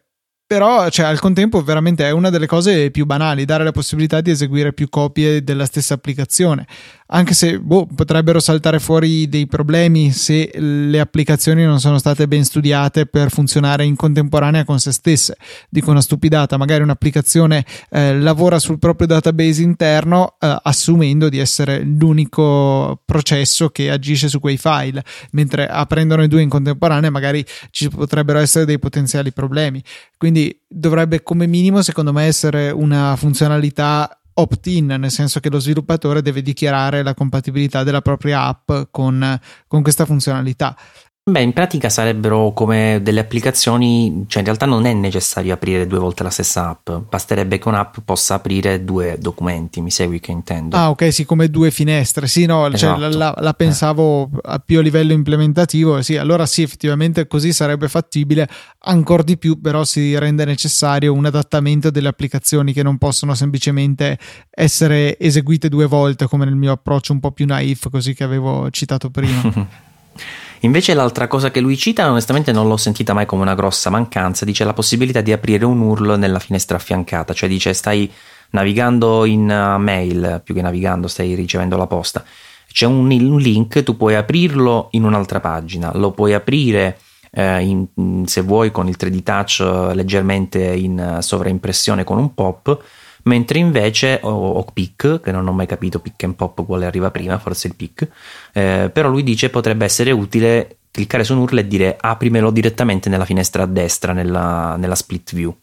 però 0.53 0.91
cioè, 0.91 1.07
al 1.07 1.19
contempo 1.19 1.63
veramente 1.63 2.05
è 2.05 2.11
una 2.11 2.29
delle 2.29 2.47
cose 2.47 2.91
più 2.91 3.07
banali, 3.07 3.47
dare 3.47 3.65
la 3.65 3.71
possibilità 3.71 4.21
di 4.21 4.31
eseguire 4.31 4.75
più 4.75 4.91
copie 4.91 5.43
della 5.43 5.65
stessa 5.65 5.95
applicazione 5.95 6.67
anche 7.07 7.35
se 7.35 7.59
boh, 7.59 7.87
potrebbero 7.87 8.41
saltare 8.41 8.79
fuori 8.79 9.29
dei 9.29 9.47
problemi 9.47 10.13
se 10.13 10.51
le 10.55 11.01
applicazioni 11.01 11.65
non 11.65 11.81
sono 11.81 11.99
state 11.99 12.27
ben 12.29 12.45
studiate 12.45 13.07
per 13.07 13.31
funzionare 13.31 13.85
in 13.85 13.97
contemporanea 13.97 14.65
con 14.65 14.79
se 14.79 14.93
stesse. 14.93 15.37
Dico 15.69 15.91
una 15.91 16.01
stupidata, 16.01 16.57
magari 16.57 16.83
un'applicazione 16.83 17.65
eh, 17.91 18.19
lavora 18.19 18.59
sul 18.59 18.79
proprio 18.79 19.07
database 19.07 19.63
interno 19.63 20.37
eh, 20.39 20.57
assumendo 20.63 21.29
di 21.29 21.39
essere 21.39 21.83
l'unico 21.83 23.03
processo 23.05 23.69
che 23.71 23.91
agisce 23.91 24.29
su 24.29 24.41
quei 24.41 24.57
file, 24.57 25.05
mentre 25.33 25.67
aprendono 25.67 26.23
i 26.23 26.29
due 26.29 26.43
in 26.43 26.49
contemporanea 26.49 27.11
magari 27.11 27.45
ci 27.71 27.89
potrebbero 27.89 28.39
essere 28.39 28.65
dei 28.65 28.79
potenziali 28.79 29.33
problemi. 29.33 29.83
Quindi 30.17 30.59
dovrebbe 30.69 31.23
come 31.23 31.47
minimo 31.47 31.83
secondo 31.83 32.13
me 32.13 32.25
essere 32.25 32.71
una 32.71 33.17
funzionalità 33.17 34.17
opt-in, 34.35 34.87
nel 34.87 35.11
senso 35.11 35.41
che 35.41 35.51
lo 35.51 35.59
sviluppatore 35.59 36.23
deve 36.23 36.43
dichiarare 36.43 37.03
la 37.03 37.15
compatibilità 37.15 37.83
della 37.83 38.03
propria 38.03 38.45
app 38.45 38.71
con, 38.91 39.41
con 39.67 39.83
questa 39.83 40.05
funzionalità. 40.05 40.77
Beh, 41.25 41.41
in 41.41 41.53
pratica 41.53 41.89
sarebbero 41.89 42.53
come 42.53 42.99
delle 43.01 43.21
applicazioni, 43.21 44.25
cioè 44.27 44.41
in 44.41 44.47
realtà 44.47 44.67
non 44.67 44.87
è 44.87 44.93
necessario 44.93 45.55
aprire 45.55 45.87
due 45.87 46.01
volte 46.01 46.25
la 46.25 46.31
stessa 46.31 46.71
app, 46.71 46.91
basterebbe 47.09 47.61
che 47.61 47.69
un'app 47.69 47.99
possa 48.05 48.35
aprire 48.35 48.83
due 48.83 49.17
documenti, 49.21 49.81
mi 49.81 49.93
segui 49.93 50.19
che 50.19 50.33
intendo? 50.33 50.75
Ah, 50.75 50.91
ok, 50.91 51.13
sì, 51.13 51.25
come 51.25 51.49
due 51.49 51.71
finestre, 51.71 52.27
sì, 52.27 52.45
no, 52.45 52.67
esatto. 52.67 53.01
cioè, 53.01 53.13
la, 53.13 53.37
la, 53.39 53.53
pensavo 53.53 54.25
eh. 54.25 54.39
a 54.43 54.59
più 54.59 54.81
a 54.81 54.83
livello 54.83 55.13
implementativo, 55.13 56.03
sì, 56.03 56.17
allora 56.17 56.45
sì, 56.45 56.63
effettivamente 56.63 57.29
così 57.29 57.53
sarebbe 57.53 57.87
fattibile, 57.87 58.49
ancora 58.81 59.23
di 59.23 59.39
più 59.39 59.61
però 59.61 59.85
si 59.85 60.19
rende 60.19 60.45
necessario 60.45 61.13
un 61.13 61.25
adattamento 61.25 61.93
delle 61.93 62.09
applicazioni 62.09 62.73
che 62.73 62.83
non 62.83 62.99
possono 62.99 63.37
semplicemente 63.37 64.19
essere 64.51 65.17
eseguite 65.21 65.69
due 65.69 65.87
volte, 65.87 66.27
come 66.27 66.47
nel 66.47 66.57
mio 66.57 66.73
approccio 66.73 67.13
un 67.13 67.21
po' 67.21 67.31
più 67.31 67.47
naif, 67.47 67.91
così 67.91 68.13
che 68.13 68.25
avevo 68.25 68.69
citato 68.71 69.09
prima. 69.09 69.69
Invece 70.65 70.95
l'altra 70.95 71.27
cosa 71.27 71.51
che 71.51 71.61
lui 71.61 71.77
cita, 71.77 72.09
onestamente 72.09 72.53
non 72.53 72.69
l'ho 72.69 72.77
sentita 72.77 73.13
mai 73.13 73.27
come 73.27 73.43
una 73.43 73.57
grossa 73.57 73.91
mancanza, 73.91 74.45
dice 74.45 74.63
la 74.63 74.73
possibilità 74.73 75.21
di 75.21 75.33
aprire 75.33 75.65
un 75.65 75.81
URL 75.81 76.17
nella 76.19 76.39
finestra 76.39 76.77
affiancata, 76.77 77.35
cioè 77.35 77.49
dice 77.49 77.73
stai 77.73 78.11
navigando 78.51 79.25
in 79.25 79.43
uh, 79.43 79.81
mail, 79.81 80.41
più 80.45 80.55
che 80.55 80.63
navigando 80.63 81.09
stai 81.09 81.35
ricevendo 81.35 81.77
la 81.77 81.89
posta, 81.89 82.25
c'è 82.71 82.87
un, 82.87 83.09
link, 83.09 83.83
tu 83.83 83.97
puoi 83.97 84.15
aprirlo 84.15 84.89
in 84.93 85.03
un'altra 85.05 85.41
pagina, 85.41 85.91
lo 85.97 86.13
puoi 86.13 86.33
aprire 86.33 86.99
eh, 87.33 87.61
in, 87.61 88.25
se 88.27 88.41
vuoi 88.41 88.71
con 88.71 88.89
il 88.89 88.97
3D 88.99 89.23
Touch 89.23 89.61
eh, 89.61 89.95
leggermente 89.95 90.63
in 90.63 91.17
uh, 91.17 91.21
sovraimpressione 91.21 92.05
con 92.05 92.19
un 92.19 92.35
pop, 92.35 92.83
mentre 93.25 93.59
invece 93.59 94.21
o, 94.23 94.31
o 94.31 94.65
pick, 94.65 95.21
che 95.21 95.33
non 95.33 95.47
ho 95.47 95.53
mai 95.53 95.67
capito 95.67 96.01
pick 96.01 96.23
and 96.25 96.35
pop 96.35 96.65
quale 96.65 96.87
arriva 96.87 97.11
prima, 97.11 97.39
forse 97.39 97.69
il 97.69 97.75
pick, 97.75 98.09
eh, 98.53 98.91
però 98.93 99.09
lui 99.09 99.23
dice 99.23 99.51
potrebbe 99.51 99.85
essere 99.85 100.11
utile 100.11 100.79
cliccare 100.91 101.25
su 101.25 101.33
un 101.33 101.41
URL 101.41 101.59
e 101.59 101.67
dire 101.67 101.97
aprimelo 101.99 102.51
direttamente 102.51 103.09
nella 103.09 103.25
finestra 103.25 103.63
a 103.63 103.67
destra, 103.67 104.13
nella, 104.13 104.77
nella 104.77 104.95
split 104.95 105.35
view. 105.35 105.57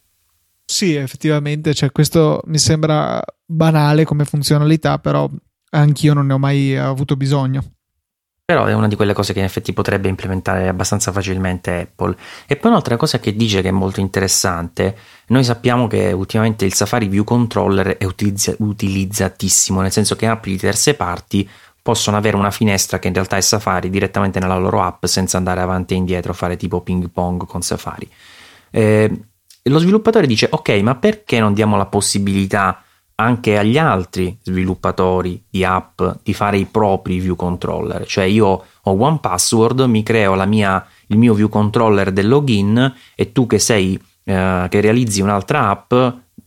Sì, 0.65 0.93
effettivamente, 0.93 1.73
cioè, 1.73 1.91
questo 1.91 2.41
mi 2.45 2.59
sembra 2.59 3.21
banale 3.45 4.05
come 4.05 4.25
funzionalità, 4.25 4.99
però 4.99 5.27
anch'io 5.71 6.13
non 6.13 6.27
ne 6.27 6.33
ho 6.33 6.37
mai 6.37 6.77
avuto 6.77 7.15
bisogno. 7.15 7.63
Però 8.49 8.65
è 8.65 8.73
una 8.73 8.87
di 8.87 8.95
quelle 8.95 9.13
cose 9.13 9.31
che 9.31 9.37
in 9.37 9.45
effetti 9.45 9.73
potrebbe 9.73 10.09
implementare 10.09 10.67
abbastanza 10.67 11.11
facilmente 11.11 11.81
Apple. 11.81 12.15
E 12.47 12.55
poi 12.55 12.71
un'altra 12.71 12.97
cosa 12.97 13.19
che 13.19 13.35
dice 13.35 13.61
che 13.61 13.67
è 13.67 13.71
molto 13.71 13.99
interessante, 13.99 14.97
noi 15.27 15.43
sappiamo 15.43 15.85
che 15.85 16.11
ultimamente 16.13 16.65
il 16.65 16.73
Safari 16.73 17.07
View 17.09 17.23
Controller 17.23 17.97
è 17.97 18.05
utilizza- 18.05 18.55
utilizzatissimo, 18.57 19.81
nel 19.81 19.91
senso 19.91 20.15
che 20.15 20.25
app 20.25 20.45
di 20.45 20.57
terze 20.57 20.95
parti 20.95 21.47
possono 21.79 22.17
avere 22.17 22.37
una 22.37 22.49
finestra 22.49 22.97
che 22.97 23.09
in 23.09 23.13
realtà 23.13 23.37
è 23.37 23.41
Safari 23.41 23.91
direttamente 23.91 24.39
nella 24.39 24.57
loro 24.57 24.81
app 24.81 25.05
senza 25.05 25.37
andare 25.37 25.61
avanti 25.61 25.93
e 25.93 25.97
indietro, 25.97 26.33
fare 26.33 26.57
tipo 26.57 26.81
ping 26.81 27.07
pong 27.11 27.45
con 27.45 27.61
Safari. 27.61 28.09
Eh, 28.71 29.23
lo 29.61 29.77
sviluppatore 29.77 30.25
dice 30.25 30.47
ok, 30.49 30.69
ma 30.81 30.95
perché 30.95 31.39
non 31.39 31.53
diamo 31.53 31.77
la 31.77 31.85
possibilità 31.85 32.81
anche 33.19 33.57
agli 33.57 33.77
altri 33.77 34.37
sviluppatori 34.41 35.43
di 35.49 35.65
app 35.65 36.01
di 36.23 36.33
fare 36.33 36.57
i 36.57 36.65
propri 36.65 37.19
view 37.19 37.35
controller. 37.35 38.05
Cioè 38.05 38.23
io 38.23 38.47
ho 38.47 38.91
one 38.91 39.19
password, 39.19 39.81
mi 39.81 40.03
creo 40.03 40.35
mia, 40.47 40.85
il 41.07 41.17
mio 41.17 41.33
view 41.33 41.49
controller 41.49 42.11
del 42.11 42.29
login 42.29 42.93
e 43.15 43.31
tu 43.33 43.45
che 43.45 43.59
sei 43.59 44.01
eh, 44.23 44.67
che 44.69 44.81
realizzi 44.81 45.21
un'altra 45.21 45.69
app 45.69 45.93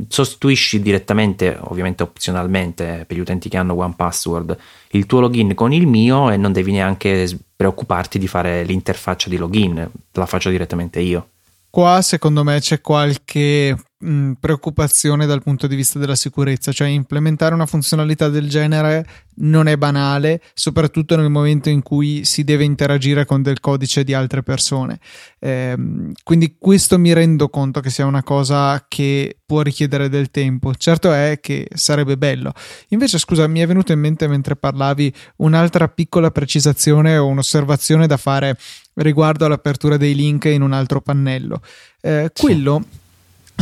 sostituisci 0.09 0.81
direttamente, 0.81 1.59
ovviamente 1.61 2.03
opzionalmente 2.03 3.05
per 3.07 3.19
gli 3.19 3.21
utenti 3.21 3.51
che 3.51 3.59
hanno 3.59 3.77
one 3.77 3.93
password, 3.95 4.57
il 4.93 5.05
tuo 5.05 5.21
login 5.21 5.55
con 5.55 5.73
il 5.75 5.87
mio 5.87 6.31
e 6.31 6.39
non 6.39 6.53
devi 6.53 6.73
neanche 6.73 7.39
preoccuparti 7.55 8.19
di 8.19 8.27
fare 8.27 8.65
l'interfaccia 8.65 9.29
di 9.29 9.37
login, 9.37 9.91
la 10.13 10.27
faccio 10.27 10.49
direttamente 10.49 11.01
io. 11.01 11.29
Qua 11.69 12.01
secondo 12.03 12.45
me 12.45 12.61
c'è 12.61 12.81
qualche 12.81 13.77
mh, 14.03 14.33
preoccupazione 14.41 15.27
dal 15.27 15.43
punto 15.43 15.67
di 15.67 15.77
vista 15.77 15.99
della 15.99 16.15
sicurezza, 16.15 16.73
cioè 16.73 16.89
implementare 16.89 17.55
una 17.55 17.67
funzionalità 17.67 18.29
del 18.29 18.49
genere 18.49 19.07
non 19.37 19.67
è 19.67 19.77
banale, 19.77 20.43
soprattutto 20.53 21.17
nel 21.17 21.31
momento 21.31 21.69
in 21.71 21.83
cui 21.83 22.25
si 22.25 22.45
deve 22.45 22.65
interagire 22.65 23.25
con 23.25 23.43
del 23.43 23.61
codice 23.61 24.05
di 24.05 24.13
altre 24.13 24.43
persone. 24.43 24.99
Eh, 25.39 25.75
quindi 26.23 26.57
questo 26.59 26.99
mi 26.99 27.13
rendo 27.13 27.49
conto 27.49 27.81
che 27.81 27.91
sia 27.91 28.05
una 28.05 28.23
cosa 28.23 28.85
che 28.89 29.39
può 29.47 29.63
richiedere 29.63 30.09
del 30.09 30.31
tempo. 30.31 30.75
Certo 30.75 31.13
è 31.13 31.39
che 31.41 31.69
sarebbe 31.75 32.17
bello. 32.17 32.53
Invece, 32.89 33.19
scusa, 33.19 33.47
mi 33.47 33.61
è 33.61 33.67
venuto 33.67 33.93
in 33.93 34.01
mente 34.01 34.27
mentre 34.27 34.57
parlavi 34.57 35.13
un'altra 35.37 35.89
piccola 35.89 36.31
precisazione 36.31 37.17
o 37.17 37.27
un'osservazione 37.27 38.07
da 38.07 38.17
fare 38.17 38.57
riguardo 38.95 39.45
all'apertura 39.45 39.97
dei 39.97 40.15
link 40.15 40.45
in 40.47 40.63
un 40.63 40.73
altro 40.73 41.01
pannello. 41.01 41.63
Eh, 42.01 42.31
quello 42.35 42.85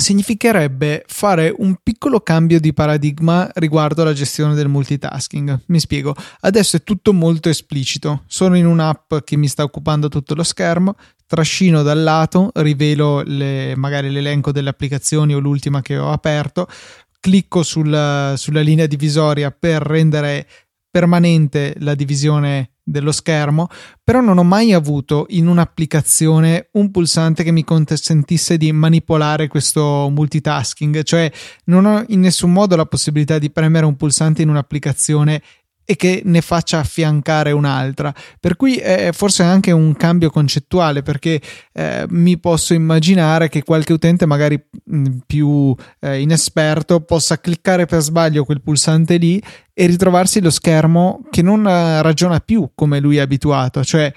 significherebbe 0.00 1.04
fare 1.06 1.54
un 1.56 1.76
piccolo 1.82 2.20
cambio 2.20 2.58
di 2.58 2.72
paradigma 2.72 3.48
riguardo 3.54 4.02
alla 4.02 4.12
gestione 4.12 4.54
del 4.54 4.68
multitasking. 4.68 5.62
Mi 5.66 5.78
spiego, 5.78 6.14
adesso 6.40 6.76
è 6.76 6.82
tutto 6.82 7.12
molto 7.12 7.48
esplicito. 7.48 8.24
Sono 8.26 8.56
in 8.56 8.66
un'app 8.66 9.14
che 9.24 9.36
mi 9.36 9.46
sta 9.46 9.62
occupando 9.62 10.08
tutto 10.08 10.34
lo 10.34 10.42
schermo, 10.42 10.96
trascino 11.26 11.82
dal 11.82 12.02
lato, 12.02 12.50
rivelo 12.54 13.22
le, 13.24 13.76
magari 13.76 14.10
l'elenco 14.10 14.50
delle 14.50 14.70
applicazioni 14.70 15.34
o 15.34 15.38
l'ultima 15.38 15.80
che 15.80 15.96
ho 15.96 16.10
aperto, 16.10 16.66
clicco 17.20 17.62
sulla, 17.62 18.34
sulla 18.36 18.60
linea 18.62 18.86
divisoria 18.86 19.50
per 19.50 19.82
rendere 19.82 20.46
permanente 20.90 21.74
la 21.78 21.94
divisione 21.94 22.72
dello 22.90 23.12
schermo, 23.12 23.68
però 24.02 24.20
non 24.20 24.38
ho 24.38 24.44
mai 24.44 24.72
avuto 24.72 25.26
in 25.30 25.46
un'applicazione 25.46 26.68
un 26.72 26.90
pulsante 26.90 27.44
che 27.44 27.52
mi 27.52 27.64
consentisse 27.64 28.56
di 28.56 28.72
manipolare 28.72 29.48
questo 29.48 30.08
multitasking, 30.10 31.02
cioè 31.02 31.30
non 31.64 31.86
ho 31.86 32.04
in 32.08 32.20
nessun 32.20 32.52
modo 32.52 32.76
la 32.76 32.86
possibilità 32.86 33.38
di 33.38 33.50
premere 33.50 33.86
un 33.86 33.96
pulsante 33.96 34.42
in 34.42 34.48
un'applicazione 34.48 35.42
e 35.90 35.96
che 35.96 36.22
ne 36.24 36.40
faccia 36.40 36.78
affiancare 36.78 37.50
un'altra. 37.50 38.14
Per 38.38 38.54
cui 38.54 38.76
è 38.76 39.10
forse 39.12 39.42
anche 39.42 39.72
un 39.72 39.96
cambio 39.96 40.30
concettuale 40.30 41.02
perché 41.02 41.40
eh, 41.72 42.06
mi 42.10 42.38
posso 42.38 42.74
immaginare 42.74 43.48
che 43.48 43.64
qualche 43.64 43.92
utente 43.92 44.24
magari 44.24 44.62
mh, 44.84 45.16
più 45.26 45.74
eh, 45.98 46.20
inesperto 46.20 47.00
possa 47.00 47.40
cliccare 47.40 47.86
per 47.86 48.02
sbaglio 48.02 48.44
quel 48.44 48.62
pulsante 48.62 49.16
lì 49.16 49.42
e 49.74 49.86
ritrovarsi 49.86 50.40
lo 50.40 50.50
schermo 50.50 51.22
che 51.28 51.42
non 51.42 51.66
eh, 51.66 52.02
ragiona 52.02 52.38
più 52.38 52.70
come 52.74 53.00
lui 53.00 53.16
è 53.16 53.20
abituato, 53.20 53.82
cioè 53.82 54.12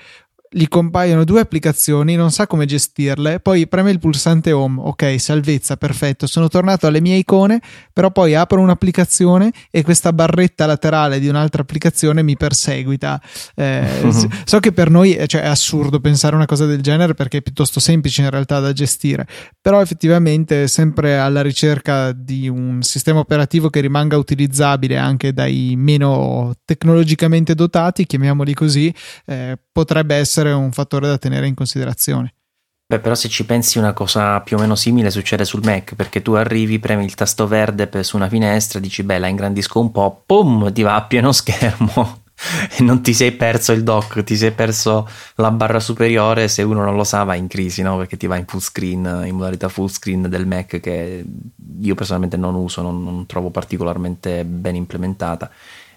gli 0.54 0.68
compaiono 0.68 1.24
due 1.24 1.42
applicazioni, 1.42 2.16
non 2.16 2.32
sa 2.32 2.46
come 2.46 2.66
gestirle, 2.66 3.40
poi 3.40 3.68
preme 3.68 3.90
il 3.90 3.98
pulsante 3.98 4.52
home, 4.52 4.80
ok, 4.84 5.20
salvezza, 5.20 5.78
perfetto, 5.78 6.28
sono 6.28 6.48
tornato 6.48 6.86
alle 6.86 7.02
mie 7.02 7.16
icone, 7.16 7.60
però 7.92 8.12
poi 8.12 8.36
apro 8.36 8.62
un'applicazione 8.62 9.52
e 9.72 9.82
questa 9.82 10.14
barretta 10.14 10.68
laterale 10.68 11.20
di 11.20 11.28
un'altra 11.28 11.64
applicazione 11.64 12.22
mi 12.22 12.38
perseguita. 12.38 13.20
Eh, 13.56 14.02
uh-huh. 14.04 14.30
So 14.46 14.60
che 14.60 14.72
per 14.72 14.92
noi 14.92 15.18
cioè, 15.26 15.42
è 15.42 15.48
assurdo 15.48 16.00
pensare 16.00 16.36
una 16.36 16.46
cosa 16.46 16.66
del 16.66 16.82
genere 16.82 17.16
perché 17.16 17.38
è 17.38 17.42
piuttosto 17.42 17.80
semplice 17.80 18.22
in 18.22 18.30
realtà 18.30 18.60
da 18.60 18.74
gestire, 18.74 19.26
però 19.60 19.82
effettivamente 19.82 20.68
sempre 20.68 21.18
alla 21.18 21.42
ricerca 21.42 22.12
di 22.12 22.48
un 22.48 22.84
sistema 22.84 23.20
operativo 23.20 23.70
che 23.70 23.80
rimanga 23.80 24.18
utilizzabile 24.18 24.98
anche 24.98 25.34
dai 25.34 25.74
meno 25.76 26.54
tecnologicamente 26.64 27.56
dotati, 27.56 28.06
chiamiamoli 28.06 28.54
così, 28.54 28.94
eh, 29.26 29.58
potrebbe 29.72 30.16
essere 30.16 30.43
un 30.52 30.72
fattore 30.72 31.08
da 31.08 31.18
tenere 31.18 31.48
in 31.48 31.54
considerazione. 31.54 32.34
Beh, 32.86 33.00
però 33.00 33.16
se 33.16 33.30
ci 33.30 33.46
pensi 33.46 33.78
una 33.78 33.94
cosa 33.94 34.42
più 34.42 34.58
o 34.58 34.60
meno 34.60 34.76
simile 34.76 35.10
succede 35.10 35.46
sul 35.46 35.64
Mac, 35.64 35.96
perché 35.96 36.22
tu 36.22 36.34
arrivi, 36.34 36.80
premi 36.80 37.06
il 37.06 37.16
tasto 37.16 37.48
verde 37.48 38.04
su 38.04 38.18
una 38.18 38.28
finestra, 38.28 38.80
dici 38.80 39.04
beh 39.04 39.20
la 39.20 39.28
ingrandisco 39.28 39.80
un 39.80 39.92
po', 39.92 40.24
pum, 40.26 40.72
ti 40.72 40.82
va 40.82 40.96
a 40.96 41.04
pieno 41.04 41.32
schermo 41.32 42.24
e 42.78 42.84
non 42.84 43.02
ti 43.02 43.14
sei 43.14 43.32
perso 43.32 43.72
il 43.72 43.84
dock, 43.84 44.24
ti 44.24 44.36
sei 44.36 44.52
perso 44.52 45.08
la 45.36 45.50
barra 45.50 45.80
superiore, 45.80 46.48
se 46.48 46.62
uno 46.62 46.84
non 46.84 46.96
lo 46.96 47.04
sa 47.04 47.24
va 47.24 47.36
in 47.36 47.48
crisi, 47.48 47.82
no? 47.82 47.98
Perché 47.98 48.18
ti 48.18 48.28
va 48.28 48.38
in 48.38 48.46
full 48.46 48.60
screen, 48.60 49.24
in 49.26 49.36
modalità 49.36 49.70
full 49.70 49.88
screen 49.88 50.30
del 50.30 50.46
Mac 50.46 50.80
che 50.80 51.26
io 51.80 51.96
personalmente 51.96 52.38
non 52.38 52.54
uso, 52.54 52.82
non, 52.82 53.02
non 53.02 53.26
trovo 53.26 53.50
particolarmente 53.50 54.44
ben 54.46 54.76
implementata 54.76 55.50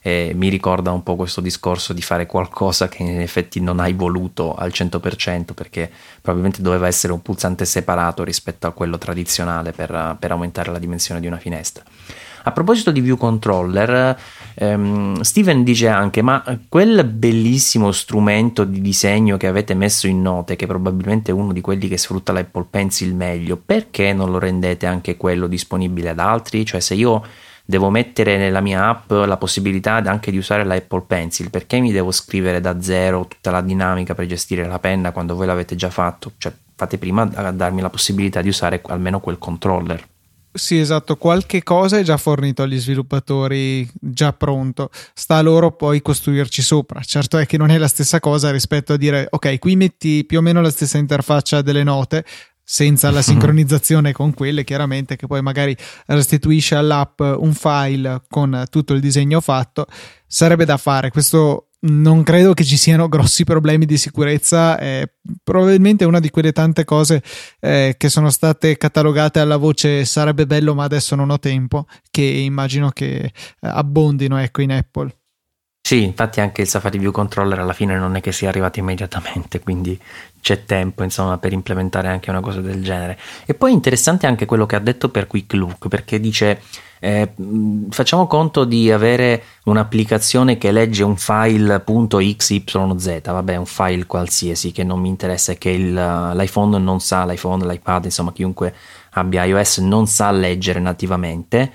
eh, 0.06 0.30
mi 0.36 0.48
ricorda 0.48 0.92
un 0.92 1.02
po' 1.02 1.16
questo 1.16 1.40
discorso 1.40 1.92
di 1.92 2.00
fare 2.00 2.26
qualcosa 2.26 2.86
che 2.86 3.02
in 3.02 3.20
effetti 3.20 3.58
non 3.58 3.80
hai 3.80 3.92
voluto 3.92 4.54
al 4.54 4.70
100% 4.72 5.52
perché 5.52 5.90
probabilmente 6.22 6.62
doveva 6.62 6.86
essere 6.86 7.12
un 7.12 7.22
pulsante 7.22 7.64
separato 7.64 8.22
rispetto 8.22 8.68
a 8.68 8.70
quello 8.70 8.98
tradizionale 8.98 9.72
per, 9.72 10.16
per 10.16 10.30
aumentare 10.30 10.70
la 10.70 10.78
dimensione 10.78 11.18
di 11.18 11.26
una 11.26 11.38
finestra. 11.38 11.82
A 12.44 12.52
proposito 12.52 12.92
di 12.92 13.00
view 13.00 13.16
controller, 13.16 14.16
ehm, 14.54 15.22
Steven 15.22 15.64
dice 15.64 15.88
anche: 15.88 16.22
Ma 16.22 16.44
quel 16.68 17.02
bellissimo 17.02 17.90
strumento 17.90 18.62
di 18.62 18.80
disegno 18.80 19.36
che 19.36 19.48
avete 19.48 19.74
messo 19.74 20.06
in 20.06 20.22
note, 20.22 20.54
che 20.54 20.68
probabilmente 20.68 21.32
è 21.32 21.34
uno 21.34 21.52
di 21.52 21.60
quelli 21.60 21.88
che 21.88 21.98
sfrutta 21.98 22.30
l'Apple 22.30 22.66
Pencil 22.70 23.12
meglio, 23.12 23.56
perché 23.56 24.12
non 24.12 24.30
lo 24.30 24.38
rendete 24.38 24.86
anche 24.86 25.16
quello 25.16 25.48
disponibile 25.48 26.10
ad 26.10 26.20
altri? 26.20 26.64
Cioè, 26.64 26.78
se 26.78 26.94
io 26.94 27.24
devo 27.66 27.90
mettere 27.90 28.38
nella 28.38 28.60
mia 28.60 28.88
app 28.88 29.10
la 29.10 29.36
possibilità 29.36 29.96
anche 29.96 30.30
di 30.30 30.38
usare 30.38 30.64
la 30.64 30.74
Apple 30.74 31.02
Pencil, 31.06 31.50
perché 31.50 31.80
mi 31.80 31.92
devo 31.92 32.12
scrivere 32.12 32.60
da 32.60 32.80
zero 32.80 33.26
tutta 33.26 33.50
la 33.50 33.60
dinamica 33.60 34.14
per 34.14 34.26
gestire 34.26 34.66
la 34.66 34.78
penna 34.78 35.10
quando 35.10 35.34
voi 35.34 35.46
l'avete 35.46 35.74
già 35.74 35.90
fatto? 35.90 36.32
Cioè, 36.38 36.52
fate 36.74 36.96
prima 36.96 37.28
a 37.34 37.50
darmi 37.50 37.80
la 37.80 37.90
possibilità 37.90 38.40
di 38.40 38.48
usare 38.48 38.80
almeno 38.86 39.20
quel 39.20 39.38
controller. 39.38 40.06
Sì, 40.56 40.78
esatto, 40.78 41.16
qualche 41.16 41.62
cosa 41.62 41.98
è 41.98 42.02
già 42.02 42.16
fornito 42.16 42.62
agli 42.62 42.78
sviluppatori, 42.78 43.86
già 44.00 44.32
pronto, 44.32 44.88
sta 45.12 45.36
a 45.36 45.42
loro 45.42 45.72
poi 45.72 46.00
costruirci 46.00 46.62
sopra. 46.62 47.02
Certo 47.02 47.36
è 47.36 47.44
che 47.44 47.58
non 47.58 47.68
è 47.68 47.76
la 47.76 47.88
stessa 47.88 48.20
cosa 48.20 48.50
rispetto 48.50 48.94
a 48.94 48.96
dire 48.96 49.26
ok, 49.28 49.58
qui 49.58 49.76
metti 49.76 50.24
più 50.24 50.38
o 50.38 50.40
meno 50.40 50.62
la 50.62 50.70
stessa 50.70 50.96
interfaccia 50.96 51.60
delle 51.60 51.82
note, 51.82 52.24
senza 52.68 53.12
la 53.12 53.22
sincronizzazione 53.22 54.12
con 54.12 54.34
quelle, 54.34 54.64
chiaramente, 54.64 55.14
che 55.14 55.28
poi 55.28 55.40
magari 55.40 55.74
restituisce 56.06 56.74
all'app 56.74 57.20
un 57.20 57.54
file 57.54 58.22
con 58.28 58.64
tutto 58.68 58.92
il 58.92 59.00
disegno 59.00 59.40
fatto, 59.40 59.86
sarebbe 60.26 60.64
da 60.64 60.76
fare. 60.76 61.10
Questo 61.10 61.68
non 61.80 62.24
credo 62.24 62.52
che 62.54 62.64
ci 62.64 62.76
siano 62.76 63.08
grossi 63.08 63.44
problemi 63.44 63.86
di 63.86 63.96
sicurezza, 63.96 64.76
è 64.78 65.08
probabilmente 65.44 66.04
una 66.04 66.18
di 66.18 66.30
quelle 66.30 66.50
tante 66.52 66.84
cose 66.84 67.22
eh, 67.60 67.94
che 67.96 68.08
sono 68.08 68.30
state 68.30 68.76
catalogate 68.76 69.38
alla 69.38 69.56
voce 69.56 70.04
sarebbe 70.04 70.46
bello 70.46 70.74
ma 70.74 70.84
adesso 70.84 71.14
non 71.14 71.30
ho 71.30 71.38
tempo, 71.38 71.86
che 72.10 72.22
immagino 72.22 72.90
che 72.90 73.16
eh, 73.18 73.32
abbondino 73.60 74.38
ecco, 74.38 74.62
in 74.62 74.72
Apple. 74.72 75.14
Sì, 75.86 76.02
infatti 76.02 76.40
anche 76.40 76.62
il 76.62 76.66
Safari 76.66 76.98
View 76.98 77.12
Controller 77.12 77.60
alla 77.60 77.72
fine 77.72 77.96
non 77.96 78.16
è 78.16 78.20
che 78.20 78.32
sia 78.32 78.48
arrivato 78.48 78.80
immediatamente, 78.80 79.60
quindi 79.60 79.96
c'è 80.40 80.64
tempo 80.64 81.04
insomma 81.04 81.38
per 81.38 81.52
implementare 81.52 82.08
anche 82.08 82.28
una 82.28 82.40
cosa 82.40 82.60
del 82.60 82.82
genere. 82.82 83.16
E 83.44 83.54
poi 83.54 83.70
è 83.70 83.74
interessante 83.74 84.26
anche 84.26 84.46
quello 84.46 84.66
che 84.66 84.74
ha 84.74 84.80
detto 84.80 85.10
per 85.10 85.28
Quick 85.28 85.52
Look, 85.52 85.86
perché 85.86 86.18
dice 86.18 86.60
eh, 86.98 87.32
facciamo 87.90 88.26
conto 88.26 88.64
di 88.64 88.90
avere 88.90 89.44
un'applicazione 89.66 90.58
che 90.58 90.72
legge 90.72 91.04
un 91.04 91.16
file 91.16 91.84
.xyz, 91.84 93.20
vabbè 93.22 93.54
un 93.54 93.66
file 93.66 94.06
qualsiasi 94.06 94.72
che 94.72 94.82
non 94.82 94.98
mi 94.98 95.08
interessa 95.08 95.52
e 95.52 95.58
che 95.58 95.70
il, 95.70 95.94
l'iPhone 95.94 96.78
non 96.78 96.98
sa, 96.98 97.24
l'iPhone, 97.24 97.64
l'iPad, 97.64 98.06
insomma 98.06 98.32
chiunque 98.32 98.74
abbia 99.10 99.44
iOS 99.44 99.78
non 99.78 100.08
sa 100.08 100.32
leggere 100.32 100.80
nativamente 100.80 101.72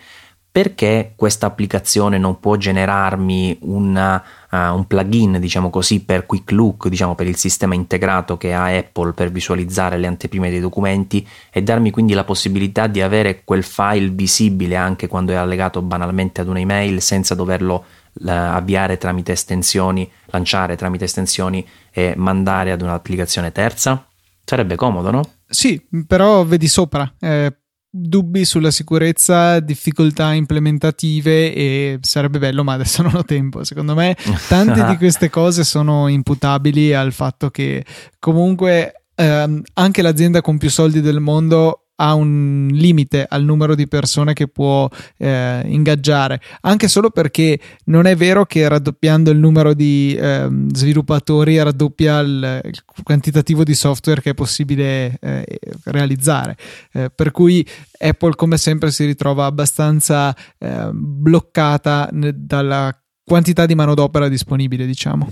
perché 0.51 1.13
questa 1.15 1.45
applicazione 1.45 2.17
non 2.17 2.41
può 2.41 2.57
generarmi 2.57 3.59
una, 3.61 4.21
uh, 4.51 4.57
un 4.57 4.85
plugin, 4.85 5.39
diciamo 5.39 5.69
così, 5.69 6.03
per 6.03 6.25
Quick 6.25 6.51
Look, 6.51 6.89
diciamo 6.89 7.15
per 7.15 7.27
il 7.27 7.37
sistema 7.37 7.73
integrato 7.73 8.35
che 8.37 8.53
ha 8.53 8.65
Apple 8.65 9.13
per 9.13 9.31
visualizzare 9.31 9.97
le 9.97 10.07
anteprime 10.07 10.49
dei 10.49 10.59
documenti 10.59 11.25
e 11.49 11.63
darmi 11.63 11.89
quindi 11.89 12.13
la 12.13 12.25
possibilità 12.25 12.87
di 12.87 13.01
avere 13.01 13.43
quel 13.45 13.63
file 13.63 14.09
visibile 14.09 14.75
anche 14.75 15.07
quando 15.07 15.31
è 15.31 15.35
allegato 15.35 15.81
banalmente 15.81 16.41
ad 16.41 16.49
un'email 16.49 17.01
senza 17.01 17.33
doverlo 17.33 17.85
uh, 18.11 18.27
avviare 18.27 18.97
tramite 18.97 19.31
estensioni, 19.31 20.09
lanciare 20.25 20.75
tramite 20.75 21.05
estensioni 21.05 21.65
e 21.91 22.13
mandare 22.17 22.73
ad 22.73 22.81
un'applicazione 22.81 23.53
terza? 23.53 24.05
Sarebbe 24.43 24.75
comodo, 24.75 25.11
no? 25.11 25.21
Sì, 25.47 25.81
però 26.05 26.43
vedi 26.43 26.67
sopra, 26.67 27.09
eh, 27.19 27.55
dubbi 27.93 28.45
sulla 28.45 28.71
sicurezza, 28.71 29.59
difficoltà 29.59 30.31
implementative 30.31 31.53
e 31.53 31.99
sarebbe 32.01 32.39
bello, 32.39 32.63
ma 32.63 32.73
adesso 32.73 33.01
non 33.03 33.15
ho 33.15 33.23
tempo. 33.23 33.63
Secondo 33.63 33.93
me 33.93 34.15
tante 34.47 34.85
di 34.85 34.95
queste 34.97 35.29
cose 35.29 35.63
sono 35.63 36.07
imputabili 36.07 36.93
al 36.93 37.11
fatto 37.11 37.49
che 37.49 37.85
comunque 38.17 39.03
ehm, 39.13 39.61
anche 39.73 40.01
l'azienda 40.01 40.41
con 40.41 40.57
più 40.57 40.69
soldi 40.69 41.01
del 41.01 41.19
mondo 41.19 41.80
ha 42.01 42.15
un 42.15 42.69
limite 42.71 43.25
al 43.29 43.43
numero 43.43 43.75
di 43.75 43.87
persone 43.87 44.33
che 44.33 44.47
può 44.47 44.89
eh, 45.17 45.61
ingaggiare, 45.65 46.41
anche 46.61 46.87
solo 46.87 47.11
perché 47.11 47.59
non 47.85 48.07
è 48.07 48.15
vero 48.15 48.45
che 48.45 48.67
raddoppiando 48.67 49.29
il 49.29 49.37
numero 49.37 49.75
di 49.75 50.15
eh, 50.19 50.49
sviluppatori 50.73 51.61
raddoppia 51.61 52.19
il, 52.19 52.61
il, 52.65 52.83
quantitativo 53.03 53.63
di 53.63 53.75
software 53.75 54.19
che 54.19 54.31
è 54.31 54.33
possibile 54.33 55.17
eh, 55.21 55.59
realizzare. 55.85 56.57
Eh, 56.91 57.11
per 57.13 57.29
cui 57.29 57.65
Apple, 57.99 58.35
come 58.35 58.57
sempre, 58.57 58.89
si 58.89 59.05
ritrova 59.05 59.45
abbastanza 59.45 60.35
eh, 60.57 60.89
bloccata 60.91 62.09
dalla 62.11 62.95
quantità 63.23 63.67
di 63.67 63.75
manodopera 63.75 64.27
disponibile, 64.27 64.87
diciamo. 64.87 65.31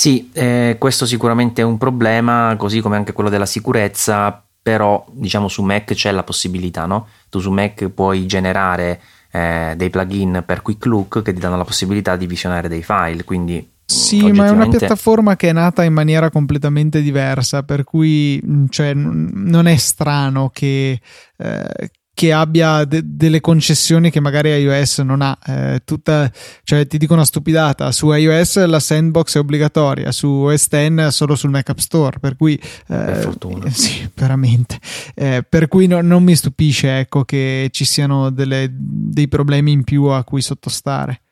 Sì, 0.00 0.30
eh, 0.32 0.76
questo 0.78 1.04
sicuramente 1.04 1.60
è 1.60 1.64
un 1.64 1.76
problema, 1.76 2.54
così 2.56 2.80
come 2.80 2.96
anche 2.96 3.12
quello 3.12 3.28
della 3.28 3.44
sicurezza, 3.44 4.42
però 4.62 5.04
diciamo 5.10 5.46
su 5.46 5.62
Mac 5.62 5.92
c'è 5.92 6.10
la 6.10 6.22
possibilità, 6.22 6.86
no? 6.86 7.08
Tu 7.28 7.38
su 7.38 7.50
Mac 7.50 7.86
puoi 7.90 8.24
generare 8.24 8.98
eh, 9.30 9.74
dei 9.76 9.90
plugin 9.90 10.42
per 10.46 10.62
Quick 10.62 10.86
Look 10.86 11.20
che 11.20 11.34
ti 11.34 11.38
danno 11.38 11.58
la 11.58 11.66
possibilità 11.66 12.16
di 12.16 12.26
visionare 12.26 12.66
dei 12.66 12.82
file, 12.82 13.24
quindi 13.24 13.72
sì, 13.84 14.32
ma 14.32 14.46
è 14.46 14.50
una 14.50 14.68
piattaforma 14.68 15.36
che 15.36 15.50
è 15.50 15.52
nata 15.52 15.84
in 15.84 15.92
maniera 15.92 16.30
completamente 16.30 17.02
diversa, 17.02 17.62
per 17.62 17.84
cui 17.84 18.40
cioè, 18.70 18.94
non 18.94 19.66
è 19.66 19.76
strano 19.76 20.48
che, 20.48 20.98
eh, 21.36 21.90
che 22.20 22.34
abbia 22.34 22.84
de- 22.84 23.00
delle 23.02 23.40
concessioni 23.40 24.10
che 24.10 24.20
magari 24.20 24.50
iOS 24.50 24.98
non 24.98 25.22
ha. 25.22 25.38
Eh, 25.42 25.80
tutta, 25.86 26.30
cioè, 26.64 26.86
ti 26.86 26.98
dico 26.98 27.14
una 27.14 27.24
stupidata: 27.24 27.90
su 27.92 28.12
iOS 28.12 28.66
la 28.66 28.78
sandbox 28.78 29.36
è 29.36 29.38
obbligatoria, 29.38 30.12
su 30.12 30.28
OS 30.28 30.68
X 30.68 31.06
solo 31.08 31.34
sul 31.34 31.48
Mac 31.48 31.70
App 31.70 31.78
Store. 31.78 32.18
Per 32.18 32.36
cui, 32.36 32.56
eh, 32.56 32.60
per 32.86 33.22
fortuna, 33.22 33.70
sì, 33.72 34.06
veramente. 34.14 34.78
Eh, 35.14 35.46
per 35.48 35.68
cui 35.68 35.86
no, 35.86 36.02
non 36.02 36.22
mi 36.22 36.36
stupisce 36.36 36.98
ecco, 36.98 37.24
che 37.24 37.68
ci 37.70 37.86
siano 37.86 38.28
delle, 38.28 38.68
dei 38.70 39.26
problemi 39.26 39.72
in 39.72 39.84
più 39.84 40.04
a 40.04 40.22
cui 40.22 40.42
sottostare. 40.42 41.22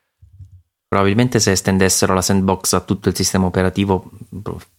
Probabilmente 0.89 1.39
se 1.39 1.51
estendessero 1.51 2.14
la 2.14 2.22
sandbox 2.22 2.72
a 2.72 2.80
tutto 2.80 3.11
il 3.11 3.14
sistema 3.14 3.45
operativo 3.45 4.11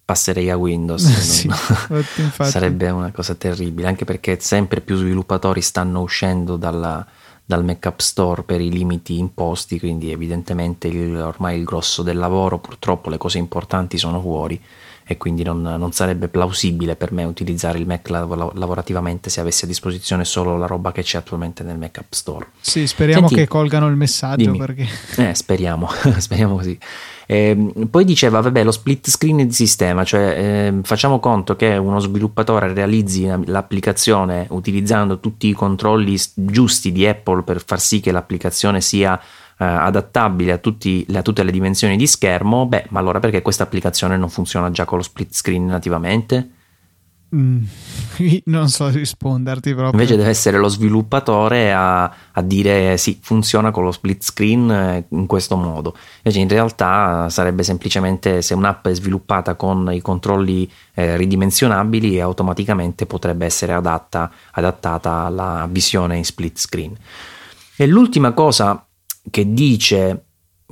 passerei 0.10 0.50
a 0.50 0.58
Windows. 0.58 1.06
sì, 1.22 1.48
sarebbe 2.42 2.90
una 2.90 3.12
cosa 3.12 3.36
terribile, 3.36 3.88
anche 3.88 4.06
perché 4.06 4.40
sempre 4.40 4.82
più 4.82 4.96
sviluppatori 4.96 5.62
stanno 5.62 6.02
uscendo 6.02 6.56
dalla, 6.56 7.06
dal 7.46 7.64
Mac 7.64 7.86
App 7.86 8.00
Store 8.00 8.42
per 8.42 8.60
i 8.60 8.72
limiti 8.72 9.20
imposti, 9.20 9.78
quindi 9.78 10.12
evidentemente 10.12 10.88
il, 10.88 11.16
ormai 11.16 11.60
il 11.60 11.64
grosso 11.64 12.02
del 12.02 12.18
lavoro, 12.18 12.58
purtroppo 12.58 13.12
le 13.12 13.18
cose 13.18 13.38
importanti 13.38 14.00
sono 14.00 14.20
fuori 14.20 14.60
e 15.06 15.18
quindi 15.18 15.44
non, 15.44 15.62
non, 15.62 15.92
sarebbe 15.92 16.28
plausibile 16.28 16.96
per 16.96 17.12
me 17.12 17.24
utilizzare 17.24 17.80
il 17.80 17.86
Mac 17.88 18.10
lav- 18.10 18.54
lavorativamente 18.54 19.30
se 19.32 19.42
avessi 19.42 19.66
a 19.66 19.68
disposizione 19.68 20.24
solo 20.24 20.58
la 20.58 20.68
roba 20.68 20.92
che 20.92 21.04
c'è 21.04 21.18
attualmente 21.18 21.64
nel 21.64 21.78
Mac 21.78 21.98
App 22.00 22.14
Store. 22.14 22.48
Sì, 22.62 22.88
speriamo 22.88 23.28
Senti, 23.28 23.44
che 23.44 23.48
colgano 23.48 23.88
il 23.88 23.96
messaggio. 23.96 24.52
Perché... 24.52 24.88
Eh, 25.18 25.34
speriamo, 25.36 25.88
speriamo 26.18 26.56
così. 26.56 26.78
Eh, 27.32 27.74
poi 27.92 28.06
diceva, 28.06 28.42
vabbè, 28.42 28.64
lo 28.64 28.72
split 28.72 29.08
screen 29.08 29.38
di 29.38 29.54
sistema, 29.54 30.04
cioè 30.04 30.34
eh, 30.36 30.80
facciamo 30.82 31.20
conto 31.20 31.56
che 31.56 31.78
uno 31.78 32.00
sviluppatore 32.00 32.74
realizzi 32.74 33.30
l'applicazione 33.46 34.48
utilizzando 34.50 35.20
tutti 35.20 35.48
i 35.48 35.54
controlli 35.54 36.20
giusti 36.34 36.92
di 36.92 37.06
Apple 37.06 37.44
per 37.44 37.64
far 37.64 37.80
sì 37.80 38.00
che 38.00 38.12
l'applicazione 38.12 38.82
sia 38.82 39.16
eh, 39.20 39.24
adattabile 39.64 40.54
a, 40.54 40.58
tutti, 40.58 41.06
a, 41.14 41.22
tutte 41.22 41.44
le 41.44 41.52
dimensioni 41.52 41.98
di 41.98 42.08
schermo, 42.08 42.66
beh, 42.66 42.88
ma 42.90 43.00
allora 43.00 43.20
perché 43.20 43.44
questa 43.44 43.62
applicazione 43.62 44.18
non 44.18 44.32
funziona 44.32 44.72
già 44.72 44.86
con 44.86 44.98
lo 44.98 45.04
split 45.04 45.32
screen 45.32 45.68
nativamente? 45.68 46.50
Mm, 47.36 47.64
non 48.46 48.70
so 48.70 48.90
risponderti 48.90 49.74
proprio. 49.74 49.92
Invece 49.92 50.16
deve 50.16 50.30
essere 50.30 50.58
lo 50.58 50.68
sviluppatore 50.68 51.72
a, 51.72 52.04
a, 52.04 52.42
dire 52.42 52.98
sì, 52.98 53.20
funziona 53.22 53.70
con 53.70 53.84
lo 53.84 53.92
split 53.92 54.24
screen 54.24 54.72
eh, 54.72 55.06
in 55.10 55.28
questo 55.28 55.56
modo. 55.56 55.96
Invece 56.18 56.40
in 56.40 56.48
realtà 56.48 57.30
sarebbe 57.30 57.62
semplicemente 57.62 58.42
se 58.42 58.56
un'app 58.56 58.88
è 58.88 58.94
sviluppata 58.96 59.54
con 59.56 59.92
i 59.94 60.02
controlli 60.02 60.70
eh, 60.96 61.18
ridimensionabili 61.18 62.20
automaticamente 62.20 63.06
potrebbe 63.06 63.46
essere 63.46 63.74
adatta, 63.74 64.32
adattata 64.52 65.26
alla 65.26 65.68
visione 65.70 66.18
in 66.18 66.26
split 66.26 66.58
screen. 66.58 66.98
E 67.76 67.86
l'ultima 67.86 68.32
cosa 68.34 68.86
che 69.30 69.54
dice 69.54 70.24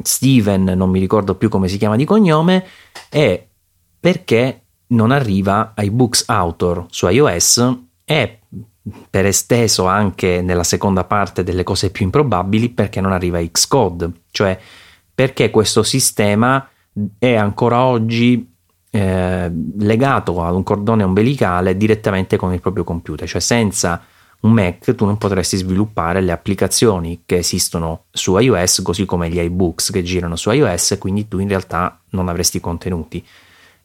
Steven, 0.01 0.63
non 0.63 0.89
mi 0.89 0.99
ricordo 0.99 1.35
più 1.35 1.49
come 1.49 1.67
si 1.67 1.77
chiama 1.77 1.95
di 1.95 2.05
cognome, 2.05 2.65
è 3.09 3.45
perché 3.99 4.61
non 4.87 5.11
arriva 5.11 5.73
ai 5.75 5.89
Books 5.89 6.23
Author 6.27 6.85
su 6.89 7.07
iOS 7.07 7.77
e 8.05 8.39
per 9.09 9.25
esteso 9.25 9.85
anche 9.85 10.41
nella 10.41 10.63
seconda 10.63 11.03
parte 11.03 11.43
delle 11.43 11.63
cose 11.63 11.89
più 11.89 12.05
improbabili 12.05 12.69
perché 12.69 13.01
non 13.01 13.11
arriva 13.11 13.39
a 13.39 13.45
Xcode, 13.45 14.11
cioè 14.31 14.57
perché 15.13 15.49
questo 15.49 15.83
sistema 15.83 16.67
è 17.17 17.33
ancora 17.35 17.83
oggi 17.83 18.53
eh, 18.89 19.51
legato 19.77 20.41
ad 20.43 20.55
un 20.55 20.63
cordone 20.63 21.03
ombelicale 21.03 21.75
direttamente 21.75 22.37
con 22.37 22.53
il 22.53 22.61
proprio 22.61 22.83
computer, 22.83 23.27
cioè 23.27 23.41
senza 23.41 24.01
un 24.39 24.51
Mac 24.51 24.93
tu 24.95 25.05
non 25.05 25.17
potresti 25.17 25.57
sviluppare 25.57 26.21
le 26.21 26.31
applicazioni 26.31 27.23
che 27.25 27.37
esistono 27.37 28.03
su 28.11 28.37
iOS 28.37 28.81
così 28.83 29.05
come 29.05 29.29
gli 29.29 29.39
iBooks 29.39 29.89
che 29.89 30.03
girano 30.03 30.35
su 30.35 30.51
iOS 30.51 30.97
quindi 30.99 31.27
tu 31.27 31.39
in 31.39 31.47
realtà 31.47 31.99
non 32.11 32.29
avresti 32.29 32.59
contenuti 32.59 33.25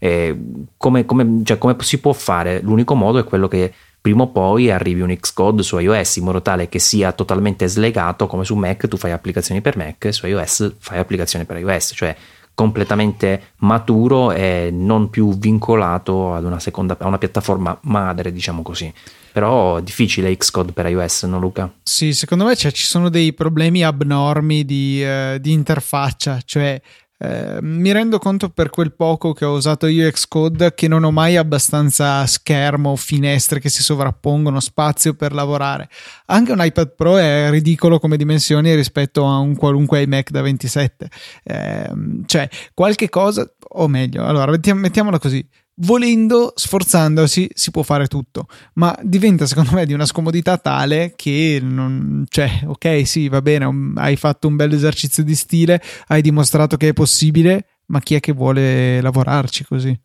eh, 0.04 0.36
come, 0.76 1.04
come, 1.04 1.42
cioè, 1.44 1.58
come 1.58 1.76
si 1.78 2.00
può 2.00 2.12
fare? 2.12 2.60
l'unico 2.60 2.96
modo 2.96 3.20
è 3.20 3.24
quello 3.24 3.46
che 3.46 3.72
prima 4.00 4.24
o 4.24 4.30
poi 4.30 4.68
arrivi 4.68 5.00
un 5.00 5.16
Xcode 5.16 5.62
su 5.62 5.78
iOS 5.78 6.16
in 6.16 6.24
modo 6.24 6.42
tale 6.42 6.68
che 6.68 6.80
sia 6.80 7.12
totalmente 7.12 7.68
slegato 7.68 8.26
come 8.26 8.44
su 8.44 8.56
Mac 8.56 8.88
tu 8.88 8.96
fai 8.96 9.12
applicazioni 9.12 9.60
per 9.60 9.76
Mac 9.76 10.12
su 10.12 10.26
iOS 10.26 10.74
fai 10.80 10.98
applicazioni 10.98 11.44
per 11.44 11.58
iOS 11.58 11.92
cioè 11.94 12.16
completamente 12.52 13.52
maturo 13.58 14.32
e 14.32 14.70
non 14.72 15.08
più 15.08 15.38
vincolato 15.38 16.34
ad 16.34 16.44
una, 16.44 16.58
seconda, 16.58 16.96
a 16.98 17.06
una 17.06 17.18
piattaforma 17.18 17.78
madre 17.82 18.32
diciamo 18.32 18.62
così 18.62 18.92
però 19.32 19.78
è 19.78 19.82
difficile 19.82 20.36
Xcode 20.36 20.72
per 20.72 20.86
iOS, 20.86 21.22
no 21.22 21.38
Luca? 21.38 21.72
Sì, 21.82 22.12
secondo 22.12 22.44
me 22.44 22.54
cioè, 22.54 22.70
ci 22.70 22.84
sono 22.84 23.08
dei 23.08 23.32
problemi 23.32 23.82
abnormi 23.82 24.64
di, 24.66 25.02
uh, 25.02 25.38
di 25.38 25.52
interfaccia, 25.52 26.38
cioè 26.44 26.78
eh, 27.24 27.58
mi 27.60 27.92
rendo 27.92 28.18
conto 28.18 28.48
per 28.48 28.68
quel 28.68 28.92
poco 28.94 29.32
che 29.32 29.44
ho 29.44 29.52
usato 29.52 29.86
io 29.86 30.10
Xcode 30.10 30.74
che 30.74 30.88
non 30.88 31.04
ho 31.04 31.12
mai 31.12 31.36
abbastanza 31.36 32.26
schermo, 32.26 32.96
finestre 32.96 33.60
che 33.60 33.68
si 33.68 33.80
sovrappongono, 33.80 34.58
spazio 34.58 35.14
per 35.14 35.32
lavorare. 35.32 35.88
Anche 36.26 36.50
un 36.50 36.58
iPad 36.60 36.96
Pro 36.96 37.18
è 37.18 37.48
ridicolo 37.48 38.00
come 38.00 38.16
dimensioni 38.16 38.74
rispetto 38.74 39.24
a 39.24 39.38
un 39.38 39.54
qualunque 39.54 40.02
iMac 40.02 40.30
da 40.30 40.42
27. 40.42 41.10
Eh, 41.44 41.90
cioè, 42.26 42.48
qualche 42.74 43.08
cosa, 43.08 43.48
o 43.68 43.86
meglio, 43.86 44.24
allora 44.24 44.58
mettiamola 44.74 45.20
così 45.20 45.46
volendo, 45.82 46.52
sforzandosi, 46.54 47.50
si 47.54 47.70
può 47.70 47.82
fare 47.82 48.06
tutto, 48.06 48.46
ma 48.74 48.96
diventa 49.02 49.46
secondo 49.46 49.72
me 49.72 49.86
di 49.86 49.92
una 49.92 50.06
scomodità 50.06 50.58
tale 50.58 51.14
che 51.16 51.60
non, 51.62 52.24
cioè, 52.28 52.62
ok, 52.66 53.06
sì, 53.06 53.28
va 53.28 53.42
bene, 53.42 53.92
hai 53.96 54.16
fatto 54.16 54.48
un 54.48 54.56
bel 54.56 54.72
esercizio 54.72 55.22
di 55.22 55.34
stile, 55.34 55.82
hai 56.08 56.22
dimostrato 56.22 56.76
che 56.76 56.88
è 56.88 56.92
possibile, 56.92 57.66
ma 57.86 58.00
chi 58.00 58.14
è 58.14 58.20
che 58.20 58.32
vuole 58.32 59.00
lavorarci 59.00 59.64
così? 59.64 59.98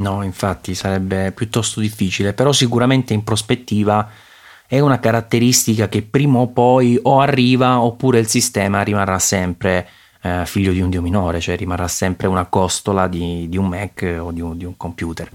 No, 0.00 0.22
infatti 0.22 0.74
sarebbe 0.74 1.32
piuttosto 1.32 1.80
difficile, 1.80 2.32
però 2.32 2.52
sicuramente 2.52 3.14
in 3.14 3.24
prospettiva 3.24 4.08
è 4.66 4.78
una 4.80 5.00
caratteristica 5.00 5.88
che 5.88 6.02
prima 6.02 6.38
o 6.38 6.48
poi 6.48 6.98
o 7.02 7.20
arriva 7.20 7.80
oppure 7.80 8.18
il 8.18 8.28
sistema 8.28 8.82
rimarrà 8.82 9.18
sempre 9.18 9.88
eh, 10.22 10.42
figlio 10.46 10.72
di 10.72 10.80
un 10.80 10.90
dio 10.90 11.02
minore, 11.02 11.40
cioè 11.40 11.56
rimarrà 11.56 11.88
sempre 11.88 12.26
una 12.26 12.46
costola 12.46 13.08
di, 13.08 13.48
di 13.48 13.56
un 13.56 13.66
Mac 13.66 14.18
o 14.20 14.32
di 14.32 14.40
un, 14.40 14.56
di 14.56 14.64
un, 14.64 14.76
computer. 14.76 15.30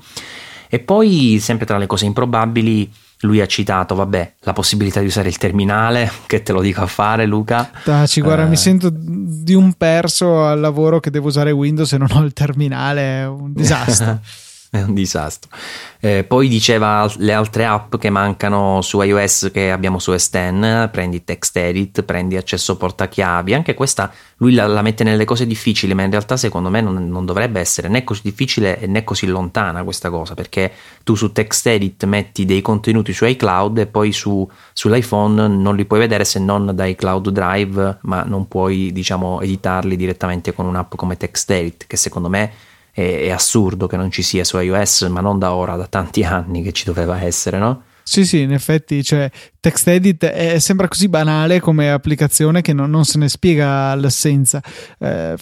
E 0.67 0.79
poi, 0.79 1.37
sempre 1.39 1.65
tra 1.65 1.77
le 1.77 1.87
cose 1.87 2.05
improbabili, 2.05 2.91
lui 3.21 3.39
ha 3.41 3.45
citato, 3.45 3.95
vabbè, 3.95 4.33
la 4.39 4.53
possibilità 4.53 4.99
di 4.99 5.05
usare 5.05 5.29
il 5.29 5.37
terminale, 5.37 6.11
che 6.25 6.43
te 6.43 6.51
lo 6.51 6.61
dico 6.61 6.81
a 6.81 6.87
fare 6.87 7.25
Luca. 7.25 7.69
Taci, 7.83 8.21
guarda, 8.21 8.45
eh, 8.45 8.49
mi 8.49 8.57
sento 8.57 8.89
di 8.91 9.53
un 9.53 9.73
perso 9.73 10.45
al 10.45 10.59
lavoro 10.59 10.99
che 10.99 11.11
devo 11.11 11.27
usare 11.27 11.51
Windows 11.51 11.93
e 11.93 11.97
non 11.97 12.09
ho 12.11 12.23
il 12.23 12.33
terminale, 12.33 13.21
è 13.21 13.27
un 13.27 13.53
disastro. 13.53 14.19
è 14.79 14.81
un 14.81 14.95
disastro. 14.95 15.51
Eh, 15.99 16.23
poi 16.23 16.47
diceva 16.47 17.07
le 17.17 17.31
altre 17.31 17.65
app 17.65 17.95
che 17.97 18.09
mancano 18.09 18.81
su 18.81 18.99
iOS 18.99 19.51
che 19.53 19.71
abbiamo 19.71 19.99
su 19.99 20.11
S10, 20.11 20.89
prendi 20.89 21.23
Text 21.23 21.55
Edit, 21.57 22.01
prendi 22.01 22.37
accesso 22.37 22.75
portachiavi, 22.75 23.53
anche 23.53 23.75
questa 23.75 24.11
lui 24.37 24.55
la, 24.55 24.65
la 24.65 24.81
mette 24.81 25.03
nelle 25.03 25.25
cose 25.25 25.45
difficili, 25.45 25.93
ma 25.93 26.01
in 26.01 26.09
realtà 26.09 26.37
secondo 26.37 26.71
me 26.71 26.81
non, 26.81 27.07
non, 27.07 27.23
dovrebbe 27.23 27.59
essere 27.59 27.87
né 27.87 28.03
così 28.03 28.21
difficile 28.23 28.79
né 28.87 29.03
così 29.03 29.27
lontana 29.27 29.83
questa 29.83 30.09
cosa, 30.09 30.33
perché 30.33 30.71
tu 31.03 31.13
su 31.13 31.31
Text 31.31 31.67
Edit 31.67 32.03
metti 32.05 32.43
dei 32.43 32.61
contenuti 32.61 33.13
su 33.13 33.25
iCloud 33.25 33.77
e 33.77 33.85
poi 33.85 34.11
su, 34.11 34.49
sull'iPhone 34.73 35.47
non 35.47 35.75
li 35.75 35.85
puoi 35.85 35.99
vedere 35.99 36.25
se 36.25 36.39
non 36.39 36.71
da 36.73 36.85
iCloud 36.85 37.29
Drive, 37.29 37.99
ma 38.01 38.23
non 38.23 38.47
puoi 38.47 38.91
diciamo 38.91 39.39
editarli 39.39 39.95
direttamente 39.95 40.51
con 40.51 40.65
un'app 40.65 40.95
come 40.95 41.15
Text 41.15 41.51
Edit, 41.51 41.85
che 41.85 41.95
secondo 41.95 42.27
me 42.27 42.71
è, 42.93 43.01
è 43.01 43.29
assurdo 43.31 43.87
che 43.87 43.97
non 43.97 44.11
ci 44.11 44.21
sia 44.21 44.43
su 44.43 44.57
iOS, 44.59 45.01
ma 45.09 45.19
non 45.19 45.39
da 45.39 45.53
ora, 45.55 45.75
da 45.75 45.87
tanti 45.87 46.23
anni 46.23 46.61
che 46.61 46.71
ci 46.71 46.85
doveva 46.85 47.19
essere, 47.21 47.57
no? 47.57 47.83
Sì, 48.03 48.25
sì, 48.25 48.41
in 48.41 48.51
effetti, 48.51 49.01
cioè, 49.01 49.31
TextEdit 49.59 50.25
è, 50.25 50.59
sembra 50.59 50.87
così 50.87 51.07
banale 51.07 51.61
come 51.61 51.89
applicazione 51.89 52.61
che 52.61 52.73
non, 52.73 52.89
non 52.89 53.05
se 53.05 53.17
ne 53.17 53.29
spiega 53.29 53.95
l'essenza. 53.95 54.61
Eh, 54.99 55.35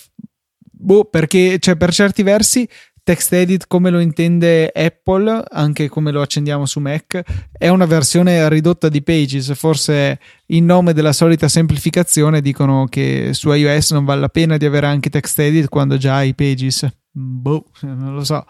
boh, 0.61 1.05
perché 1.05 1.57
cioè, 1.59 1.75
per 1.75 1.91
certi 1.91 2.21
versi 2.21 2.67
TextEdit 3.03 3.65
come 3.67 3.89
lo 3.89 3.99
intende 3.99 4.71
Apple, 4.73 5.43
anche 5.49 5.89
come 5.89 6.11
lo 6.11 6.21
accendiamo 6.21 6.65
su 6.65 6.79
Mac, 6.79 7.21
è 7.51 7.67
una 7.67 7.85
versione 7.85 8.47
ridotta 8.47 8.89
di 8.89 9.01
Pages. 9.01 9.53
Forse 9.55 10.19
in 10.47 10.65
nome 10.65 10.93
della 10.93 11.13
solita 11.13 11.47
semplificazione 11.47 12.41
dicono 12.41 12.85
che 12.85 13.29
su 13.33 13.51
iOS 13.51 13.91
non 13.91 14.05
vale 14.05 14.21
la 14.21 14.29
pena 14.29 14.57
di 14.57 14.65
avere 14.65 14.85
anche 14.85 15.09
TextEdit 15.09 15.67
quando 15.67 15.97
già 15.97 16.15
hai 16.15 16.35
Pages. 16.35 16.87
Boh, 17.11 17.65
non 17.81 18.13
lo 18.13 18.23
so. 18.23 18.45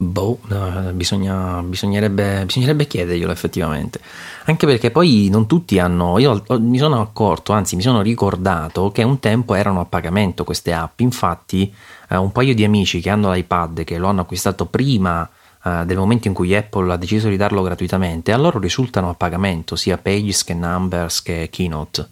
Boh, 0.00 0.38
no, 0.46 0.92
bisogna, 0.92 1.60
bisognerebbe, 1.60 2.44
bisognerebbe 2.44 2.86
chiederglielo 2.86 3.32
effettivamente. 3.32 3.98
Anche 4.44 4.64
perché 4.64 4.92
poi 4.92 5.28
non 5.28 5.48
tutti 5.48 5.80
hanno. 5.80 6.18
Io 6.20 6.40
mi 6.60 6.78
sono 6.78 7.00
accorto, 7.00 7.52
anzi, 7.52 7.74
mi 7.74 7.82
sono 7.82 8.00
ricordato 8.00 8.92
che 8.92 9.02
un 9.02 9.18
tempo 9.18 9.54
erano 9.54 9.80
a 9.80 9.86
pagamento 9.86 10.44
queste 10.44 10.72
app. 10.72 11.00
Infatti, 11.00 11.74
eh, 12.10 12.16
un 12.16 12.30
paio 12.30 12.54
di 12.54 12.62
amici 12.62 13.00
che 13.00 13.10
hanno 13.10 13.32
l'iPad, 13.32 13.82
che 13.82 13.98
lo 13.98 14.06
hanno 14.06 14.20
acquistato 14.20 14.66
prima 14.66 15.28
eh, 15.64 15.82
del 15.84 15.96
momento 15.96 16.28
in 16.28 16.34
cui 16.34 16.54
Apple 16.54 16.92
ha 16.92 16.96
deciso 16.96 17.28
di 17.28 17.36
darlo 17.36 17.62
gratuitamente, 17.62 18.30
a 18.30 18.36
loro 18.36 18.60
risultano 18.60 19.08
a 19.08 19.14
pagamento 19.14 19.74
sia 19.74 19.98
Pages 19.98 20.44
che 20.44 20.54
Numbers 20.54 21.22
che 21.22 21.48
Keynote. 21.50 22.08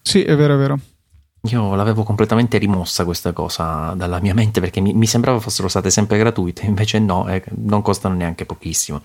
Sì, 0.00 0.22
è 0.22 0.34
vero, 0.34 0.54
è 0.54 0.56
vero. 0.56 0.78
Io 1.48 1.74
l'avevo 1.74 2.02
completamente 2.02 2.58
rimossa 2.58 3.04
questa 3.04 3.32
cosa 3.32 3.94
dalla 3.96 4.20
mia 4.20 4.34
mente 4.34 4.60
perché 4.60 4.80
mi, 4.80 4.92
mi 4.92 5.06
sembrava 5.06 5.40
fossero 5.40 5.68
state 5.68 5.90
sempre 5.90 6.18
gratuite, 6.18 6.64
invece 6.66 6.98
no, 6.98 7.28
eh, 7.28 7.42
non 7.56 7.82
costano 7.82 8.14
neanche 8.14 8.44
pochissimo. 8.44 9.02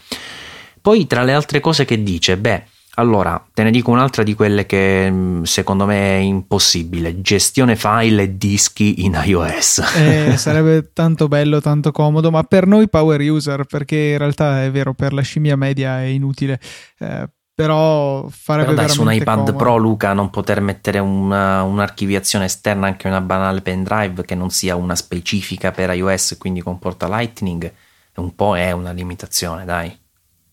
Poi 0.82 1.06
tra 1.06 1.24
le 1.24 1.34
altre 1.34 1.60
cose 1.60 1.86
che 1.86 2.02
dice, 2.02 2.38
beh, 2.38 2.64
allora 2.96 3.42
te 3.54 3.64
ne 3.64 3.72
dico 3.72 3.92
un'altra 3.92 4.24
di 4.24 4.34
quelle 4.34 4.66
che 4.66 5.10
mm, 5.10 5.44
secondo 5.44 5.86
me 5.86 6.18
è 6.18 6.20
impossibile, 6.20 7.22
gestione 7.22 7.76
file 7.76 8.24
e 8.24 8.38
dischi 8.38 9.06
in 9.06 9.20
iOS. 9.24 9.82
Eh, 9.96 10.36
sarebbe 10.38 10.92
tanto 10.92 11.28
bello, 11.28 11.62
tanto 11.62 11.92
comodo, 11.92 12.32
ma 12.32 12.44
per 12.44 12.68
noi 12.68 12.90
power 12.90 13.22
user, 13.22 13.64
perché 13.66 13.96
in 13.96 14.18
realtà 14.18 14.64
è 14.64 14.72
vero, 14.72 14.94
per 14.94 15.14
la 15.14 15.22
scimmia 15.22 15.56
media 15.56 16.02
è 16.02 16.06
inutile. 16.06 16.60
Eh, 17.00 17.30
però 17.54 18.28
farebbe 18.30 18.74
però 18.74 18.82
dai, 18.82 18.90
su 18.90 19.02
un 19.02 19.12
iPad 19.12 19.38
comodo. 19.38 19.56
Pro 19.56 19.78
Luca 19.78 20.14
non 20.14 20.30
poter 20.30 20.62
mettere 20.62 21.00
una, 21.00 21.64
un'archiviazione 21.64 22.46
esterna 22.46 22.88
anche 22.88 23.08
una 23.08 23.22
banale 23.22 23.62
pendrive 23.62 24.24
che 24.24 24.36
non 24.36 24.50
sia 24.50 24.76
una 24.76 24.96
specifica 24.96 25.72
per 25.72 25.92
iOS 25.92 26.38
quindi 26.40 26.62
comporta 26.62 27.08
Lightning 27.08 27.72
un 28.16 28.36
po' 28.36 28.56
è 28.56 28.72
una 28.72 28.92
limitazione 28.92 29.66
dai 29.66 29.98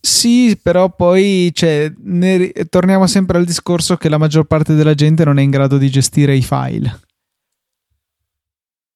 sì, 0.00 0.58
però 0.62 0.90
poi 0.90 1.50
cioè, 1.52 1.92
ne, 2.02 2.52
torniamo 2.70 3.06
sempre 3.08 3.36
al 3.36 3.44
discorso 3.44 3.96
che 3.96 4.08
la 4.08 4.16
maggior 4.16 4.44
parte 4.44 4.74
della 4.74 4.94
gente 4.94 5.24
non 5.24 5.38
è 5.38 5.42
in 5.42 5.50
grado 5.50 5.76
di 5.76 5.90
gestire 5.90 6.36
i 6.36 6.42
file 6.42 7.00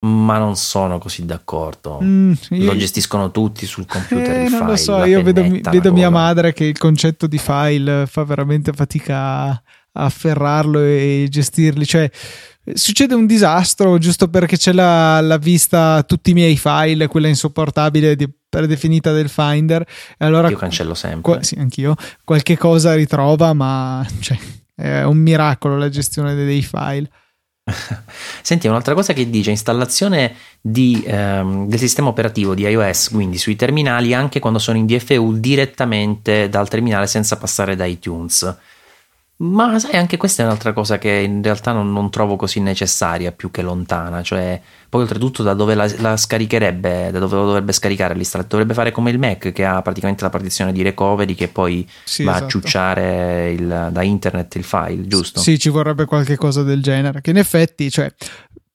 ma 0.04 0.38
non 0.38 0.56
sono 0.56 0.98
così 0.98 1.24
d'accordo. 1.24 2.00
Mm, 2.02 2.32
io... 2.50 2.64
Lo 2.64 2.76
gestiscono 2.76 3.30
tutti 3.30 3.66
sul 3.66 3.86
computer 3.86 4.30
eh, 4.30 4.44
il 4.44 4.50
non 4.50 4.60
file. 4.60 4.70
lo 4.70 4.76
so, 4.76 5.04
io 5.04 5.22
vedo, 5.22 5.42
vedo 5.70 5.92
mia 5.92 6.10
madre 6.10 6.52
che 6.52 6.64
il 6.64 6.78
concetto 6.78 7.26
di 7.26 7.38
file 7.38 8.06
fa 8.06 8.24
veramente 8.24 8.72
fatica 8.72 9.16
a, 9.16 9.48
a 9.48 9.62
afferrarlo 9.92 10.80
e 10.80 11.26
gestirli. 11.30 11.86
Cioè, 11.86 12.10
succede 12.74 13.14
un 13.14 13.26
disastro 13.26 13.96
giusto 13.98 14.28
perché 14.28 14.56
c'è 14.56 14.72
la, 14.72 15.20
la 15.20 15.38
vista 15.38 16.02
tutti 16.02 16.30
i 16.30 16.34
miei 16.34 16.56
file, 16.56 17.06
quella 17.06 17.28
insopportabile 17.28 18.16
di, 18.16 18.28
predefinita 18.48 19.12
del 19.12 19.28
Finder. 19.28 19.82
E 20.18 20.24
allora, 20.24 20.48
io 20.48 20.56
cancello 20.56 20.94
sempre. 20.94 21.20
Qua, 21.20 21.42
sì, 21.44 21.54
anch'io. 21.58 21.94
Qualche 22.24 22.58
cosa 22.58 22.94
ritrova, 22.94 23.52
ma 23.52 24.04
cioè, 24.18 24.36
è 24.74 25.02
un 25.04 25.18
miracolo 25.18 25.78
la 25.78 25.88
gestione 25.88 26.34
dei 26.34 26.62
file. 26.62 27.08
Senti, 28.42 28.66
un'altra 28.66 28.94
cosa 28.94 29.12
che 29.12 29.30
dice 29.30 29.50
installazione 29.50 30.34
di, 30.60 31.02
ehm, 31.06 31.68
del 31.68 31.78
sistema 31.78 32.08
operativo 32.08 32.54
di 32.54 32.62
iOS, 32.62 33.10
quindi 33.10 33.38
sui 33.38 33.56
terminali 33.56 34.14
anche 34.14 34.40
quando 34.40 34.58
sono 34.58 34.78
in 34.78 34.86
DFU 34.86 35.38
direttamente 35.38 36.48
dal 36.48 36.68
terminale 36.68 37.06
senza 37.06 37.36
passare 37.36 37.76
da 37.76 37.84
iTunes. 37.84 38.56
Ma 39.42 39.76
sai, 39.80 39.96
anche 39.96 40.16
questa 40.16 40.42
è 40.42 40.46
un'altra 40.46 40.72
cosa 40.72 40.98
che 40.98 41.10
in 41.10 41.42
realtà 41.42 41.72
non, 41.72 41.92
non 41.92 42.10
trovo 42.10 42.36
così 42.36 42.60
necessaria 42.60 43.32
più 43.32 43.50
che 43.50 43.60
lontana. 43.60 44.22
Cioè, 44.22 44.60
poi 44.88 45.02
oltretutto 45.02 45.42
da 45.42 45.52
dove 45.54 45.74
la, 45.74 45.90
la 45.98 46.16
scaricherebbe, 46.16 47.10
da 47.10 47.18
dove 47.18 47.34
lo 47.34 47.46
dovrebbe 47.46 47.72
scaricare 47.72 48.14
l'istratto? 48.14 48.48
Dovrebbe 48.50 48.74
fare 48.74 48.92
come 48.92 49.10
il 49.10 49.18
Mac 49.18 49.50
che 49.50 49.64
ha 49.64 49.82
praticamente 49.82 50.22
la 50.22 50.30
partizione 50.30 50.70
di 50.70 50.82
recovery 50.82 51.34
che 51.34 51.48
poi 51.48 51.88
sì, 52.04 52.22
va 52.22 52.32
esatto. 52.32 52.44
a 52.44 52.48
ciucciare 52.48 53.50
il, 53.50 53.88
da 53.90 54.02
internet 54.02 54.54
il 54.54 54.64
file, 54.64 55.08
giusto? 55.08 55.40
Sì, 55.40 55.58
ci 55.58 55.70
vorrebbe 55.70 56.04
qualche 56.04 56.36
cosa 56.36 56.62
del 56.62 56.80
genere. 56.80 57.20
Che 57.20 57.30
in 57.30 57.38
effetti, 57.38 57.90
cioè, 57.90 58.14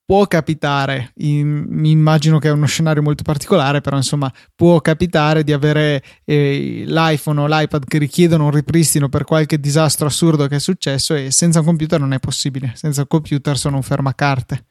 può 0.07 0.25
capitare, 0.25 1.11
mi 1.15 1.91
immagino 1.91 2.39
che 2.39 2.47
è 2.47 2.51
uno 2.51 2.65
scenario 2.65 3.01
molto 3.01 3.23
particolare, 3.23 3.81
però 3.81 3.97
insomma 3.97 4.31
può 4.55 4.79
capitare 4.79 5.43
di 5.43 5.51
avere 5.51 6.01
eh, 6.23 6.85
l'iPhone 6.87 7.41
o 7.41 7.45
l'iPad 7.45 7.83
che 7.83 7.97
richiedono 7.97 8.45
un 8.45 8.51
ripristino 8.51 9.09
per 9.09 9.25
qualche 9.25 9.59
disastro 9.59 10.07
assurdo 10.07 10.47
che 10.47 10.55
è 10.55 10.59
successo 10.59 11.13
e 11.13 11.29
senza 11.31 11.59
un 11.59 11.65
computer 11.65 11.99
non 11.99 12.13
è 12.13 12.19
possibile, 12.19 12.71
senza 12.75 13.01
un 13.01 13.07
computer 13.07 13.57
sono 13.57 13.75
un 13.75 13.81
fermacarte. 13.81 14.63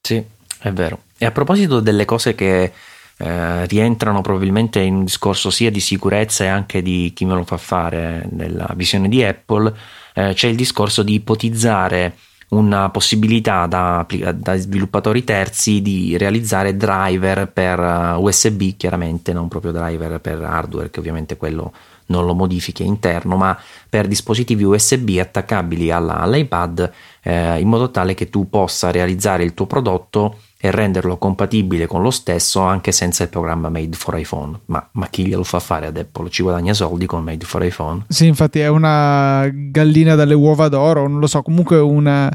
Sì, 0.00 0.24
è 0.60 0.70
vero. 0.70 1.06
E 1.18 1.24
a 1.26 1.32
proposito 1.32 1.80
delle 1.80 2.04
cose 2.04 2.36
che 2.36 2.72
eh, 3.16 3.66
rientrano 3.66 4.20
probabilmente 4.20 4.78
in 4.78 4.94
un 4.94 5.04
discorso 5.04 5.50
sia 5.50 5.72
di 5.72 5.80
sicurezza 5.80 6.44
e 6.44 6.46
anche 6.46 6.82
di 6.82 7.10
chi 7.12 7.24
me 7.24 7.34
lo 7.34 7.42
fa 7.42 7.56
fare 7.56 8.28
nella 8.30 8.70
visione 8.76 9.08
di 9.08 9.24
Apple, 9.24 9.74
eh, 10.14 10.34
c'è 10.34 10.46
il 10.46 10.54
discorso 10.54 11.02
di 11.02 11.14
ipotizzare 11.14 12.14
una 12.52 12.90
possibilità 12.90 13.66
da, 13.66 14.06
da, 14.34 14.56
sviluppatori 14.56 15.24
terzi 15.24 15.80
di 15.80 16.16
realizzare 16.16 16.76
driver 16.76 17.48
per 17.48 17.78
eh, 17.78 18.14
USB, 18.18 18.76
chiaramente 18.76 19.32
non 19.32 19.48
proprio 19.48 19.72
driver 19.72 20.20
per 20.20 20.42
hardware, 20.42 20.90
che 20.90 20.98
ovviamente 20.98 21.36
quello 21.36 21.72
non 22.06 22.26
lo 22.26 22.34
modifichi 22.34 22.84
interno, 22.84 23.36
ma 23.36 23.58
per 23.88 24.06
dispositivi 24.06 24.64
USB 24.64 25.16
attaccabili 25.18 25.90
alla, 25.90 26.18
all'iPad 26.18 26.92
eh, 27.22 27.58
in 27.58 27.68
modo 27.68 27.90
tale 27.90 28.14
che 28.14 28.28
tu 28.28 28.48
possa 28.48 28.90
realizzare 28.90 29.44
il 29.44 29.54
tuo 29.54 29.66
prodotto 29.66 30.36
e 30.64 30.70
renderlo 30.70 31.18
compatibile 31.18 31.88
con 31.88 32.02
lo 32.02 32.12
stesso 32.12 32.60
anche 32.60 32.92
senza 32.92 33.24
il 33.24 33.30
programma 33.30 33.68
Made 33.68 33.96
for 33.96 34.16
iPhone. 34.16 34.60
Ma, 34.66 34.88
ma, 34.92 35.08
chi 35.08 35.26
glielo 35.26 35.42
fa 35.42 35.58
fare 35.58 35.86
ad 35.86 35.96
Apple? 35.96 36.30
Ci 36.30 36.44
guadagna 36.44 36.72
soldi 36.72 37.04
con 37.04 37.24
Made 37.24 37.44
for 37.44 37.64
iPhone? 37.64 38.04
Sì, 38.06 38.28
infatti 38.28 38.60
è 38.60 38.68
una 38.68 39.48
gallina 39.52 40.14
dalle 40.14 40.34
uova 40.34 40.68
d'oro, 40.68 41.08
non 41.08 41.18
lo 41.18 41.26
so, 41.26 41.42
comunque 41.42 41.78
una, 41.78 42.30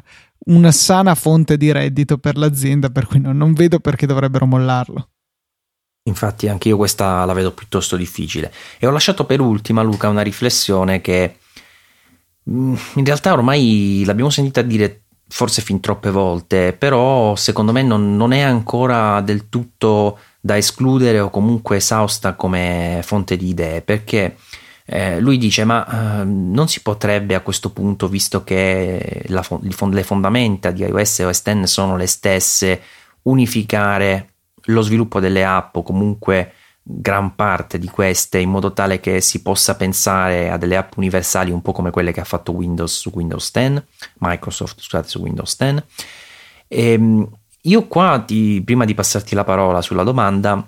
una 0.48 0.72
sana 0.74 1.16
fonte 1.16 1.56
di 1.56 1.72
reddito 1.72 2.18
per 2.18 2.36
l'azienda, 2.36 2.90
per 2.90 3.08
cui 3.08 3.22
non, 3.22 3.38
non 3.38 3.54
vedo 3.54 3.80
perché 3.80 4.06
dovrebbero 4.06 4.46
mollarlo. 4.46 5.08
Infatti 6.04 6.50
anche 6.50 6.68
io 6.68 6.76
questa 6.76 7.24
la 7.24 7.32
vedo 7.32 7.54
piuttosto 7.54 7.96
difficile. 7.96 8.52
E 8.78 8.88
ho 8.88 8.92
lasciato 8.92 9.24
per 9.24 9.40
ultima, 9.40 9.82
Luca, 9.84 10.10
una 10.10 10.22
riflessione 10.22 11.00
che 11.00 11.38
mm, 12.50 12.76
in 12.96 13.06
realtà 13.06 13.32
ormai 13.32 14.04
l'abbiamo 14.06 14.30
sentita 14.30 14.62
dire 14.62 15.04
forse 15.28 15.62
fin 15.62 15.80
troppe 15.80 16.10
volte, 16.10 16.74
però 16.74 17.36
secondo 17.36 17.72
me 17.72 17.84
non, 17.84 18.16
non, 18.16 18.32
è 18.32 18.40
ancora 18.40 19.22
del 19.22 19.50
tutto 19.50 20.20
da 20.40 20.58
escludere 20.58 21.20
o 21.20 21.30
comunque 21.30 21.78
esausta 21.78 22.34
come 22.34 23.02
fonte 23.04 23.36
di 23.36 23.50
idee, 23.50 23.82
perché 23.82 24.38
eh, 24.86 25.20
lui 25.20 25.38
dice 25.38 25.66
ma 25.66 26.22
eh, 26.22 26.24
non 26.24 26.70
si 26.70 26.82
potrebbe 26.82 27.36
a 27.36 27.42
questo 27.42 27.72
punto, 27.72 28.08
visto 28.08 28.44
che 28.44 29.26
la, 29.28 29.46
le 29.60 30.04
fondamenta 30.04 30.72
di 30.72 30.84
iOS 30.84 31.20
e 31.20 31.26
OS 31.26 31.42
X 31.42 31.64
sono 31.64 31.98
le 31.98 32.08
stesse, 32.08 32.82
unificare 33.24 34.30
lo 34.70 34.82
sviluppo 34.82 35.20
delle 35.20 35.44
app 35.44 35.76
o 35.76 35.84
comunque 35.84 36.54
gran 36.90 37.36
parte 37.36 37.78
di 37.78 37.90
queste 37.90 38.40
in 38.40 38.50
modo 38.50 38.72
tale 38.72 39.02
che 39.02 39.20
si 39.20 39.42
possa 39.42 39.76
pensare 39.76 40.50
a 40.50 40.56
delle 40.56 40.78
app 40.78 40.96
universali 40.96 41.52
un 41.52 41.62
po' 41.62 41.74
come 41.74 41.92
quelle 41.92 42.14
che 42.14 42.22
ha 42.22 42.26
fatto 42.26 42.54
Windows 42.54 42.98
su 42.98 43.12
Windows 43.14 43.52
10, 43.52 43.84
Microsoft 44.20 44.80
scusate, 44.80 45.10
su 45.10 45.20
Windows 45.20 45.58
10. 45.58 45.84
E 46.70 46.92
ehm, 46.94 47.30
io 47.62 47.88
qua, 47.88 48.24
ti, 48.26 48.62
prima 48.64 48.86
di 48.86 48.94
passarti 48.94 49.36
la 49.36 49.44
parola 49.44 49.82
sulla 49.82 50.04
domanda, 50.04 50.66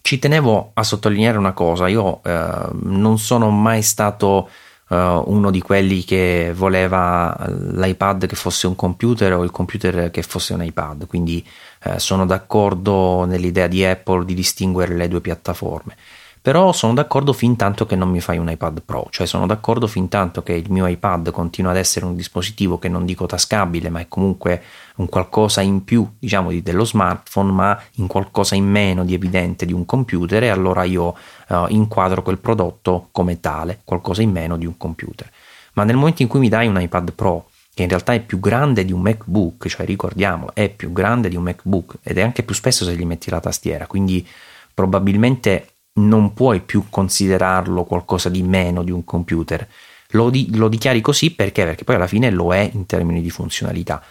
ci 0.00 0.18
tenevo 0.18 0.72
a 0.74 0.82
sottolineare 0.82 1.38
una 1.38 1.52
cosa, 1.52 1.86
io 1.86 2.20
eh, 2.24 2.68
non 2.82 3.18
sono 3.18 3.50
mai 3.50 3.82
stato 3.82 4.48
eh, 4.88 4.96
uno 4.96 5.50
di 5.52 5.60
quelli 5.60 6.02
che 6.02 6.52
voleva 6.54 7.36
l'iPad 7.48 8.26
che 8.26 8.34
fosse 8.34 8.66
un 8.66 8.74
computer 8.74 9.34
o 9.34 9.44
il 9.44 9.50
computer 9.52 10.10
che 10.10 10.22
fosse 10.22 10.54
un 10.54 10.64
iPad, 10.64 11.06
quindi 11.06 11.46
eh, 11.82 11.98
sono 11.98 12.26
d'accordo 12.26 13.24
nell'idea 13.24 13.66
di 13.66 13.84
Apple 13.84 14.24
di 14.24 14.34
distinguere 14.34 14.94
le 14.94 15.08
due 15.08 15.20
piattaforme. 15.20 15.96
Però 16.40 16.72
sono 16.72 16.94
d'accordo 16.94 17.32
fin 17.32 17.56
tanto 17.56 17.84
che 17.84 17.96
non 17.96 18.08
mi 18.10 18.20
fai 18.20 18.38
un 18.38 18.48
iPad 18.48 18.82
Pro, 18.82 19.08
cioè 19.10 19.26
sono 19.26 19.46
d'accordo 19.46 19.86
fin 19.86 20.08
tanto 20.08 20.42
che 20.42 20.54
il 20.54 20.70
mio 20.70 20.86
iPad 20.86 21.30
continua 21.30 21.72
ad 21.72 21.76
essere 21.76 22.06
un 22.06 22.14
dispositivo 22.14 22.78
che 22.78 22.88
non 22.88 23.04
dico 23.04 23.26
tascabile, 23.26 23.90
ma 23.90 24.00
è 24.00 24.08
comunque 24.08 24.62
un 24.96 25.08
qualcosa 25.08 25.60
in 25.60 25.84
più, 25.84 26.08
diciamo, 26.18 26.52
dello 26.62 26.84
smartphone, 26.84 27.52
ma 27.52 27.78
in 27.96 28.06
qualcosa 28.06 28.54
in 28.54 28.64
meno 28.64 29.04
di 29.04 29.14
evidente 29.14 29.66
di 29.66 29.72
un 29.72 29.84
computer 29.84 30.44
e 30.44 30.48
allora 30.48 30.84
io 30.84 31.14
uh, 31.48 31.66
inquadro 31.68 32.22
quel 32.22 32.38
prodotto 32.38 33.08
come 33.10 33.40
tale, 33.40 33.80
qualcosa 33.84 34.22
in 34.22 34.30
meno 34.30 34.56
di 34.56 34.64
un 34.64 34.76
computer. 34.76 35.28
Ma 35.74 35.84
nel 35.84 35.96
momento 35.96 36.22
in 36.22 36.28
cui 36.28 36.40
mi 36.40 36.48
dai 36.48 36.66
un 36.66 36.80
iPad 36.80 37.12
Pro 37.12 37.48
che 37.78 37.84
in 37.84 37.90
realtà 37.90 38.12
è 38.12 38.20
più 38.20 38.40
grande 38.40 38.84
di 38.84 38.90
un 38.90 39.02
MacBook, 39.02 39.68
cioè 39.68 39.86
ricordiamolo, 39.86 40.50
è 40.52 40.68
più 40.68 40.92
grande 40.92 41.28
di 41.28 41.36
un 41.36 41.44
MacBook 41.44 41.98
ed 42.02 42.18
è 42.18 42.22
anche 42.22 42.42
più 42.42 42.52
spesso 42.52 42.84
se 42.84 42.96
gli 42.96 43.04
metti 43.04 43.30
la 43.30 43.38
tastiera, 43.38 43.86
quindi 43.86 44.26
probabilmente 44.74 45.74
non 46.00 46.34
puoi 46.34 46.60
più 46.60 46.86
considerarlo 46.90 47.84
qualcosa 47.84 48.30
di 48.30 48.42
meno 48.42 48.82
di 48.82 48.90
un 48.90 49.04
computer. 49.04 49.64
Lo, 50.08 50.28
di, 50.28 50.56
lo 50.56 50.66
dichiari 50.66 51.00
così 51.00 51.30
perché? 51.30 51.62
Perché 51.62 51.84
poi 51.84 51.94
alla 51.94 52.08
fine 52.08 52.30
lo 52.30 52.52
è 52.52 52.68
in 52.72 52.84
termini 52.84 53.22
di 53.22 53.30
funzionalità. 53.30 54.02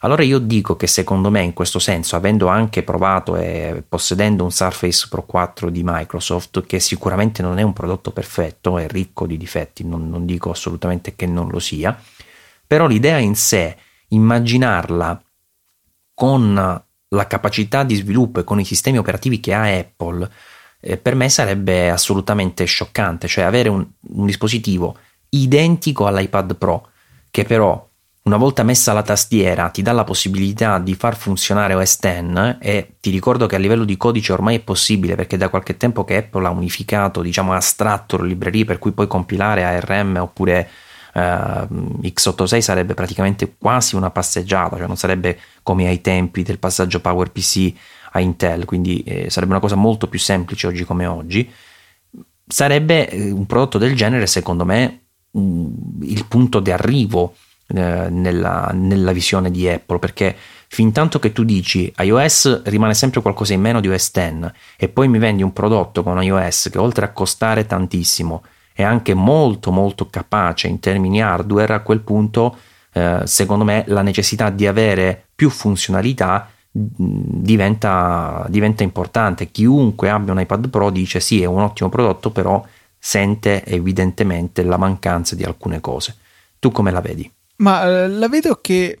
Allora 0.00 0.22
io 0.22 0.38
dico 0.38 0.76
che 0.76 0.86
secondo 0.86 1.30
me 1.30 1.40
in 1.40 1.54
questo 1.54 1.78
senso, 1.78 2.16
avendo 2.16 2.48
anche 2.48 2.82
provato 2.82 3.36
e 3.36 3.82
possedendo 3.88 4.44
un 4.44 4.50
Surface 4.50 5.06
Pro 5.08 5.22
4 5.22 5.70
di 5.70 5.80
Microsoft, 5.82 6.66
che 6.66 6.78
sicuramente 6.78 7.40
non 7.40 7.58
è 7.58 7.62
un 7.62 7.72
prodotto 7.72 8.10
perfetto, 8.10 8.76
è 8.76 8.86
ricco 8.86 9.26
di 9.26 9.38
difetti, 9.38 9.82
non, 9.82 10.10
non 10.10 10.26
dico 10.26 10.50
assolutamente 10.50 11.16
che 11.16 11.24
non 11.24 11.48
lo 11.48 11.58
sia, 11.58 11.98
però 12.74 12.88
l'idea 12.88 13.18
in 13.18 13.36
sé, 13.36 13.76
immaginarla 14.08 15.22
con 16.12 16.82
la 17.08 17.26
capacità 17.28 17.84
di 17.84 17.94
sviluppo 17.94 18.40
e 18.40 18.44
con 18.44 18.58
i 18.58 18.64
sistemi 18.64 18.98
operativi 18.98 19.38
che 19.38 19.54
ha 19.54 19.62
Apple, 19.62 20.28
eh, 20.80 20.96
per 20.96 21.14
me 21.14 21.28
sarebbe 21.28 21.88
assolutamente 21.88 22.64
scioccante, 22.64 23.28
cioè 23.28 23.44
avere 23.44 23.68
un, 23.68 23.86
un 24.08 24.26
dispositivo 24.26 24.98
identico 25.28 26.08
all'iPad 26.08 26.56
Pro, 26.56 26.88
che 27.30 27.44
però 27.44 27.88
una 28.22 28.36
volta 28.36 28.64
messa 28.64 28.92
la 28.92 29.02
tastiera 29.02 29.68
ti 29.68 29.82
dà 29.82 29.92
la 29.92 30.02
possibilità 30.02 30.80
di 30.80 30.96
far 30.96 31.14
funzionare 31.14 31.74
OS 31.74 31.98
X 32.00 32.56
e 32.58 32.96
ti 32.98 33.10
ricordo 33.10 33.46
che 33.46 33.54
a 33.54 33.60
livello 33.60 33.84
di 33.84 33.96
codice 33.96 34.32
ormai 34.32 34.56
è 34.56 34.60
possibile 34.60 35.14
perché 35.14 35.36
da 35.36 35.48
qualche 35.48 35.76
tempo 35.76 36.02
che 36.02 36.16
Apple 36.16 36.44
ha 36.44 36.50
unificato, 36.50 37.22
diciamo 37.22 37.52
ha 37.52 37.56
astratto 37.56 38.20
le 38.20 38.26
librerie 38.26 38.64
per 38.64 38.80
cui 38.80 38.90
puoi 38.90 39.06
compilare 39.06 39.62
ARM 39.62 40.16
oppure 40.16 40.68
uh, 41.14 41.98
x86 42.02 42.58
sarebbe 42.60 42.94
praticamente 42.94 43.54
quasi 43.58 43.96
una 43.96 44.10
passeggiata, 44.10 44.76
cioè 44.76 44.86
non 44.86 44.96
sarebbe 44.96 45.38
come 45.62 45.86
ai 45.86 46.00
tempi 46.00 46.42
del 46.42 46.58
passaggio 46.58 47.00
PowerPC 47.00 47.72
a 48.12 48.20
Intel, 48.20 48.64
quindi 48.64 49.02
eh, 49.02 49.30
sarebbe 49.30 49.52
una 49.52 49.60
cosa 49.60 49.74
molto 49.74 50.08
più 50.08 50.18
semplice 50.18 50.66
oggi 50.66 50.84
come 50.84 51.06
oggi. 51.06 51.50
Sarebbe 52.46 53.08
eh, 53.08 53.30
un 53.30 53.46
prodotto 53.46 53.78
del 53.78 53.96
genere, 53.96 54.26
secondo 54.26 54.64
me, 54.64 55.00
il 55.32 56.24
punto 56.28 56.60
di 56.60 56.70
arrivo 56.70 57.34
eh, 57.66 58.08
nella, 58.08 58.70
nella, 58.72 59.12
visione 59.12 59.50
di 59.50 59.68
Apple, 59.68 59.98
perché 59.98 60.36
fin 60.68 60.92
tanto 60.92 61.18
che 61.18 61.32
tu 61.32 61.42
dici 61.44 61.92
iOS 61.98 62.62
rimane 62.64 62.94
sempre 62.94 63.20
qualcosa 63.20 63.52
in 63.52 63.60
meno 63.60 63.80
di 63.80 63.88
OS 63.88 64.10
X 64.10 64.52
e 64.76 64.88
poi 64.88 65.08
mi 65.08 65.18
vendi 65.18 65.42
un 65.42 65.52
prodotto 65.52 66.02
con 66.02 66.22
iOS 66.22 66.68
che 66.70 66.78
oltre 66.78 67.04
a 67.04 67.12
costare 67.12 67.66
tantissimo 67.66 68.42
è 68.76 68.82
anche 68.82 69.14
molto 69.14 69.70
molto 69.70 70.08
capace 70.10 70.66
in 70.66 70.80
termini 70.80 71.22
hardware, 71.22 71.74
a 71.74 71.80
quel 71.80 72.00
punto 72.00 72.56
eh, 72.92 73.20
secondo 73.24 73.64
me 73.64 73.84
la 73.86 74.02
necessità 74.02 74.50
di 74.50 74.66
avere 74.66 75.26
più 75.34 75.48
funzionalità 75.48 76.48
diventa, 76.76 78.46
diventa 78.48 78.82
importante. 78.82 79.52
Chiunque 79.52 80.10
abbia 80.10 80.32
un 80.32 80.40
iPad 80.40 80.68
Pro 80.68 80.90
dice 80.90 81.20
sì, 81.20 81.40
è 81.40 81.46
un 81.46 81.60
ottimo 81.60 81.88
prodotto, 81.88 82.30
però 82.30 82.64
sente 82.98 83.64
evidentemente 83.64 84.64
la 84.64 84.76
mancanza 84.76 85.36
di 85.36 85.44
alcune 85.44 85.80
cose. 85.80 86.16
Tu 86.58 86.72
come 86.72 86.90
la 86.90 87.00
vedi? 87.00 87.30
Ma 87.56 87.84
eh, 87.84 88.08
la 88.08 88.28
vedo 88.28 88.58
che 88.60 88.98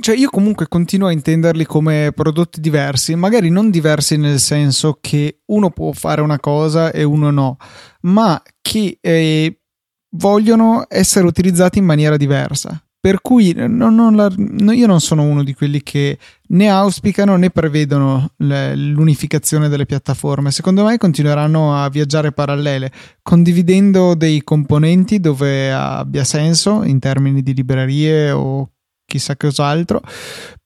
cioè 0.00 0.16
io 0.16 0.30
comunque 0.30 0.68
continuo 0.68 1.08
a 1.08 1.12
intenderli 1.12 1.64
come 1.64 2.12
prodotti 2.14 2.60
diversi, 2.60 3.14
magari 3.14 3.50
non 3.50 3.70
diversi 3.70 4.16
nel 4.16 4.38
senso 4.38 4.98
che 5.00 5.40
uno 5.46 5.70
può 5.70 5.92
fare 5.92 6.20
una 6.20 6.38
cosa 6.38 6.90
e 6.92 7.02
uno 7.02 7.30
no, 7.30 7.56
ma 8.02 8.40
che 8.60 8.98
eh, 9.00 9.60
vogliono 10.16 10.84
essere 10.88 11.26
utilizzati 11.26 11.78
in 11.78 11.84
maniera 11.84 12.16
diversa. 12.16 12.80
Per 12.98 13.20
cui 13.20 13.52
non, 13.54 13.94
non 13.94 14.16
la, 14.16 14.28
io 14.72 14.86
non 14.88 15.00
sono 15.00 15.22
uno 15.22 15.44
di 15.44 15.54
quelli 15.54 15.80
che 15.80 16.18
né 16.48 16.68
auspicano 16.68 17.36
né 17.36 17.50
prevedono 17.50 18.32
le, 18.38 18.74
l'unificazione 18.74 19.68
delle 19.68 19.86
piattaforme. 19.86 20.50
Secondo 20.50 20.82
me 20.84 20.98
continueranno 20.98 21.76
a 21.80 21.88
viaggiare 21.88 22.32
parallele, 22.32 22.90
condividendo 23.22 24.14
dei 24.14 24.42
componenti 24.42 25.20
dove 25.20 25.72
abbia 25.72 26.24
senso 26.24 26.82
in 26.82 26.98
termini 26.98 27.42
di 27.42 27.54
librerie 27.54 28.32
o 28.32 28.70
chissà 29.06 29.36
cos'altro, 29.36 30.02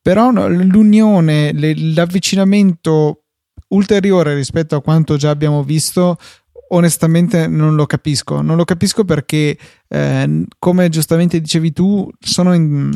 però 0.00 0.30
l'unione, 0.32 1.52
l'avvicinamento 1.94 3.24
ulteriore 3.68 4.34
rispetto 4.34 4.74
a 4.74 4.82
quanto 4.82 5.16
già 5.16 5.30
abbiamo 5.30 5.62
visto 5.62 6.16
onestamente 6.72 7.46
non 7.46 7.74
lo 7.74 7.86
capisco. 7.86 8.40
Non 8.40 8.56
lo 8.56 8.64
capisco 8.64 9.04
perché, 9.04 9.56
eh, 9.88 10.44
come 10.58 10.88
giustamente 10.88 11.40
dicevi 11.40 11.72
tu, 11.72 12.08
sono 12.18 12.54
in, 12.54 12.92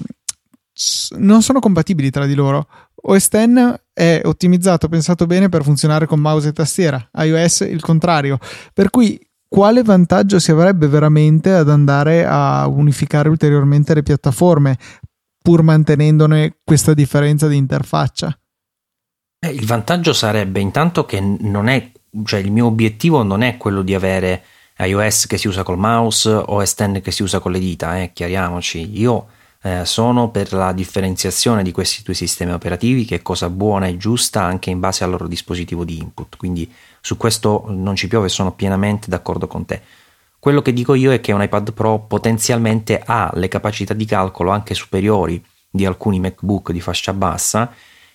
non 1.19 1.43
sono 1.43 1.61
compatibili 1.61 2.11
tra 2.11 2.27
di 2.27 2.35
loro. 2.35 2.67
OS 3.07 3.29
X 3.29 3.81
è 3.93 4.21
ottimizzato, 4.25 4.89
pensato 4.89 5.27
bene 5.27 5.49
per 5.49 5.63
funzionare 5.63 6.07
con 6.07 6.21
mouse 6.21 6.49
e 6.49 6.53
tastiera, 6.53 7.11
iOS 7.13 7.61
il 7.61 7.81
contrario. 7.81 8.39
Per 8.73 8.91
cui 8.91 9.21
quale 9.47 9.83
vantaggio 9.83 10.41
si 10.41 10.51
avrebbe 10.51 10.89
veramente 10.89 11.53
ad 11.53 11.69
andare 11.69 12.27
a 12.27 12.67
unificare 12.67 13.29
ulteriormente 13.29 13.95
le 13.95 14.03
piattaforme, 14.03 14.77
pur 15.45 15.61
mantenendone 15.61 16.57
questa 16.65 16.95
differenza 16.95 17.49
di 17.49 17.57
interfaccia? 17.57 18.35
Eh, 19.39 19.51
il 19.51 19.67
vantaggio 19.67 20.15
sarebbe 20.15 20.59
intanto 20.59 21.05
che 21.05 21.21
non 21.21 21.69
è 21.69 21.93
cioè 22.25 22.41
il 22.41 22.51
mio 22.51 22.65
obiettivo 22.65 23.23
non 23.23 23.43
è 23.43 23.59
quello 23.59 23.83
di 23.83 23.95
avere 23.95 24.43
iOS 24.79 25.27
che 25.27 25.37
si 25.37 25.47
usa 25.47 25.63
col 25.63 25.77
mouse 25.77 26.31
o 26.31 26.45
OS 26.47 26.75
X 26.75 27.01
che 27.03 27.11
si 27.11 27.23
usa 27.23 27.41
con 27.41 27.53
le 27.53 27.59
dita, 27.59 28.01
eh, 28.01 28.13
chiariamoci. 28.15 28.99
Io 28.99 29.27
eh, 29.63 29.85
sono 29.85 30.31
per 30.31 30.55
la 30.55 30.73
differenziazione 30.73 31.63
di 31.63 31.73
questi 31.73 32.03
due 32.03 32.15
sistemi 32.15 32.53
operativi, 32.53 33.05
che 33.05 33.17
è 33.17 33.23
cosa 33.23 33.51
buona 33.51 33.87
e 33.87 33.99
giusta 33.99 34.43
anche 34.43 34.71
in 34.71 34.81
base 34.81 35.05
al 35.05 35.11
loro 35.11 35.29
dispositivo 35.29 35.85
di 35.85 35.99
input. 35.99 36.39
Quindi 36.39 36.73
su 37.03 37.19
questo 37.19 37.67
non 37.69 37.97
ci 37.97 38.09
piove, 38.09 38.31
sono 38.31 38.53
pienamente 38.53 39.11
d'accordo 39.11 39.47
con 39.47 39.67
te. 39.67 39.83
Quello 40.45 40.61
che 40.61 40.75
dico 40.75 40.93
io 40.93 41.11
è 41.11 41.23
che 41.23 41.33
un 41.33 41.41
iPad 41.41 41.73
Pro 41.73 42.01
potenzialmente 42.01 43.01
ha 43.03 43.31
le 43.33 43.49
capacità 43.49 43.95
di 43.95 44.05
calcolo 44.05 44.51
anche 44.51 44.75
superiori 44.75 45.43
di 45.71 45.87
alcuni 45.87 46.21
MacBook 46.21 46.71
di 46.71 46.83
fascia 46.83 47.15
bassa 47.15 47.73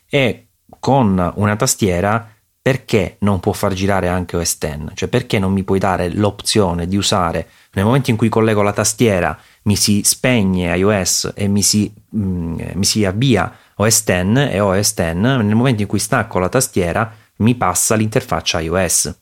e 0.08 0.50
con 0.80 1.32
una 1.38 1.56
tastiera 1.56 2.32
perché 2.62 3.16
non 3.22 3.40
può 3.40 3.52
far 3.54 3.74
girare 3.74 4.10
anche 4.10 4.38
OS 4.38 4.60
X? 4.60 4.78
Cioè 4.94 5.10
perché 5.10 5.40
non 5.40 5.54
mi 5.54 5.64
puoi 5.64 5.80
dare 5.80 6.14
l'opzione 6.14 6.88
di 6.88 6.98
usare 6.98 7.48
nel 7.72 7.86
momento 7.86 8.12
in 8.12 8.16
cui 8.16 8.30
collego 8.30 8.62
la 8.62 8.74
tastiera 8.74 9.36
mi 9.64 9.76
si 9.76 10.04
spegne 10.04 10.78
iOS 10.78 11.34
e 11.34 11.48
mi 11.48 11.64
si, 11.64 11.92
mm, 12.16 12.60
mi 12.74 12.86
si 12.86 13.06
avvia 13.06 13.52
OS 13.74 14.04
X 14.04 14.08
e 14.52 14.60
OS 14.60 14.94
X 14.94 15.14
nel 15.14 15.56
momento 15.56 15.82
in 15.82 15.88
cui 15.88 15.98
stacco 15.98 16.38
la 16.38 16.50
tastiera 16.50 17.12
mi 17.38 17.56
passa 17.56 17.96
l'interfaccia 17.96 18.60
iOS. 18.60 19.18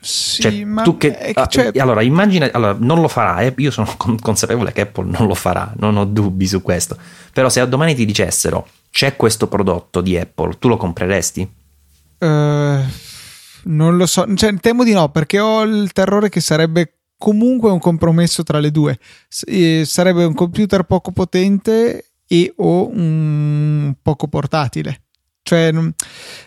Sì, 0.00 0.42
cioè, 0.42 0.64
ma 0.64 0.82
tu 0.82 0.96
che, 0.96 1.30
ah, 1.34 1.46
cioè... 1.46 1.70
allora 1.76 2.02
immagina 2.02 2.48
allora, 2.52 2.76
non 2.80 3.00
lo 3.00 3.06
farà 3.06 3.42
eh? 3.42 3.54
io 3.58 3.70
sono 3.70 3.94
consapevole 4.20 4.72
che 4.72 4.80
Apple 4.80 5.08
non 5.08 5.28
lo 5.28 5.34
farà 5.34 5.72
non 5.76 5.96
ho 5.96 6.04
dubbi 6.04 6.48
su 6.48 6.62
questo 6.62 6.98
però 7.32 7.48
se 7.48 7.60
a 7.60 7.66
domani 7.66 7.94
ti 7.94 8.04
dicessero 8.04 8.66
c'è 8.90 9.14
questo 9.14 9.46
prodotto 9.46 10.00
di 10.00 10.16
Apple 10.18 10.56
tu 10.58 10.66
lo 10.66 10.76
compreresti? 10.76 11.48
Uh, 12.18 12.80
non 13.64 13.96
lo 13.96 14.06
so, 14.06 14.26
cioè, 14.34 14.54
temo 14.58 14.84
di 14.84 14.92
no, 14.92 15.10
perché 15.10 15.38
ho 15.38 15.62
il 15.62 15.92
terrore 15.92 16.28
che 16.28 16.40
sarebbe 16.40 16.98
comunque 17.18 17.70
un 17.70 17.78
compromesso 17.78 18.42
tra 18.42 18.58
le 18.58 18.70
due. 18.70 18.98
S- 19.28 19.82
sarebbe 19.82 20.24
un 20.24 20.34
computer 20.34 20.84
poco 20.84 21.12
potente 21.12 22.12
e 22.26 22.52
o 22.56 22.88
un 22.88 23.94
poco 24.00 24.28
portatile. 24.28 25.05
Cioè, 25.46 25.72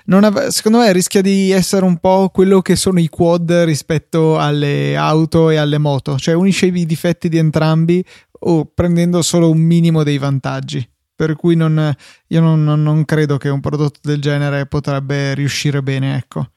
ave- 0.10 0.52
secondo 0.52 0.80
me 0.80 0.92
rischia 0.92 1.22
di 1.22 1.52
essere 1.52 1.86
un 1.86 2.00
po' 2.00 2.30
quello 2.34 2.62
che 2.62 2.76
sono 2.76 3.00
i 3.00 3.08
quad 3.08 3.50
rispetto 3.64 4.38
alle 4.38 4.98
auto 4.98 5.50
e 5.50 5.56
alle 5.56 5.78
moto, 5.78 6.18
cioè 6.18 6.34
unisce 6.34 6.66
i 6.66 6.86
difetti 6.86 7.30
di 7.30 7.38
entrambi 7.38 8.04
o 8.42 8.66
prendendo 8.66 9.22
solo 9.22 9.50
un 9.50 9.60
minimo 9.60 10.04
dei 10.04 10.18
vantaggi 10.18 10.86
per 11.16 11.38
cui 11.38 11.56
non, 11.56 11.96
io 12.28 12.42
non, 12.42 12.64
non, 12.64 13.06
credo 13.06 13.38
che 13.38 13.48
un 13.48 13.62
prodotto 13.62 14.00
del 14.04 14.20
genere 14.20 14.66
potrebbe 14.66 15.34
riuscire 15.34 15.82
bene, 15.82 16.18
ecco. 16.18 16.50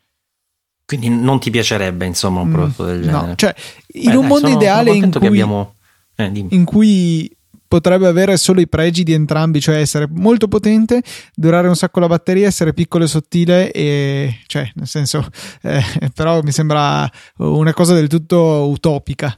Quindi 0.84 1.08
non 1.10 1.38
ti 1.38 1.50
piacerebbe, 1.50 2.06
insomma, 2.06 2.40
un 2.40 2.48
mm, 2.48 2.52
prodotto 2.52 2.84
del 2.86 3.02
genere? 3.02 3.26
No, 3.26 3.34
cioè, 3.36 3.54
in 3.94 4.10
Beh, 4.10 4.16
un 4.16 4.20
dai, 4.20 4.28
mondo 4.28 4.46
sono, 4.48 4.60
ideale 4.60 4.90
sono 4.92 5.04
in, 5.04 5.10
cui, 5.10 5.26
abbiamo... 5.26 5.74
eh, 6.16 6.46
in 6.48 6.64
cui 6.64 7.36
potrebbe 7.72 8.06
avere 8.06 8.36
solo 8.36 8.60
i 8.60 8.68
pregi 8.68 9.02
di 9.02 9.14
entrambi, 9.14 9.58
cioè 9.58 9.76
essere 9.76 10.06
molto 10.06 10.46
potente, 10.46 11.02
durare 11.34 11.68
un 11.68 11.74
sacco 11.74 12.00
la 12.00 12.06
batteria, 12.06 12.46
essere 12.46 12.74
piccolo 12.74 13.04
e 13.04 13.06
sottile 13.06 13.72
e 13.72 14.40
cioè, 14.46 14.70
nel 14.74 14.86
senso, 14.86 15.26
eh, 15.62 15.82
però 16.14 16.42
mi 16.42 16.52
sembra 16.52 17.10
una 17.38 17.72
cosa 17.72 17.94
del 17.94 18.08
tutto 18.08 18.68
utopica. 18.68 19.34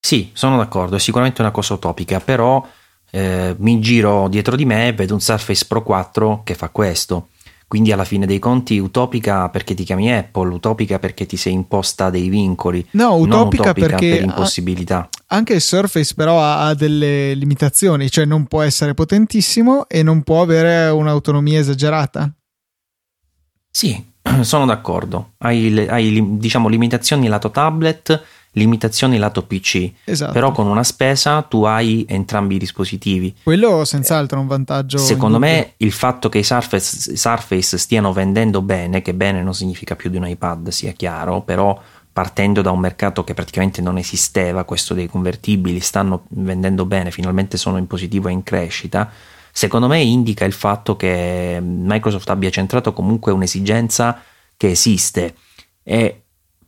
Sì, 0.00 0.30
sono 0.32 0.56
d'accordo, 0.56 0.96
è 0.96 0.98
sicuramente 0.98 1.42
una 1.42 1.50
cosa 1.50 1.74
utopica, 1.74 2.18
però 2.20 2.66
eh, 3.10 3.54
mi 3.58 3.78
giro 3.80 4.28
dietro 4.28 4.56
di 4.56 4.64
me 4.64 4.88
e 4.88 4.94
vedo 4.94 5.12
un 5.12 5.20
Surface 5.20 5.66
Pro 5.66 5.82
4 5.82 6.44
che 6.44 6.54
fa 6.54 6.70
questo. 6.70 7.28
Quindi 7.66 7.92
alla 7.92 8.04
fine 8.04 8.26
dei 8.26 8.38
conti 8.38 8.78
utopica 8.78 9.48
perché 9.48 9.74
ti 9.74 9.84
chiami 9.84 10.12
Apple, 10.12 10.54
utopica 10.54 10.98
perché 10.98 11.26
ti 11.26 11.36
sei 11.36 11.52
imposta 11.52 12.10
dei 12.10 12.28
vincoli. 12.28 12.86
No, 12.92 13.16
utopica, 13.16 13.62
utopica 13.62 13.86
perché 13.86 14.08
per 14.08 14.22
impossibilità. 14.22 15.08
Anche 15.28 15.54
il 15.54 15.60
Surface 15.60 16.14
però 16.14 16.40
ha, 16.42 16.74
delle 16.74 17.34
limitazioni, 17.34 18.10
cioè 18.10 18.24
non 18.24 18.46
può 18.46 18.62
essere 18.62 18.94
potentissimo 18.94 19.88
e 19.88 20.02
non 20.02 20.22
può 20.22 20.42
avere 20.42 20.88
un'autonomia 20.90 21.58
esagerata. 21.58 22.32
Sì, 23.70 24.12
sono 24.42 24.66
d'accordo. 24.66 25.32
Hai, 25.38 25.86
hai 25.88 26.38
diciamo 26.38 26.68
limitazioni 26.68 27.26
lato 27.26 27.50
tablet 27.50 28.22
limitazioni 28.54 29.16
lato 29.18 29.44
PC. 29.44 29.92
Esatto. 30.04 30.32
Però 30.32 30.52
con 30.52 30.66
una 30.66 30.82
spesa 30.82 31.42
tu 31.42 31.64
hai 31.64 32.04
entrambi 32.08 32.56
i 32.56 32.58
dispositivi. 32.58 33.34
Quello 33.42 33.84
senz'altro 33.84 34.38
è 34.38 34.40
un 34.40 34.48
vantaggio. 34.48 34.98
Secondo 34.98 35.38
me 35.38 35.74
il 35.78 35.92
fatto 35.92 36.28
che 36.28 36.38
i 36.38 36.44
Surface, 36.44 37.16
Surface 37.16 37.78
stiano 37.78 38.12
vendendo 38.12 38.62
bene, 38.62 39.02
che 39.02 39.14
bene 39.14 39.42
non 39.42 39.54
significa 39.54 39.96
più 39.96 40.10
di 40.10 40.16
un 40.16 40.26
iPad, 40.26 40.68
sia 40.68 40.92
chiaro, 40.92 41.42
però 41.42 41.80
partendo 42.12 42.62
da 42.62 42.70
un 42.70 42.78
mercato 42.78 43.24
che 43.24 43.34
praticamente 43.34 43.82
non 43.82 43.98
esisteva, 43.98 44.62
questo 44.62 44.94
dei 44.94 45.08
convertibili, 45.08 45.80
stanno 45.80 46.26
vendendo 46.28 46.84
bene, 46.84 47.10
finalmente 47.10 47.56
sono 47.56 47.76
in 47.76 47.88
positivo 47.88 48.28
e 48.28 48.32
in 48.32 48.44
crescita. 48.44 49.10
Secondo 49.50 49.88
me 49.88 50.00
indica 50.00 50.44
il 50.44 50.52
fatto 50.52 50.94
che 50.96 51.60
Microsoft 51.60 52.28
abbia 52.30 52.50
centrato 52.50 52.92
comunque 52.92 53.32
un'esigenza 53.32 54.20
che 54.56 54.70
esiste 54.70 55.34
e 55.82 56.23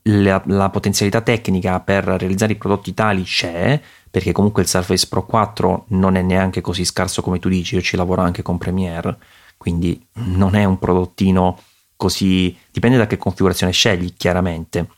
la, 0.07 0.43
la, 0.47 0.71
potenzialità 0.71 1.21
tecnica 1.21 1.81
per 1.81 2.05
realizzare 2.05 2.53
i 2.53 2.57
prodotti 2.57 2.95
tali 2.95 3.23
c'è, 3.23 3.81
perché 4.11 4.33
comunque 4.33 4.63
il 4.63 4.69
Surface 4.69 5.07
Pro 5.09 5.25
4 5.25 5.87
non 5.89 6.17
è 6.17 6.23
neanche 6.23 6.61
così 6.61 6.85
scarso 6.85 7.23
come 7.23 7.39
tu 7.39 7.49
dici, 7.49 7.75
io 7.75 7.83
ci 7.83 7.97
lavoro 7.97 8.23
anche 8.23 8.43
con 8.43 8.59
Premiere, 8.59 9.19
quindi 9.57 10.07
non 10.15 10.55
è 10.55 10.65
un 10.65 10.79
prodottino 10.79 11.59
così, 11.97 12.57
dipende 12.71 12.99
da 12.99 13.07
che 13.07 13.17
configurazione 13.17 13.73
scegli 13.73 14.15
chiaramente, 14.17 14.89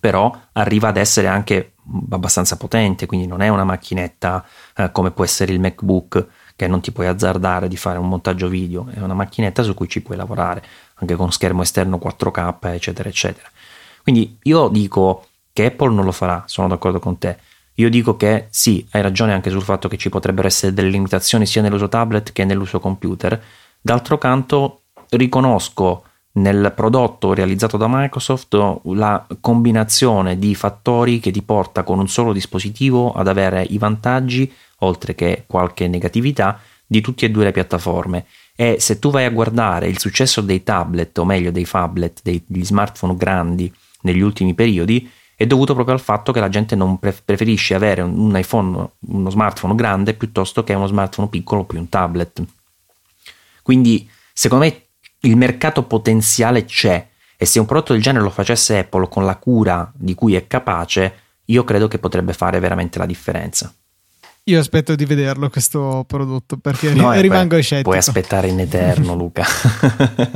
però 0.00 0.36
arriva 0.52 0.88
ad 0.88 0.96
essere 0.96 1.28
anche 1.28 1.74
abbastanza 2.10 2.56
potente, 2.56 3.06
quindi 3.06 3.26
non 3.26 3.42
è 3.42 3.48
una 3.48 3.64
macchinetta 3.64 4.44
eh, 4.76 4.90
come 4.92 5.10
può 5.12 5.24
essere 5.24 5.52
il 5.52 5.60
MacBook 5.60 6.26
che 6.56 6.66
non 6.66 6.80
ti 6.80 6.90
puoi 6.90 7.06
azzardare 7.06 7.68
di 7.68 7.76
fare 7.76 7.98
un 7.98 8.08
montaggio 8.08 8.48
video, 8.48 8.86
è 8.92 9.00
una 9.00 9.14
macchinetta 9.14 9.62
su 9.62 9.74
cui 9.74 9.88
ci 9.88 10.02
puoi 10.02 10.16
lavorare, 10.16 10.62
anche 10.94 11.14
con 11.14 11.30
schermo 11.30 11.62
esterno 11.62 11.98
4K, 12.02 12.56
eccetera, 12.72 13.08
eccetera. 13.08 13.50
Quindi 14.02 14.38
io 14.42 14.68
dico 14.68 15.26
che 15.52 15.66
Apple 15.66 15.92
non 15.92 16.04
lo 16.04 16.12
farà, 16.12 16.44
sono 16.46 16.68
d'accordo 16.68 16.98
con 16.98 17.18
te. 17.18 17.38
Io 17.76 17.88
dico 17.88 18.16
che 18.16 18.46
sì, 18.50 18.86
hai 18.90 19.02
ragione 19.02 19.32
anche 19.32 19.50
sul 19.50 19.62
fatto 19.62 19.88
che 19.88 19.96
ci 19.96 20.08
potrebbero 20.08 20.46
essere 20.46 20.74
delle 20.74 20.90
limitazioni 20.90 21.46
sia 21.46 21.62
nell'uso 21.62 21.88
tablet 21.88 22.32
che 22.32 22.44
nell'uso 22.44 22.80
computer. 22.80 23.40
D'altro 23.80 24.18
canto, 24.18 24.82
riconosco 25.10 26.04
nel 26.34 26.72
prodotto 26.74 27.34
realizzato 27.34 27.76
da 27.76 27.86
Microsoft 27.88 28.80
la 28.84 29.26
combinazione 29.40 30.38
di 30.38 30.54
fattori 30.54 31.18
che 31.18 31.30
ti 31.30 31.42
porta 31.42 31.82
con 31.82 31.98
un 31.98 32.08
solo 32.08 32.32
dispositivo 32.32 33.12
ad 33.12 33.28
avere 33.28 33.62
i 33.62 33.78
vantaggi, 33.78 34.50
oltre 34.78 35.14
che 35.14 35.44
qualche 35.46 35.88
negatività, 35.88 36.60
di 36.86 37.00
tutte 37.00 37.26
e 37.26 37.30
due 37.30 37.44
le 37.44 37.52
piattaforme. 37.52 38.26
E 38.54 38.76
se 38.80 38.98
tu 38.98 39.10
vai 39.10 39.24
a 39.24 39.30
guardare 39.30 39.88
il 39.88 39.98
successo 39.98 40.40
dei 40.40 40.62
tablet, 40.62 41.16
o 41.18 41.24
meglio 41.24 41.50
dei 41.50 41.66
phablet, 41.68 42.20
degli 42.22 42.64
smartphone 42.64 43.16
grandi, 43.16 43.72
negli 44.02 44.20
ultimi 44.20 44.54
periodi 44.54 45.10
è 45.34 45.46
dovuto 45.46 45.74
proprio 45.74 45.94
al 45.94 46.00
fatto 46.00 46.30
che 46.30 46.40
la 46.40 46.48
gente 46.48 46.76
non 46.76 46.98
preferisce 46.98 47.74
avere 47.74 48.00
un 48.02 48.36
iPhone, 48.36 48.90
uno 49.08 49.30
smartphone 49.30 49.74
grande 49.74 50.14
piuttosto 50.14 50.62
che 50.62 50.74
uno 50.74 50.86
smartphone 50.86 51.28
piccolo 51.28 51.64
più 51.64 51.78
un 51.78 51.88
tablet. 51.88 52.42
Quindi, 53.62 54.08
secondo 54.32 54.64
me, 54.64 54.86
il 55.20 55.36
mercato 55.36 55.82
potenziale 55.84 56.64
c'è 56.64 57.08
e 57.36 57.44
se 57.44 57.58
un 57.58 57.66
prodotto 57.66 57.92
del 57.92 58.02
genere 58.02 58.22
lo 58.22 58.30
facesse 58.30 58.78
Apple 58.78 59.08
con 59.08 59.24
la 59.24 59.36
cura 59.36 59.90
di 59.94 60.14
cui 60.14 60.34
è 60.34 60.46
capace, 60.46 61.14
io 61.46 61.64
credo 61.64 61.88
che 61.88 61.98
potrebbe 61.98 62.34
fare 62.34 62.60
veramente 62.60 62.98
la 62.98 63.06
differenza. 63.06 63.74
Io 64.46 64.58
aspetto 64.58 64.96
di 64.96 65.04
vederlo 65.04 65.48
questo 65.50 66.04
prodotto 66.04 66.56
perché 66.56 66.92
no, 66.94 67.12
rimango 67.12 67.50
puoi, 67.50 67.62
scettico. 67.62 67.90
Puoi 67.90 67.98
aspettare 67.98 68.48
in 68.48 68.58
eterno, 68.58 69.14
Luca. 69.16 69.44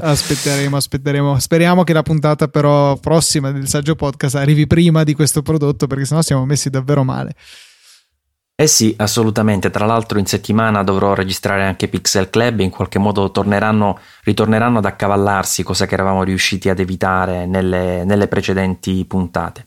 aspetteremo, 0.01 0.77
aspetteremo. 0.77 1.41
Speriamo 1.41 1.83
che 1.83 1.93
la 1.93 2.03
puntata 2.03 2.47
però 2.47 2.97
prossima 2.99 3.51
del 3.51 3.67
saggio 3.67 3.97
podcast 3.97 4.37
arrivi 4.37 4.69
prima 4.69 5.03
di 5.03 5.13
questo 5.15 5.43
prodotto 5.43 5.89
perché 5.89 6.05
sennò 6.05 6.23
siamo 6.23 6.47
messi 6.47 6.71
davvero 6.71 7.03
male. 7.03 7.35
Eh 8.55 8.69
sì, 8.69 8.95
assolutamente. 8.97 9.71
Tra 9.71 9.87
l'altro 9.87 10.21
in 10.21 10.27
settimana 10.27 10.85
dovrò 10.85 11.13
registrare 11.13 11.65
anche 11.65 11.89
Pixel 11.89 12.31
Club, 12.31 12.61
in 12.61 12.71
qualche 12.71 13.01
modo 13.01 13.33
torneranno, 13.33 13.99
ritorneranno 14.23 14.79
ad 14.79 14.85
accavallarsi, 14.85 15.65
cosa 15.65 15.87
che 15.87 15.95
eravamo 15.95 16.23
riusciti 16.23 16.69
ad 16.69 16.79
evitare 16.79 17.45
nelle, 17.45 18.05
nelle 18.05 18.29
precedenti 18.29 19.05
puntate. 19.05 19.65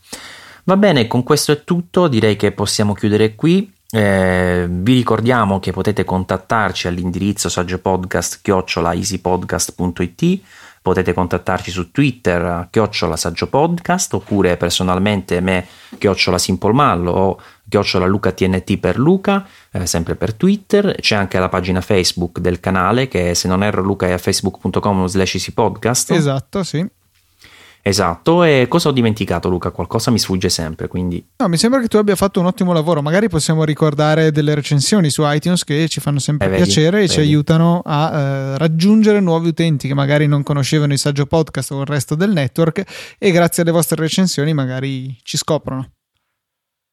Va 0.63 0.77
bene, 0.77 1.07
con 1.07 1.23
questo 1.23 1.51
è 1.51 1.63
tutto, 1.65 2.07
direi 2.07 2.37
che 2.37 2.53
possiamo 2.53 2.93
chiudere 2.93 3.35
qui. 3.35 3.71
Eh, 3.91 4.67
vi 4.69 4.93
ricordiamo 4.93 5.59
che 5.59 5.71
potete 5.71 6.03
contattarci 6.03 6.87
all'indirizzo 6.87 7.49
saggiopodcast 7.49 8.41
chiocciola 8.43 8.93
easypodcast.it 8.93 10.41
potete 10.81 11.13
contattarci 11.13 11.71
su 11.71 11.91
Twitter 11.91 12.67
chiocciola 12.69 13.17
saggiopodcast 13.17 14.13
oppure 14.13 14.57
personalmente 14.57 15.41
me 15.41 15.65
chiocciola 15.97 16.37
simpolmallo 16.37 17.11
o 17.11 17.41
chiocciola 17.67 18.05
lucatnt 18.05 18.77
per 18.77 18.97
Luca 18.99 19.47
eh, 19.71 19.85
sempre 19.85 20.15
per 20.15 20.33
Twitter. 20.33 20.95
C'è 20.99 21.15
anche 21.15 21.39
la 21.39 21.49
pagina 21.49 21.81
Facebook 21.81 22.39
del 22.39 22.59
canale 22.59 23.07
che 23.07 23.33
se 23.33 23.47
non 23.47 23.63
erro 23.63 23.81
Luca 23.81 24.05
è 24.07 24.11
a 24.11 24.17
facebook.com 24.17 25.07
slash 25.07 25.33
easypodcast. 25.33 26.11
Esatto 26.11 26.63
sì 26.63 26.87
Esatto, 27.81 28.43
e 28.43 28.65
cosa 28.67 28.89
ho 28.89 28.91
dimenticato 28.91 29.49
Luca? 29.49 29.71
Qualcosa 29.71 30.11
mi 30.11 30.19
sfugge 30.19 30.49
sempre, 30.49 30.87
quindi... 30.87 31.25
No, 31.37 31.47
mi 31.47 31.57
sembra 31.57 31.79
che 31.79 31.87
tu 31.87 31.97
abbia 31.97 32.15
fatto 32.15 32.39
un 32.39 32.45
ottimo 32.45 32.73
lavoro, 32.73 33.01
magari 33.01 33.29
possiamo 33.29 33.63
ricordare 33.63 34.31
delle 34.31 34.53
recensioni 34.53 35.09
su 35.09 35.23
iTunes 35.25 35.63
che 35.63 35.87
ci 35.87 35.99
fanno 35.99 36.19
sempre 36.19 36.47
eh, 36.51 36.55
piacere 36.57 36.97
vedi, 36.97 36.97
e 36.97 37.07
vedi. 37.07 37.13
ci 37.13 37.19
aiutano 37.19 37.81
a 37.85 38.11
eh, 38.11 38.57
raggiungere 38.57 39.19
nuovi 39.21 39.47
utenti 39.47 39.87
che 39.87 39.93
magari 39.93 40.27
non 40.27 40.43
conoscevano 40.43 40.91
il 40.93 40.99
saggio 40.99 41.25
podcast 41.25 41.71
o 41.71 41.81
il 41.81 41.87
resto 41.87 42.15
del 42.15 42.31
network 42.31 42.83
e 43.17 43.31
grazie 43.31 43.63
alle 43.63 43.71
vostre 43.71 44.01
recensioni 44.01 44.53
magari 44.53 45.17
ci 45.23 45.37
scoprono. 45.37 45.91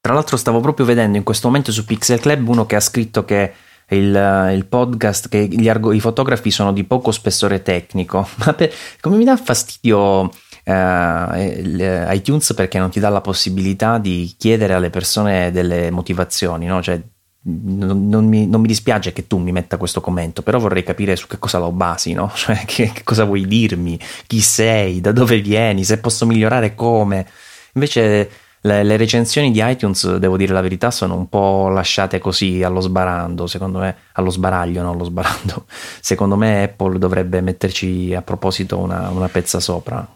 Tra 0.01 0.15
l'altro 0.15 0.37
stavo 0.37 0.61
proprio 0.61 0.87
vedendo 0.87 1.17
in 1.17 1.25
questo 1.25 1.49
momento 1.49 1.73
su 1.73 1.85
Pixel 1.85 2.21
Club 2.21 2.47
uno 2.47 2.65
che 2.65 2.77
ha 2.77 2.81
scritto 2.81 3.25
che 3.25 3.53
il, 3.91 4.51
il, 4.53 4.67
podcast 4.67 5.29
che 5.29 5.47
gli 5.47 5.69
argo, 5.69 5.93
i 5.93 6.01
fotografi 6.01 6.51
sono 6.51 6.73
di 6.73 6.85
poco 6.85 7.13
spessore 7.13 7.63
tecnico, 7.63 8.27
ma 8.45 8.53
per, 8.53 8.73
come 9.01 9.17
mi 9.17 9.25
dà 9.25 9.37
fastidio 9.37 10.31
eh, 10.69 12.15
iTunes 12.15 12.53
perché 12.55 12.79
non 12.81 12.91
ti 12.91 12.99
dà 12.99 13.09
la 13.09 13.21
possibilità 13.21 13.99
di 13.99 14.35
chiedere 14.37 14.75
alle 14.75 14.91
persone 14.91 15.53
delle 15.53 15.91
motivazioni, 15.93 16.67
no? 16.67 16.83
Cioè, 16.83 17.01
non, 17.43 18.09
non, 18.09 18.27
mi, 18.27 18.49
non, 18.49 18.61
mi, 18.61 18.67
dispiace 18.67 19.13
che 19.13 19.29
tu 19.29 19.39
mi 19.39 19.53
metta 19.53 19.77
questo 19.77 20.01
commento, 20.01 20.43
però 20.43 20.59
vorrei 20.59 20.83
capire 20.83 21.15
su 21.15 21.29
che 21.29 21.39
cosa 21.39 21.59
lo 21.59 21.71
basi, 21.71 22.15
no? 22.15 22.31
Cioè, 22.35 22.65
che, 22.65 22.91
che 22.93 23.05
cosa 23.05 23.25
vuoi 23.25 23.47
dirmi, 23.47 23.99
chi 24.27 24.41
sei, 24.41 25.01
da 25.01 25.13
dove 25.13 25.41
vieni, 25.41 25.85
se 25.85 25.99
posso 25.99 26.27
migliorare 26.27 26.75
come. 26.75 27.27
Invece 27.75 28.31
le, 28.63 28.83
le, 28.83 28.97
recensioni 28.97 29.53
di 29.53 29.63
iTunes, 29.63 30.17
devo 30.17 30.37
dire 30.37 30.53
la 30.53 30.63
verità, 30.63 30.91
sono 30.91 31.15
un 31.15 31.29
po' 31.29 31.69
lasciate 31.69 32.19
così 32.19 32.65
allo 32.65 32.81
sbarando, 32.81 33.47
secondo 33.47 33.79
me, 33.79 33.97
allo 34.15 34.31
sbaraglio, 34.31 34.83
non 34.83 34.95
allo 34.95 35.05
sbarando. 35.05 35.67
Secondo 36.01 36.37
me 36.37 36.65
Apple 36.65 36.99
dovrebbe 36.99 37.41
metterci 37.41 38.15
a 38.15 38.23
proposito 38.23 38.79
una, 38.79 39.11
una 39.11 39.29
pezza 39.29 39.61
sopra. 39.61 40.16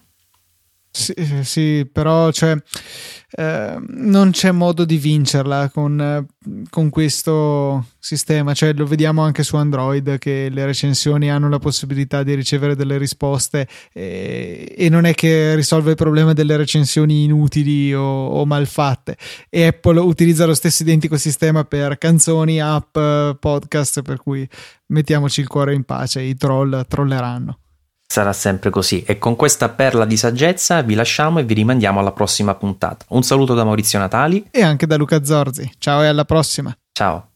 Sì, 0.93 1.14
sì, 1.45 1.88
però 1.91 2.32
cioè, 2.32 2.57
eh, 3.30 3.76
non 3.91 4.32
c'è 4.32 4.51
modo 4.51 4.84
di 4.84 4.97
vincerla 4.97 5.70
con, 5.70 6.01
eh, 6.01 6.26
con, 6.68 6.91
questo 6.91 7.86
sistema, 8.01 8.55
cioè, 8.55 8.72
lo 8.72 8.86
vediamo 8.86 9.22
anche 9.22 9.45
su 9.45 9.55
Android 9.55 10.18
che 10.18 10.49
le 10.51 10.66
recensioni 10.66 11.30
hanno 11.30 11.49
la 11.49 11.61
possibilità 11.61 12.24
di 12.24 12.34
ricevere 12.34 12.74
delle 12.74 12.99
risposte 12.99 13.68
eh, 13.93 14.74
e 14.76 14.88
non 14.88 15.05
è 15.05 15.14
che 15.14 15.55
risolve 15.55 15.91
il 15.91 15.97
problema 15.97 16.32
delle 16.32 16.57
recensioni 16.57 17.22
inutili 17.22 17.95
o, 17.95 18.26
o 18.26 18.45
malfatte. 18.45 19.16
E 19.49 19.66
Apple 19.66 20.01
utilizza 20.01 20.45
lo 20.45 20.55
stesso 20.55 20.82
identico 20.82 21.16
sistema 21.16 21.62
per 21.62 21.99
canzoni, 21.99 22.61
app, 22.61 22.99
podcast, 23.38 24.03
per 24.03 24.16
cui 24.16 24.47
mettiamoci 24.86 25.41
il 25.41 25.47
cuore 25.47 25.72
in 25.72 25.84
pace, 25.84 26.20
i 26.20 26.34
troll 26.34 26.84
trolleranno 26.88 27.59
sarà 28.11 28.32
sempre 28.32 28.70
così. 28.70 29.04
E 29.04 29.18
con 29.18 29.36
questa 29.36 29.68
perla 29.68 30.04
di 30.04 30.16
saggezza 30.16 30.82
vi 30.82 30.94
lasciamo 30.94 31.38
e 31.38 31.44
vi 31.44 31.54
rimandiamo 31.54 32.00
alla 32.00 32.11
prossima 32.11 32.56
puntata. 32.56 33.04
Un 33.11 33.22
saluto 33.22 33.54
da 33.54 33.62
Maurizio 33.62 34.00
Natali 34.00 34.48
e 34.50 34.62
anche 34.62 34.86
da 34.86 34.96
Luca 34.96 35.22
Zorzi. 35.22 35.70
Ciao 35.78 36.02
e 36.02 36.08
alla 36.08 36.24
prossima. 36.24 36.76
Ciao. 36.92 37.29